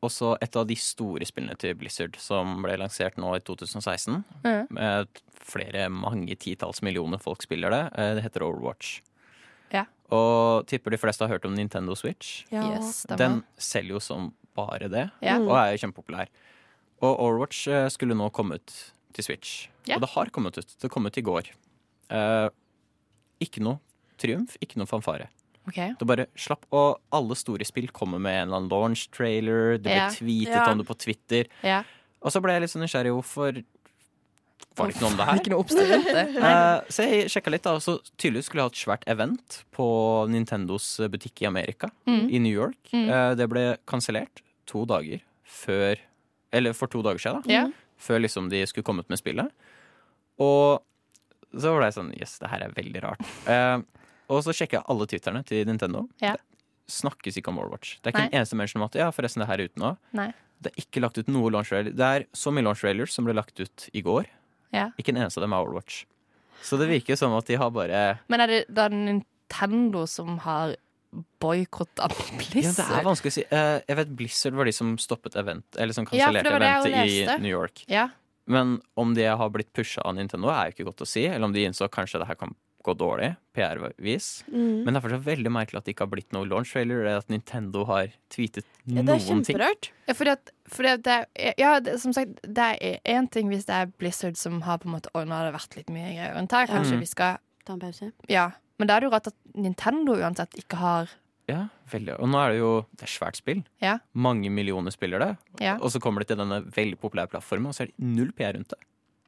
Eh, 0.00 0.04
også 0.06 0.36
et 0.40 0.56
av 0.56 0.66
de 0.66 0.76
store 0.78 1.26
spillene 1.26 1.56
til 1.58 1.74
Blizzard 1.74 2.16
som 2.22 2.62
ble 2.62 2.76
lansert 2.78 3.16
nå 3.18 3.34
i 3.36 3.40
2016. 3.40 4.24
Mm. 4.44 4.66
Med 4.70 5.08
flere, 5.48 5.88
mange 5.90 6.36
titalls 6.38 6.82
millioner 6.82 7.18
folk 7.18 7.42
spiller 7.42 7.70
det. 7.70 7.82
Eh, 7.98 8.14
det 8.18 8.22
heter 8.22 8.42
Overwatch. 8.46 9.00
Ja. 9.72 9.84
Og 10.10 10.66
tipper 10.66 10.90
de 10.94 10.98
fleste 10.98 11.24
har 11.26 11.28
hørt 11.34 11.44
om 11.44 11.54
Nintendo 11.54 11.94
Switch. 11.94 12.44
Yes, 12.52 13.04
stemmer. 13.04 13.18
Den 13.18 13.42
selger 13.58 13.96
jo 13.98 14.00
som 14.00 14.30
bare 14.56 14.88
det, 14.88 15.10
Ja. 15.22 15.38
og 15.38 15.52
er 15.56 15.76
jo 15.76 15.86
kjempepopulær. 15.86 16.28
Og 17.02 17.18
Overwatch 17.20 17.68
eh, 17.68 17.88
skulle 17.88 18.14
nå 18.14 18.30
komme 18.32 18.54
ut 18.58 18.92
til 19.14 19.24
Switch. 19.24 19.68
Ja. 19.86 19.96
Og 19.96 20.00
det 20.02 20.10
har 20.10 20.30
kommet 20.30 20.58
ut. 20.58 20.74
Det 20.80 20.90
kom 20.90 21.06
ut 21.06 21.16
i 21.18 21.22
går. 21.22 21.50
Eh, 22.10 22.48
ikke 23.40 23.60
noe 23.62 23.78
triumf, 24.18 24.56
ikke 24.60 24.76
noe 24.78 24.86
fanfare. 24.86 25.28
Ok. 25.68 25.78
Du 26.00 26.04
bare 26.08 26.26
slapp, 26.36 26.64
og 26.72 26.98
alle 27.12 27.36
store 27.38 27.64
spill 27.68 27.88
kommer 27.94 28.18
med 28.18 28.34
en 28.42 28.48
eller 28.48 28.62
annen 28.62 28.70
launch-trailer. 28.72 29.76
Det 29.78 29.84
ble 29.88 29.96
Ja. 29.98 30.08
tweetet 30.10 30.54
Ja. 30.54 30.70
om 30.72 30.78
det 30.78 30.86
på 30.88 30.96
Twitter. 30.98 31.44
Ja. 31.62 31.82
Og 32.22 32.32
så 32.32 32.40
ble 32.42 32.52
jeg 32.56 32.62
litt 32.62 32.70
sånn 32.72 32.82
nysgjerrig. 32.82 33.12
Hvorfor 33.14 33.64
var 34.78 34.86
det 34.86 34.94
ikke 34.94 35.02
noe 35.02 35.10
om 35.10 35.16
det 35.18 35.26
her? 35.26 35.38
Ikke 35.38 35.50
noe 35.52 35.62
oppstyr 35.64 35.88
rundt 35.90 36.06
det. 36.06 36.36
Eh, 36.38 36.80
så 36.88 37.04
jeg 37.08 37.28
sjekka 37.30 37.50
litt, 37.50 37.62
da, 37.66 37.76
så 37.82 37.98
tydeligvis 38.16 38.44
skulle 38.48 38.62
jeg 38.62 38.70
ha 38.70 38.72
et 38.74 38.82
svært 38.82 39.08
event 39.10 39.64
på 39.74 39.86
Nintendos 40.30 40.98
butikk 41.10 41.42
i 41.42 41.46
Amerika, 41.46 41.90
Mm. 42.06 42.30
i 42.32 42.38
New 42.38 42.52
York. 42.54 42.76
Mm. 42.92 43.08
Uh, 43.10 43.34
det 43.34 43.48
ble 43.50 43.76
kansellert 43.86 44.40
to 44.66 44.84
dager 44.86 45.20
før 45.46 45.96
Eller 46.50 46.72
for 46.72 46.86
to 46.88 47.02
dager 47.02 47.18
siden, 47.18 47.42
da. 47.44 47.66
Mm. 47.66 47.72
Før 48.00 48.20
liksom 48.22 48.48
de 48.48 48.64
skulle 48.64 48.82
komme 48.84 49.00
ut 49.00 49.08
med 49.10 49.18
spillet. 49.18 49.50
Og 50.40 50.80
så 51.54 51.72
var 51.74 51.82
det 51.82 51.94
sånn 51.94 52.12
Jøss, 52.16 52.38
det 52.40 52.48
her 52.48 52.62
er 52.64 52.70
veldig 52.76 53.02
rart. 53.02 53.20
Eh, 53.48 53.78
og 54.28 54.44
så 54.44 54.54
sjekka 54.54 54.80
jeg 54.80 54.86
alle 54.92 55.06
twitterne 55.10 55.42
til 55.48 55.64
Nintendo. 55.68 56.04
Ja. 56.22 56.34
Det 56.36 56.94
snakkes 56.98 57.36
ikke 57.40 57.52
om 57.52 57.60
Overwatch. 57.60 57.98
Det 58.00 58.10
er 58.10 58.14
ikke 58.14 58.24
Nei. 58.26 58.30
en 58.32 58.40
eneste 58.40 58.58
mention 58.58 58.82
om 58.82 58.86
at 58.88 58.96
ja, 58.96 59.08
forresten, 59.12 59.44
det 59.44 59.48
her 59.50 59.60
er 59.60 59.70
ute 59.70 59.82
nå. 59.82 59.94
Nei. 60.16 60.30
Det 60.58 60.72
er 60.72 60.82
ikke 60.82 61.02
lagt 61.04 61.20
ut 61.20 61.28
noe 61.30 61.52
launch 61.54 61.70
trailer. 61.70 61.94
Det 61.94 62.06
er 62.16 62.26
så 62.36 62.52
mye 62.54 62.64
launch 62.66 62.82
trailers 62.82 63.14
som 63.14 63.28
ble 63.28 63.36
lagt 63.36 63.60
ut 63.60 63.88
i 63.92 64.02
går. 64.04 64.28
Ja. 64.74 64.88
Ikke 65.00 65.12
en 65.14 65.20
eneste 65.20 65.40
av 65.40 65.46
dem 65.46 65.54
er 65.56 65.64
Overwatch. 65.64 66.02
Så 66.64 66.78
det 66.80 66.88
virker 66.90 67.16
som 67.18 67.36
at 67.38 67.46
de 67.46 67.58
har 67.60 67.70
bare 67.70 68.18
Men 68.28 68.42
er 68.42 68.50
det 68.50 68.62
da 68.74 68.88
Nintendo 68.90 70.04
som 70.10 70.40
har 70.42 70.74
boikotta 71.40 72.08
ja, 72.10 72.72
Det 72.74 72.84
er 72.84 73.06
vanskelig 73.06 73.30
å 73.30 73.36
si. 73.38 73.44
Eh, 73.48 73.76
jeg 73.86 73.96
vet 74.00 74.10
Blizzard 74.18 74.56
var 74.58 74.68
de 74.68 74.74
som 74.76 74.90
stoppet 75.00 75.38
event 75.40 75.78
Eller 75.80 75.96
som 75.96 76.04
Ja, 76.10 76.28
kansellerte 76.28 76.52
jeg 76.52 76.82
eventet 76.82 77.38
i. 77.38 77.44
New 77.46 77.52
York. 77.52 77.84
Ja. 77.88 78.08
Men 78.48 78.78
om 78.98 79.14
de 79.16 79.24
har 79.24 79.52
blitt 79.52 79.70
pusha 79.76 80.02
av 80.04 80.16
Nintendo, 80.16 80.50
er 80.52 80.68
jo 80.68 80.76
ikke 80.76 80.88
godt 80.90 81.04
å 81.04 81.08
si. 81.08 81.26
Eller 81.28 81.44
om 81.44 81.54
de 81.54 81.64
innså 81.68 81.88
kanskje 81.92 82.20
det 82.20 82.28
her 82.30 82.38
kan 82.40 82.54
gå 82.86 82.94
dårlig, 82.96 83.32
PR-vis. 83.56 84.44
Mm. 84.48 84.84
Men 84.84 84.94
det 84.94 84.96
er 85.00 85.04
fortsatt 85.04 85.24
veldig 85.26 85.50
merkelig 85.52 85.80
at 85.80 85.84
det 85.88 85.94
ikke 85.94 86.04
har 86.06 86.12
blitt 86.12 86.32
noe 86.36 86.46
launch 86.48 86.70
trailer, 86.72 87.00
eller 87.02 87.18
at 87.22 87.28
Nintendo 87.32 87.84
har 87.88 88.12
tweetet 88.32 88.64
Ja, 88.86 89.02
det 89.02 89.02
er 89.02 89.18
noen 89.18 89.42
ting. 89.44 89.56
kjemperart. 89.58 89.90
Ja, 90.08 90.14
fordi 90.14 90.30
at, 90.36 90.52
fordi 90.72 90.92
at 90.94 91.02
det 91.08 91.16
er, 91.18 91.54
ja, 91.58 91.72
det, 91.80 91.98
som 92.00 92.14
sagt, 92.16 92.38
det 92.46 92.68
er 92.80 92.98
én 93.04 93.28
ting 93.30 93.50
hvis 93.52 93.66
det 93.68 93.74
er 93.74 93.90
Blizzard 93.98 94.36
som 94.40 94.60
har 94.62 94.78
på 94.78 94.88
en 94.88 94.94
måte 94.96 95.10
Å, 95.14 95.24
nå 95.26 95.34
har 95.34 95.48
det 95.50 95.56
vært 95.58 95.76
litt 95.76 95.90
mye 95.92 96.12
greier 96.14 96.34
rundt 96.38 96.52
her. 96.56 96.66
Kanskje 96.70 96.96
Mm. 96.96 97.00
vi 97.04 97.06
skal 97.14 97.38
Ta 97.68 97.74
en 97.74 97.80
pause. 97.80 98.12
Ja. 98.32 98.50
Men 98.78 98.88
da 98.88 98.94
er 98.96 99.00
det 99.00 99.08
jo 99.10 99.12
rart 99.12 99.26
at 99.28 99.34
Nintendo 99.54 100.14
uansett 100.16 100.54
ikke 100.56 100.76
har 100.80 101.10
Ja, 101.48 101.68
veldig. 101.90 102.14
Og 102.20 102.28
nå 102.28 102.38
er 102.40 102.50
det 102.52 102.58
jo 102.60 102.86
Det 102.96 103.02
er 103.04 103.12
svært 103.12 103.36
spill. 103.36 103.64
Ja. 103.80 103.98
Mange 104.14 104.48
millioner 104.50 104.90
spiller 104.92 105.18
det. 105.18 105.36
Ja. 105.60 105.76
Og 105.80 105.90
så 105.92 106.00
kommer 106.00 106.20
det 106.20 106.28
til 106.28 106.36
denne 106.40 106.62
veldig 106.64 106.96
populære 107.00 107.28
plattformen, 107.28 107.68
og 107.68 107.74
så 107.74 107.82
er 107.84 107.86
det 107.92 107.98
null 107.98 108.32
PR 108.32 108.54
rundt 108.56 108.68
det. 108.72 108.78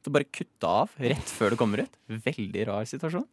Det 0.03 0.11
bare 0.15 0.25
kutta 0.33 0.67
av 0.83 0.89
rett 0.97 1.29
før 1.29 1.53
det 1.53 1.57
kommer 1.61 1.83
ut. 1.85 1.97
Veldig 2.09 2.67
rar 2.67 2.85
situasjon. 2.89 3.27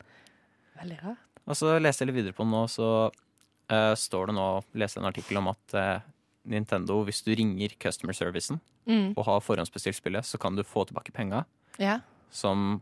Veldig 0.81 0.99
rart. 1.03 1.25
Og 1.49 1.57
så 1.57 1.79
leste 1.81 2.05
jeg 2.05 2.11
litt 2.11 2.19
videre 2.21 2.37
på 2.37 2.45
den 2.45 2.53
nå, 2.53 2.67
så 2.69 2.89
uh, 3.09 3.95
står 3.97 4.27
det 4.29 4.35
nå 4.37 4.49
Leste 4.81 5.01
en 5.01 5.09
artikkel 5.09 5.41
om 5.41 5.49
at 5.49 5.75
uh, 5.79 6.01
Nintendo, 6.49 7.01
hvis 7.09 7.23
du 7.25 7.33
ringer 7.37 7.75
customer 7.81 8.17
servicen 8.17 8.61
Mm. 8.89 9.11
og 9.21 9.25
har 9.27 9.43
forhåndsbestilt 9.45 9.99
spillet, 9.99 10.25
så 10.25 10.39
kan 10.41 10.55
du 10.57 10.63
få 10.65 10.87
tilbake 10.89 11.13
penga, 11.13 11.43
Ja. 11.79 11.99
som 12.33 12.81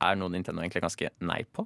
er 0.00 0.14
noe 0.14 0.30
Nintendo 0.30 0.62
egentlig 0.62 0.76
er 0.78 0.84
ganske 0.86 1.08
nei 1.20 1.40
på. 1.52 1.64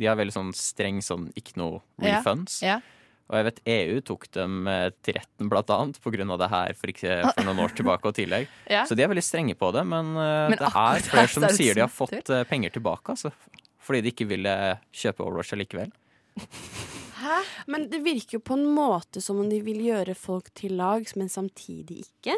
De 0.00 0.06
er 0.08 0.16
veldig 0.16 0.32
sånn 0.32 0.52
streng 0.56 1.02
sånn 1.04 1.26
ikke 1.36 1.58
noe 1.60 1.82
Ja. 2.00 2.22
refunds. 2.22 2.62
Ja. 2.62 2.78
Og 3.24 3.38
jeg 3.38 3.46
vet 3.46 3.60
EU 3.72 4.00
tok 4.04 4.26
dem 4.36 4.68
eh, 4.68 4.90
til 5.04 5.16
retten 5.16 5.48
blant 5.48 5.70
annet 5.72 5.96
av 6.04 6.38
det 6.42 6.48
her 6.52 6.74
for, 6.76 6.92
ikke, 6.92 7.14
for 7.30 7.46
noen 7.48 7.62
år 7.64 7.74
tilbake 7.78 8.10
og 8.10 8.16
tillegg. 8.18 8.48
Ja. 8.74 8.84
Så 8.88 8.96
de 8.96 9.04
er 9.04 9.10
veldig 9.12 9.24
strenge 9.24 9.54
på 9.56 9.70
det, 9.76 9.84
men, 9.86 10.12
eh, 10.16 10.48
Men 10.50 10.58
det 10.60 10.68
er 10.68 11.04
flere 11.06 11.30
som 11.30 11.44
er 11.46 11.54
sier 11.56 11.76
de 11.76 11.84
har 11.84 11.92
fått 11.92 12.30
eh, 12.32 12.44
penger 12.48 12.74
tilbake, 12.74 13.14
altså. 13.14 13.32
Fordi 13.84 14.00
de 14.04 14.12
ikke 14.12 14.26
ville 14.28 14.54
kjøpe 14.92 15.24
Overwatch 15.24 15.54
allikevel. 15.56 15.92
Men 17.70 17.86
det 17.92 18.00
virker 18.04 18.38
jo 18.38 18.42
på 18.44 18.56
en 18.58 18.64
måte 18.74 19.22
som 19.24 19.38
om 19.40 19.48
de 19.48 19.60
vil 19.64 19.80
gjøre 19.86 20.16
folk 20.18 20.50
til 20.56 20.74
lags, 20.80 21.14
men 21.16 21.30
samtidig 21.32 22.02
ikke. 22.06 22.36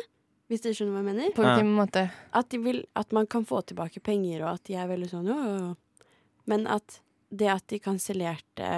Hvis 0.50 0.62
dere 0.62 0.76
skjønner 0.78 0.94
hva 0.94 1.02
jeg 1.02 1.08
mener? 1.08 1.32
På 1.34 1.46
hvilken 1.46 1.72
måte? 1.74 2.04
At, 2.30 2.50
de 2.52 2.60
vil, 2.62 2.84
at 2.98 3.14
man 3.16 3.26
kan 3.30 3.46
få 3.46 3.62
tilbake 3.66 4.02
penger, 4.04 4.44
og 4.44 4.52
at 4.52 4.68
de 4.68 4.76
er 4.78 4.90
veldig 4.90 5.10
sånn 5.10 5.30
jo, 5.30 5.38
jo, 5.42 5.56
jo. 5.64 6.06
Men 6.50 6.68
at 6.70 7.00
det 7.34 7.50
at 7.50 7.66
de 7.72 7.80
kansellerte 7.82 8.68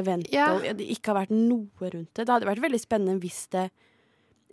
eventet 0.00 0.32
Ja. 0.34 0.52
og 0.54 0.62
det 0.78 0.86
ikke 0.94 1.12
har 1.12 1.20
vært 1.26 1.34
noe 1.34 1.90
rundt 1.92 2.12
det 2.14 2.26
Det 2.26 2.32
hadde 2.34 2.48
vært 2.48 2.62
veldig 2.64 2.80
spennende 2.82 3.18
hvis 3.22 3.46
det, 3.54 3.68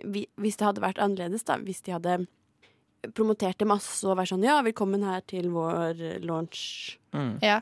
hvis 0.03 0.57
det 0.59 0.65
hadde 0.67 0.83
vært 0.83 0.99
annerledes, 1.01 1.45
da. 1.47 1.57
Hvis 1.61 1.81
de 1.85 1.93
hadde 1.95 2.17
promotert 3.15 3.57
det 3.61 3.67
masse 3.69 4.03
og 4.07 4.17
vært 4.17 4.31
sånn 4.33 4.43
Ja, 4.43 4.61
velkommen 4.65 5.03
her 5.05 5.21
til 5.29 5.49
vår 5.53 6.21
launch. 6.25 6.97
Mm. 7.13 7.37
Ja. 7.45 7.59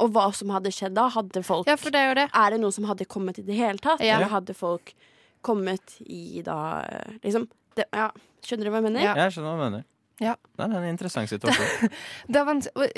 Og 0.00 0.10
hva 0.14 0.30
som 0.34 0.48
hadde 0.54 0.72
skjedd 0.72 0.94
da? 0.96 1.08
Hadde 1.12 1.42
folk 1.44 1.68
ja, 1.68 1.76
for 1.76 1.92
det 1.94 2.00
er 2.00 2.14
det. 2.16 2.28
Er 2.34 2.50
det 2.54 2.60
noe 2.62 2.72
som 2.72 2.84
hadde 2.88 3.04
kommet 3.06 3.38
i 3.38 3.44
det 3.46 3.56
hele 3.58 3.78
tatt? 3.78 4.00
Ja. 4.00 4.16
Eller 4.16 4.32
hadde 4.32 4.54
folk 4.56 4.94
kommet 5.42 5.96
i 6.04 6.42
da 6.44 6.82
Liksom 7.22 7.46
det, 7.76 7.84
ja, 7.94 8.10
Skjønner 8.44 8.64
du 8.66 8.70
hva 8.72 8.80
jeg 8.80 8.86
mener? 8.88 9.04
Ja. 9.04 9.14
Jeg 9.20 9.34
skjønner 9.36 9.52
hva 9.52 9.58
du 9.60 9.64
mener. 9.70 9.84
Ja. 10.20 10.34
Det 10.56 10.64
er 10.66 10.74
en 10.76 10.88
interessant 10.90 11.30
situasjon. 11.30 11.90
Det 12.28 12.40
er 12.40 12.44
vanskelig 12.48 12.90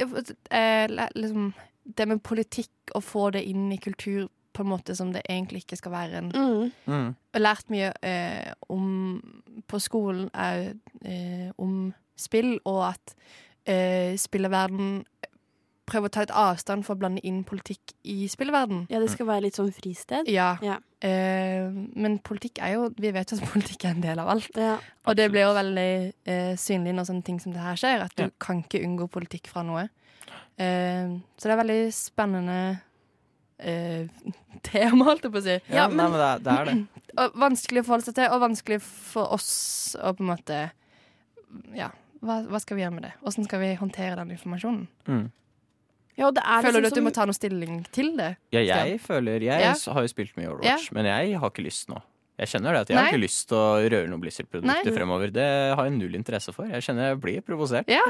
liksom, 1.15 1.53
Det 1.85 2.07
med 2.09 2.23
politikk, 2.23 2.71
og 2.95 3.03
få 3.03 3.31
det 3.33 3.43
inn 3.49 3.71
i 3.73 3.77
kultur 3.83 4.29
på 4.53 4.63
en 4.63 4.69
måte 4.69 4.95
som 4.95 5.13
det 5.13 5.23
egentlig 5.29 5.63
ikke 5.65 5.77
skal 5.81 5.93
være 5.93 6.19
en 6.19 6.29
Mm. 6.33 6.73
Mm. 6.87 7.15
Jeg 7.33 7.41
har 7.41 7.41
lært 7.41 7.71
mye 7.71 7.93
eh, 8.03 8.53
om 8.69 9.23
På 9.69 9.79
skolen 9.81 10.29
òg 10.35 10.79
eh, 11.05 11.51
om 11.59 11.95
spill, 12.17 12.59
og 12.65 12.85
at 12.93 13.15
eh, 13.67 14.15
spilleverden 14.17 15.05
prøver 15.87 16.07
å 16.09 16.13
ta 16.15 16.23
et 16.23 16.31
avstand 16.31 16.85
for 16.87 16.95
å 16.95 16.99
blande 17.01 17.21
inn 17.27 17.43
politikk 17.45 17.93
i 18.05 18.29
spilleverden. 18.31 18.87
Ja, 18.93 19.01
det 19.03 19.11
skal 19.11 19.27
være 19.27 19.43
litt 19.49 19.57
sånn 19.59 19.73
fristed. 19.75 20.29
Ja. 20.31 20.55
Ja. 20.63 20.77
Eh, 21.03 21.67
men 21.97 22.21
politikk 22.23 22.61
er 22.63 22.77
jo 22.77 22.85
Vi 22.97 23.11
vet 23.11 23.33
jo 23.33 23.37
at 23.41 23.49
politikk 23.51 23.85
er 23.89 23.97
en 23.97 24.05
del 24.05 24.19
av 24.23 24.29
alt. 24.37 24.53
Ja. 24.57 24.77
Og 25.07 25.17
det 25.19 25.31
blir 25.33 25.43
jo 25.49 25.57
veldig 25.57 25.89
eh, 26.25 26.53
synlig 26.57 26.95
når 26.95 27.09
sånne 27.11 27.25
ting 27.27 27.41
som 27.43 27.53
det 27.53 27.61
her 27.65 27.75
skjer, 27.81 28.05
at 28.07 28.15
du 28.17 28.23
Ja. 28.25 28.31
kan 28.39 28.63
ikke 28.63 28.85
unngå 28.85 29.09
politikk 29.11 29.49
fra 29.51 29.63
noe. 29.67 29.89
Eh, 30.59 31.15
så 31.39 31.49
det 31.49 31.55
er 31.55 31.61
veldig 31.63 31.81
spennende 31.97 32.59
eh, 33.59 34.07
tema, 34.69 35.05
holdt 35.11 35.27
jeg 35.27 35.35
på 35.35 35.41
å 35.43 35.45
si. 35.47 35.57
Ja, 35.73 35.89
nei, 35.89 36.07
men 36.09 36.19
det 36.19 36.29
er 36.29 36.45
det. 36.47 36.57
Er 36.59 36.71
det. 36.71 36.77
Og 37.23 37.35
vanskelig 37.43 37.83
å 37.83 37.87
forholde 37.89 38.07
seg 38.09 38.17
til, 38.17 38.29
og 38.33 38.41
vanskelig 38.41 38.79
for 38.87 39.35
oss 39.37 39.51
å 40.01 40.15
på 40.17 40.25
en 40.25 40.31
måte 40.33 40.61
Ja, 41.77 41.91
hva, 42.25 42.39
hva 42.49 42.61
skal 42.63 42.79
vi 42.79 42.85
gjøre 42.87 42.95
med 42.97 43.05
det? 43.05 43.11
Åssen 43.29 43.45
skal 43.45 43.61
vi 43.61 43.73
håndtere 43.77 44.15
den 44.23 44.31
informasjonen? 44.33 44.87
Mm. 45.11 45.27
ja, 46.17 46.29
og 46.31 46.37
det 46.39 46.45
er 46.47 46.65
Føler 46.65 46.81
du 46.81 46.87
liksom 46.87 46.95
at 46.95 47.03
du 47.03 47.07
må 47.11 47.13
ta 47.19 47.27
noe 47.29 47.37
stilling 47.37 47.83
til 47.93 48.15
det? 48.17 48.31
Ja, 48.55 48.63
jeg 48.65 48.97
føler 49.05 49.45
Jeg 49.45 49.61
Ja. 49.67 49.75
har 49.93 50.07
jo 50.07 50.13
spilt 50.15 50.33
mye 50.41 50.49
Overwatch, 50.55 50.89
men 50.97 51.11
jeg 51.11 51.37
har 51.43 51.53
ikke 51.53 51.67
lyst 51.67 51.91
nå. 51.93 52.01
Jeg 52.41 52.49
kjenner 52.55 52.73
det 52.73 52.81
at 52.87 52.91
jeg 52.91 52.97
Nei. 52.97 53.03
har 53.05 53.13
ikke 53.13 53.23
lyst 53.27 53.45
til 53.51 53.59
å 53.61 53.67
røre 53.93 54.09
noen 54.09 54.23
Blizzard-produkter 54.25 54.95
fremover. 54.97 55.31
Det 55.37 55.45
har 55.77 55.85
jeg 55.87 55.93
null 55.99 56.17
interesse 56.17 56.55
for. 56.57 56.65
Jeg 56.73 56.81
kjenner 56.87 57.11
jeg 57.13 57.21
blir 57.23 57.45
provosert. 57.45 57.93
Ja. 57.93 58.01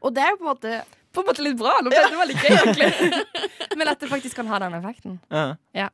Og 0.00 0.14
det 0.14 0.22
er 0.22 0.30
jo 0.30 0.38
på 0.38 0.46
en 0.46 0.52
måte 0.52 0.76
På 1.14 1.22
en 1.22 1.28
måte 1.30 1.44
litt 1.46 1.58
bra. 1.60 1.76
Nå 1.82 1.92
ble 1.92 2.04
det 2.10 2.20
veldig 2.20 2.36
gøy, 2.40 2.54
egentlig. 2.58 3.20
Men 3.78 3.90
at 3.92 4.00
det 4.02 4.08
faktisk 4.10 4.38
kan 4.40 4.48
ha 4.50 4.58
den 4.64 4.74
effekten. 4.80 5.20
Ja. 5.30 5.88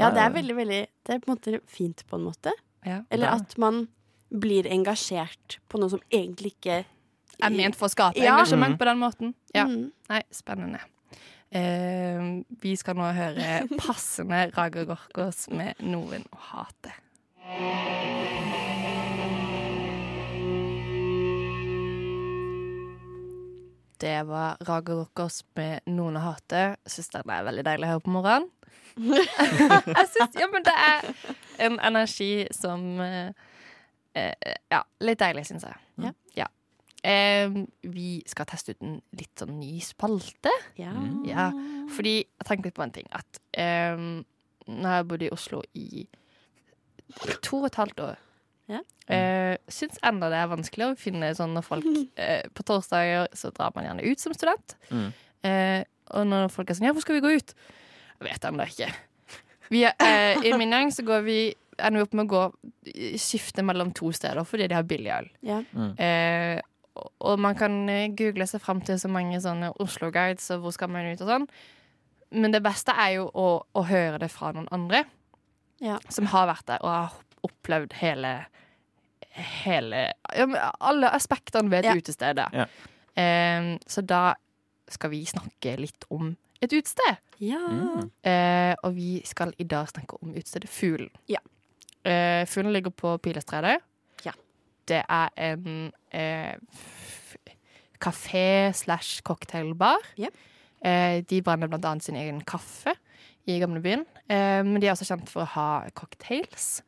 Ja, 0.00 0.08
det 0.10 0.22
er 0.24 0.30
veldig, 0.32 0.54
veldig 0.56 0.78
Det 1.06 1.14
er 1.14 1.18
på 1.20 1.28
en 1.28 1.34
måte 1.36 1.58
fint, 1.68 2.00
på 2.08 2.16
en 2.16 2.24
måte. 2.24 2.54
Ja. 2.88 3.02
Eller 3.12 3.28
er 3.28 3.42
at 3.42 3.58
man 3.60 3.84
blir 4.32 4.66
engasjert 4.72 5.58
på 5.68 5.78
noe 5.80 5.92
som 5.92 6.00
egentlig 6.08 6.54
ikke 6.56 6.78
Er 7.42 7.52
ment 7.52 7.76
for 7.76 7.88
å 7.88 7.92
skape 7.92 8.18
Ja. 8.22 8.32
engasjement 8.34 8.78
på 8.80 8.88
den 8.88 8.98
måten. 9.02 9.34
Ja. 9.54 9.66
Mm. 9.68 9.92
Nei, 10.08 10.22
spennende. 10.32 10.80
Uh, 11.52 12.40
vi 12.64 12.72
skal 12.80 12.96
nå 12.96 13.10
høre 13.12 13.66
passende 13.82 14.46
Raga 14.56 14.86
Gorkos 14.88 15.50
med 15.52 15.76
'Noen 15.84 16.24
å 16.32 16.40
hate'. 16.48 18.21
Det 24.02 24.22
var 24.26 24.56
Raga 24.66 24.94
Rockers 24.98 25.44
med 25.54 25.80
'Noen 25.86 26.18
å 26.18 26.24
hate'. 26.24 26.76
Syns 26.90 27.12
den 27.12 27.30
er 27.30 27.44
veldig 27.46 27.64
deilig 27.68 27.86
å 27.86 27.90
høre 27.92 28.02
på 28.02 28.14
morgenen. 28.16 28.48
Jeg 29.98 30.08
synes, 30.10 30.34
ja, 30.40 30.48
men 30.50 30.64
det 30.66 30.74
er 30.74 31.06
en 31.66 31.78
energi 31.80 32.46
som 32.52 32.82
eh, 33.00 33.30
eh, 34.18 34.56
Ja, 34.74 34.82
litt 35.00 35.22
deilig, 35.22 35.46
syns 35.48 35.64
jeg. 35.64 35.78
Ja. 36.02 36.12
ja. 36.36 36.48
Eh, 37.08 37.54
vi 37.94 38.08
skal 38.26 38.48
teste 38.50 38.74
ut 38.74 38.82
en 38.82 38.98
litt 39.16 39.38
sånn 39.38 39.54
ny 39.60 39.78
spalte. 39.86 40.52
Ja. 40.80 40.92
Ja, 41.28 41.46
fordi 41.94 42.18
jeg 42.18 42.48
tenker 42.48 42.68
litt 42.68 42.76
på 42.76 42.84
en 42.84 42.96
ting. 42.98 43.08
At 43.14 43.40
eh, 43.54 43.96
nå 44.66 44.90
har 44.90 45.00
jeg 45.00 45.08
bodd 45.14 45.24
i 45.28 45.32
Oslo 45.32 45.62
i 45.78 46.04
to 47.40 47.62
og 47.62 47.70
et 47.70 47.80
halvt 47.80 48.04
år. 48.10 48.20
Ja. 48.72 48.80
Eh, 49.12 49.56
syns 49.68 49.98
enda 50.06 50.28
det 50.32 50.38
er 50.40 50.50
vanskelig 50.52 50.86
å 50.90 50.96
finne 50.98 51.32
sånne 51.36 51.62
folk 51.66 51.84
Uh, 51.84 52.42
På 52.56 52.62
torsdager 52.64 53.26
så 53.36 53.50
drar 53.54 53.72
man 53.74 53.84
gjerne 53.88 54.04
ut 54.06 54.20
som 54.22 54.34
student. 54.36 54.76
Mm. 54.90 55.08
Uh, 55.44 55.80
og 56.16 56.26
når 56.30 56.50
folk 56.54 56.70
er 56.70 56.78
sånn 56.78 56.86
Ja, 56.88 56.92
hvor 56.96 57.04
skal 57.04 57.18
vi 57.18 57.24
gå 57.24 57.32
ut? 57.40 57.54
Jeg 58.20 58.28
vet 58.28 58.44
ennå 58.48 58.66
ikke. 58.70 58.88
Vi 59.72 59.82
er, 59.88 59.94
eh, 60.04 60.42
I 60.46 60.52
min 60.60 60.70
gjeng 60.74 60.90
så 60.94 61.02
går 61.06 61.22
vi 61.26 61.38
ender 61.78 62.02
vi 62.02 62.04
opp 62.04 62.12
med 62.14 62.26
å 62.28 62.30
gå 62.30 63.16
skifte 63.18 63.64
mellom 63.64 63.90
to 63.96 64.10
steder 64.14 64.44
fordi 64.46 64.66
de 64.68 64.76
har 64.76 64.84
billig 64.86 65.10
øl. 65.14 65.28
Ja. 65.42 65.62
Mm. 65.72 66.60
og- 66.94 67.10
og 67.24 67.38
man 67.40 67.54
kan 67.56 67.86
google 68.14 68.44
seg 68.46 68.60
fram 68.60 68.82
til 68.84 68.98
så 69.00 69.08
mange 69.08 69.40
sånne 69.40 69.72
Oslo-guides 69.80 70.50
og 70.54 70.60
hvor 70.62 70.72
skal 70.76 70.88
man 70.92 71.06
ut 71.08 71.20
og 71.24 71.28
sånn. 71.28 71.46
Men 72.32 72.52
det 72.52 72.62
beste 72.62 72.92
er 72.92 73.14
jo 73.16 73.30
å, 73.34 73.62
å 73.74 73.82
høre 73.88 74.18
det 74.20 74.30
fra 74.30 74.52
noen 74.52 74.68
andre 74.70 75.04
Ja. 75.80 75.98
som 76.08 76.26
har 76.26 76.46
vært 76.52 76.66
der 76.66 76.78
og 76.84 76.90
har 76.90 77.12
opplevd 77.48 77.92
hele 77.94 78.46
Hele 79.34 80.12
Alle 80.80 81.10
aspektene 81.16 81.70
ved 81.70 81.84
et 81.84 81.84
Ja. 81.84 81.94
utested. 81.96 82.40
Ja. 82.52 82.66
Um, 83.16 83.78
så 83.86 84.00
da 84.04 84.34
skal 84.88 85.10
vi 85.10 85.24
snakke 85.24 85.76
litt 85.80 86.04
om 86.10 86.36
et 86.60 86.72
utested. 86.72 87.16
Ja. 87.40 87.58
Mm. 87.58 88.10
Uh, 88.26 88.74
og 88.84 88.94
vi 88.96 89.22
skal 89.24 89.52
i 89.58 89.64
dag 89.64 89.88
snakke 89.88 90.16
om 90.22 90.34
utestedet 90.36 90.68
Fuglen. 90.70 91.10
Ja. 91.28 91.40
Uh, 92.06 92.44
Fuglen 92.46 92.72
ligger 92.72 92.90
på 92.90 93.16
Pilestredet. 93.18 93.78
Ja. 94.24 94.32
Det 94.88 95.02
er 95.08 95.28
en 95.36 95.92
uh, 96.14 96.54
kafé 98.02 98.72
slash 98.74 99.22
cocktailbar. 99.22 99.98
Ja. 100.18 100.28
Eh, 100.82 101.22
de 101.30 101.42
brenner 101.42 101.68
blant 101.70 101.84
annet 101.86 102.02
sin 102.02 102.16
egen 102.18 102.40
kaffe 102.42 102.94
i 103.46 103.58
gamlebyen. 103.62 104.02
Eh, 104.26 104.62
men 104.66 104.80
de 104.82 104.88
er 104.88 104.96
også 104.96 105.06
kjent 105.06 105.30
for 105.30 105.44
å 105.44 105.50
ha 105.54 105.66
cocktails. 105.94 106.80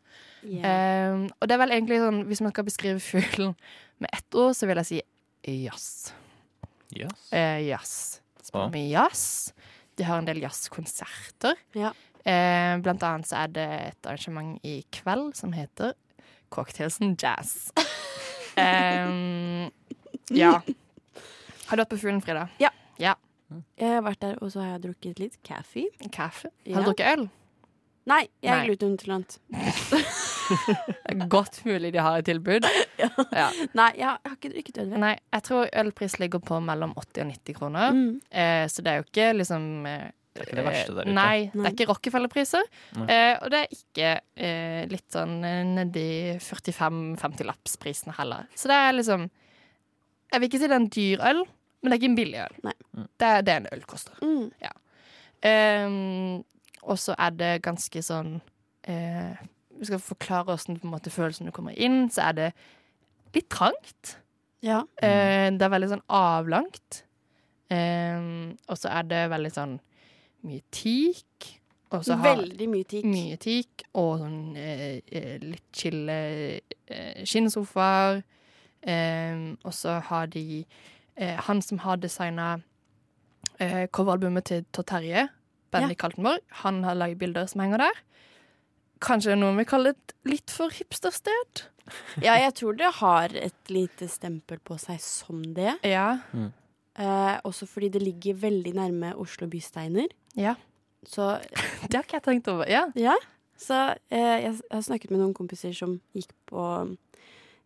Ja. 0.45 0.63
Eh, 0.69 1.25
og 1.41 1.49
det 1.49 1.57
er 1.57 1.63
vel 1.63 1.75
egentlig 1.77 2.01
sånn, 2.03 2.23
hvis 2.29 2.43
man 2.45 2.53
skal 2.55 2.67
beskrive 2.69 3.01
fuglen 3.03 3.55
med 4.03 4.11
ett 4.13 4.37
ord, 4.39 4.55
så 4.57 4.69
vil 4.69 4.81
jeg 4.83 4.91
si 4.91 5.01
jazz. 5.65 6.13
Yes. 6.95 7.33
Eh, 7.33 7.61
jazz. 7.69 8.21
Spiller 8.43 8.69
Ja. 8.69 8.73
mye 8.75 8.91
jazz. 8.91 9.53
De 9.97 10.05
har 10.05 10.19
en 10.19 10.27
del 10.29 10.41
jazzkonserter. 10.43 11.57
Ja. 11.75 11.93
Uh, 12.25 12.81
blant 12.81 13.03
annet 13.05 13.29
så 13.29 13.43
er 13.43 13.51
det 13.53 13.67
et 13.91 14.07
arrangement 14.09 14.57
i 14.65 14.79
kveld 14.97 15.35
som 15.37 15.53
heter 15.53 15.93
Cocktailsen 16.55 17.19
Jazz. 17.21 17.69
um, 18.57 19.69
ja. 20.33 20.55
Har 21.67 21.77
du 21.77 21.83
vært 21.83 21.93
på 21.93 21.99
Fuglen, 22.01 22.23
Frida? 22.25 22.47
Ja. 22.63 22.71
ja. 22.99 23.15
Jeg 23.77 23.97
har 23.99 24.05
vært 24.07 24.23
der, 24.25 24.39
og 24.41 24.55
så 24.55 24.63
har 24.65 24.71
jeg 24.75 24.87
drukket 24.87 25.21
litt 25.21 25.37
kaffe. 25.45 25.85
Kaffe? 26.11 26.49
Har 26.67 26.81
du 26.81 26.89
drukket 26.93 27.13
øl? 27.13 27.27
Nei, 28.09 28.23
jeg 28.45 28.53
er 28.53 28.67
glutenintolerant. 28.69 29.39
Godt 31.35 31.61
mulig 31.65 31.93
de 31.95 32.03
har 32.03 32.19
et 32.21 32.29
tilbud. 32.29 32.67
Ja. 33.35 33.49
Nei, 33.75 33.89
jeg 33.99 34.07
har, 34.07 34.19
jeg 34.23 34.31
har 34.31 34.35
ikke 34.37 34.51
drukket 34.53 34.77
øl. 34.81 34.93
Nei, 35.03 35.15
jeg 35.35 35.45
tror 35.49 35.71
ølpris 35.81 36.15
ligger 36.23 36.41
på 36.47 36.59
mellom 36.63 36.93
80 36.97 37.25
og 37.25 37.31
90 37.33 37.57
kroner. 37.59 37.97
Mm. 37.97 38.13
Eh, 38.31 38.67
så 38.71 38.85
det 38.85 38.93
er 38.93 39.01
jo 39.01 39.07
ikke 39.09 39.27
liksom 39.35 39.65
eh, 39.91 40.05
Det 40.31 40.41
er 40.41 40.47
ikke 40.47 40.59
det 40.59 40.65
verste 40.69 40.95
der 40.95 41.09
ute. 41.09 41.15
Nei, 41.19 41.39
det 41.51 41.65
er 41.65 41.75
ikke 41.75 41.89
Rockefeller-priser. 41.91 42.71
Eh, 43.03 43.35
og 43.35 43.51
det 43.53 43.61
er 43.61 43.75
ikke 43.77 44.13
eh, 44.47 44.85
litt 44.93 45.07
sånn 45.15 45.35
eh, 45.49 45.59
nedi 45.73 46.07
45-50-lappsprisene 46.47 48.15
heller. 48.21 48.47
Så 48.55 48.71
det 48.71 48.79
er 48.87 48.97
liksom 49.01 49.27
Jeg 49.27 50.41
vil 50.41 50.49
ikke 50.49 50.63
si 50.63 50.71
det 50.71 50.79
er 50.79 50.83
en 50.85 50.91
dyr 51.01 51.29
øl, 51.33 51.45
men 51.45 51.91
det 51.91 51.97
er 51.97 52.03
ikke 52.03 52.13
en 52.13 52.19
billig 52.23 52.43
øl. 52.47 52.59
Nei. 52.71 52.77
Mm. 52.95 53.11
Det 53.21 53.33
er 53.33 53.47
det 53.49 53.59
en 53.59 53.71
øl 53.75 53.87
koster. 53.91 54.23
Mm. 54.23 54.49
Um, 55.45 56.45
og 56.89 56.99
så 57.01 57.17
er 57.21 57.35
det 57.37 57.53
ganske 57.65 58.01
sånn 58.05 58.39
eh, 58.89 59.37
Vi 59.79 59.89
skal 59.89 60.03
forklare 60.03 60.55
åssen 60.55 60.79
på 60.79 60.87
en 60.89 60.95
måte 60.95 61.11
føles 61.13 61.39
du 61.43 61.51
kommer 61.55 61.75
inn. 61.77 62.09
Så 62.11 62.23
er 62.29 62.33
det 62.39 62.53
litt 63.35 63.49
trangt. 63.53 64.17
Ja. 64.65 64.83
Eh, 65.03 65.51
det 65.53 65.63
er 65.67 65.73
veldig 65.75 65.91
sånn 65.95 66.07
avlangt. 66.09 67.03
Um, 67.75 68.55
og 68.69 68.77
så 68.79 68.91
er 68.93 69.07
det 69.09 69.23
veldig 69.33 69.51
sånn 69.53 69.79
mye 70.45 70.63
teak. 70.75 71.55
Har 71.95 72.03
Veldig 72.03 72.67
mye 72.69 72.85
teak. 72.91 73.05
mye 73.07 73.37
teak 73.39 73.85
og 73.95 74.19
sånn 74.19 74.57
eh, 74.59 74.99
eh, 75.15 75.37
litt 75.43 75.65
chill 75.79 76.09
eh, 76.11 77.23
skinnsofaer. 77.25 78.23
Eh, 78.83 79.45
og 79.63 79.75
så 79.75 80.01
har 80.11 80.27
de 80.33 80.65
eh, 81.17 81.37
han 81.47 81.63
som 81.63 81.79
har 81.85 82.01
designa 82.03 82.57
eh, 83.59 83.87
coveralbumet 83.95 84.45
til 84.51 84.85
Terje, 84.85 85.29
Bendik 85.73 85.99
Kaltenborg, 86.03 86.43
han 86.65 86.83
har 86.85 86.99
laget 86.99 87.19
bilder 87.19 87.47
som 87.51 87.63
henger 87.65 87.79
der. 87.87 88.03
Kanskje 89.05 89.37
noen 89.37 89.59
vil 89.61 89.69
kalle 89.69 89.93
et 89.95 90.15
litt 90.29 90.53
for 90.53 90.73
hipstersted? 90.73 91.67
Ja, 92.25 92.39
jeg 92.41 92.55
tror 92.57 92.77
det 92.79 92.91
har 93.01 93.35
et 93.37 93.73
lite 93.73 94.09
stempel 94.09 94.61
på 94.65 94.79
seg 94.81 95.01
som 95.05 95.43
det. 95.57 95.77
Ja. 95.85 96.15
Eh, 96.33 97.35
også 97.45 97.69
fordi 97.69 97.91
det 97.93 98.03
ligger 98.05 98.39
veldig 98.47 98.73
nærme 98.79 99.13
Oslo 99.21 99.49
bysteiner. 99.51 100.09
Ja. 100.39 100.57
Så 101.05 101.35
Det 101.89 101.99
har 101.99 102.07
ikke 102.07 102.21
jeg 102.21 102.29
tenkt 102.31 102.49
over. 102.49 102.69
Ja. 102.71 102.87
Ja, 102.97 103.17
så 103.61 103.95
eh, 104.09 104.47
jeg 104.47 104.55
har 104.71 104.85
snakket 104.87 105.13
med 105.13 105.21
noen 105.21 105.37
kompiser 105.37 105.75
som 105.77 105.99
gikk 106.17 106.33
på 106.49 106.63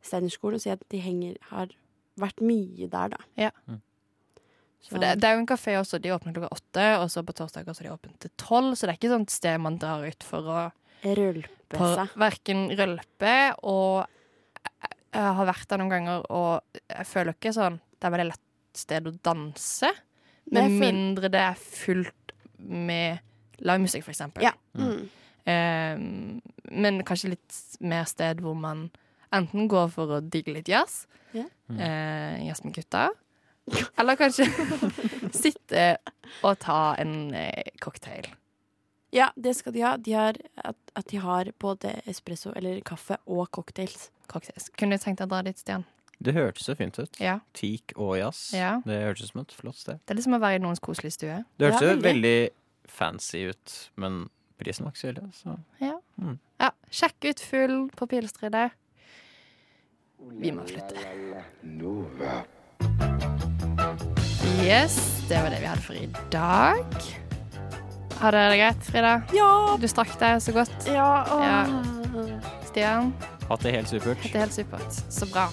Steinerskolen, 0.04 0.58
og 0.58 0.62
sier 0.62 0.78
at 0.78 0.88
de 0.90 1.02
henger, 1.02 1.36
har 1.52 1.70
vært 2.18 2.42
mye 2.42 2.88
der, 2.90 3.14
da. 3.14 3.22
Ja. 3.38 3.52
Mm. 3.66 3.80
Så, 4.78 4.92
For 4.92 5.02
det, 5.02 5.16
det 5.22 5.26
er 5.26 5.34
jo 5.34 5.42
en 5.42 5.50
kafé 5.50 5.74
også. 5.78 5.98
De 6.02 6.12
åpner 6.14 6.34
klokka 6.34 6.52
åtte, 6.54 6.84
og 7.02 7.08
så 7.10 7.24
på 7.26 7.34
torsdager 7.34 7.74
så 7.74 7.82
er 7.82 7.88
de 7.88 7.94
åpne 7.96 8.14
til 8.22 8.30
tolv. 8.38 8.76
Så 8.78 8.86
det 8.86 8.94
er 8.94 9.00
ikke 9.00 9.10
sånt 9.10 9.34
sted 9.34 9.58
man 9.62 9.78
drar 9.82 10.06
ut 10.06 10.26
for 10.26 10.46
å 10.46 10.60
rølpe 11.04 11.48
på 11.76 11.88
seg. 11.94 12.08
verken 12.16 12.68
rølpe 12.78 13.34
og 13.62 14.06
jeg- 14.64 14.94
Jeg 15.14 15.34
har 15.34 15.46
vært 15.46 15.68
der 15.68 15.78
noen 15.78 15.90
ganger, 15.90 16.24
og 16.30 16.62
jeg 16.88 17.06
føler 17.06 17.32
ikke 17.34 17.52
sånn 17.54 17.80
Det 17.98 18.04
er 18.04 18.10
veldig 18.10 18.26
lett 18.28 18.40
sted 18.74 19.04
å 19.06 19.12
danse. 19.22 19.90
Med 20.52 20.70
mindre 20.70 21.28
det 21.30 21.40
er 21.40 21.54
fullt 21.54 22.32
med 22.58 23.18
livemusikk, 23.60 24.04
for 24.04 24.12
eksempel. 24.12 24.42
Ja. 24.42 24.52
Mm. 24.76 25.08
Um, 25.48 26.42
men 26.70 27.02
kanskje 27.02 27.30
litt 27.30 27.56
mer 27.80 28.04
sted 28.04 28.38
hvor 28.44 28.54
man 28.54 28.90
enten 29.32 29.66
går 29.68 29.90
for 29.90 30.06
å 30.06 30.20
digge 30.30 30.52
litt 30.54 30.68
jazz, 30.68 31.06
Ja. 31.34 31.44
Uh, 31.70 32.46
jazz 32.46 32.62
med 32.64 32.74
gutta, 32.74 33.08
eller 33.98 34.16
kanskje 34.16 34.46
sitte 35.32 35.96
og 36.44 36.58
ta 36.60 36.94
en 36.98 37.34
eh, 37.34 37.64
cocktail. 37.80 38.28
Ja, 39.14 39.30
det 39.36 39.54
skal 39.56 39.72
de 39.72 39.80
ha. 39.84 39.96
De 39.96 40.12
har, 40.12 40.36
at, 40.56 40.76
at 40.96 41.06
de 41.10 41.16
har 41.22 41.48
både 41.60 41.94
espresso 42.06 42.52
eller 42.56 42.80
kaffe 42.86 43.16
og 43.26 43.46
cocktails. 43.50 44.10
Cocktails. 44.28 44.68
Kunne 44.76 44.98
du 44.98 45.02
tenkt 45.04 45.18
deg 45.22 45.28
å 45.28 45.32
dra 45.32 45.42
dit, 45.46 45.58
Stian? 45.58 45.84
Det 46.18 46.34
hørtes 46.34 46.64
så 46.66 46.74
fint 46.74 46.96
ut. 46.98 47.14
Ja. 47.22 47.36
Teak 47.54 47.92
og 47.96 48.16
jazz. 48.18 48.48
Ja. 48.52 48.80
Det 48.84 48.96
hørtes 49.04 49.30
som 49.30 49.40
et 49.44 49.52
flott 49.54 49.78
sted. 49.78 50.00
Det 50.04 50.12
er 50.14 50.18
liksom 50.18 50.34
å 50.34 50.40
være 50.42 50.58
i 50.58 50.62
noens 50.64 50.82
koselige 50.82 51.14
stue. 51.14 51.36
Det 51.56 51.68
hørtes 51.70 51.80
Ja, 51.86 51.92
veldig. 51.94 52.04
veldig 52.08 52.50
fancy 52.90 53.44
ut, 53.52 53.76
men 53.96 54.24
prisen 54.58 54.84
var 54.84 54.92
ikke 54.96 55.04
så 55.04 55.12
ille. 55.12 55.28
Så. 55.38 55.54
Ja, 56.58 56.70
sjekk 56.90 57.28
ut 57.30 57.40
Full 57.46 57.76
på 57.94 58.08
Pilestredet. 58.10 58.72
Vi 60.42 60.50
må 60.50 60.64
flytte. 60.66 60.98
Nova. 61.62 62.42
Yes, 64.66 64.98
det 65.30 65.38
var 65.38 65.54
det 65.54 65.60
vi 65.62 65.70
hadde 65.70 65.86
for 65.86 65.94
i 65.94 66.08
dag. 66.34 67.27
Har 68.18 68.32
du 68.34 68.38
det 68.38 68.58
greit, 68.58 68.82
Frida? 68.88 69.12
Ja! 69.36 69.50
Du 69.80 69.86
strakk 69.90 70.14
deg 70.20 70.40
så 70.42 70.52
godt. 70.56 70.88
Ja, 70.90 71.10
Ja. 71.38 71.58
Stian? 72.68 73.12
Hatt 73.48 73.62
det 73.64 73.72
helt 73.76 73.88
supert. 73.88 74.22
Det 74.22 74.34
er 74.34 74.42
helt 74.46 74.54
supert. 74.56 74.98
Så 75.08 75.26
bra. 75.30 75.46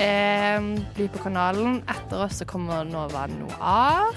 Eh, 0.00 0.60
bli 0.96 1.08
på 1.08 1.18
kanalen. 1.24 1.80
Etter 1.90 2.24
oss 2.26 2.38
så 2.40 2.46
kommer 2.48 2.84
Nova 2.84 3.24
Noir. 3.26 4.14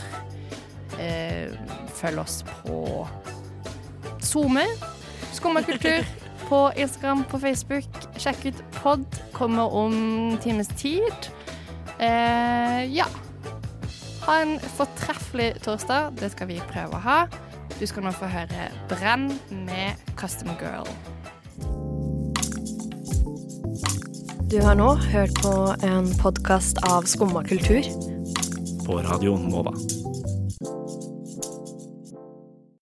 Eh, 1.00 1.50
følg 1.98 2.20
oss 2.22 2.44
på 2.64 3.08
SoMe. 4.22 4.66
Skummakultur 5.34 6.04
på 6.50 6.60
Instagram, 6.78 7.24
på 7.32 7.40
Facebook. 7.40 7.88
Sjekk 8.20 8.46
ut 8.52 8.62
Pod. 8.82 9.06
Kommer 9.34 9.74
om 9.74 10.38
times 10.44 10.68
tid. 10.78 11.32
Eh, 12.00 12.84
ja. 12.94 13.08
Ha 14.28 14.38
en 14.44 14.60
fortreffelig 14.78 15.56
torsdag. 15.66 16.14
Det 16.20 16.30
skal 16.36 16.48
vi 16.52 16.62
prøve 16.70 17.00
å 17.00 17.04
ha. 17.08 17.18
Du 17.80 17.88
skal 17.88 18.06
nå 18.06 18.12
få 18.14 18.28
høre 18.30 18.68
Brenn 18.92 19.32
med 19.66 20.04
Custom 20.20 20.54
Girl. 20.62 20.88
Du 24.52 24.60
har 24.62 24.78
nå 24.78 24.94
hørt 25.10 25.34
på 25.42 25.54
en 25.88 26.12
podkast 26.22 26.78
av 26.86 27.10
Skumma 27.10 27.42
kultur. 27.44 27.82
På 28.86 29.02
Radio 29.02 29.38
Nova. 29.42 29.74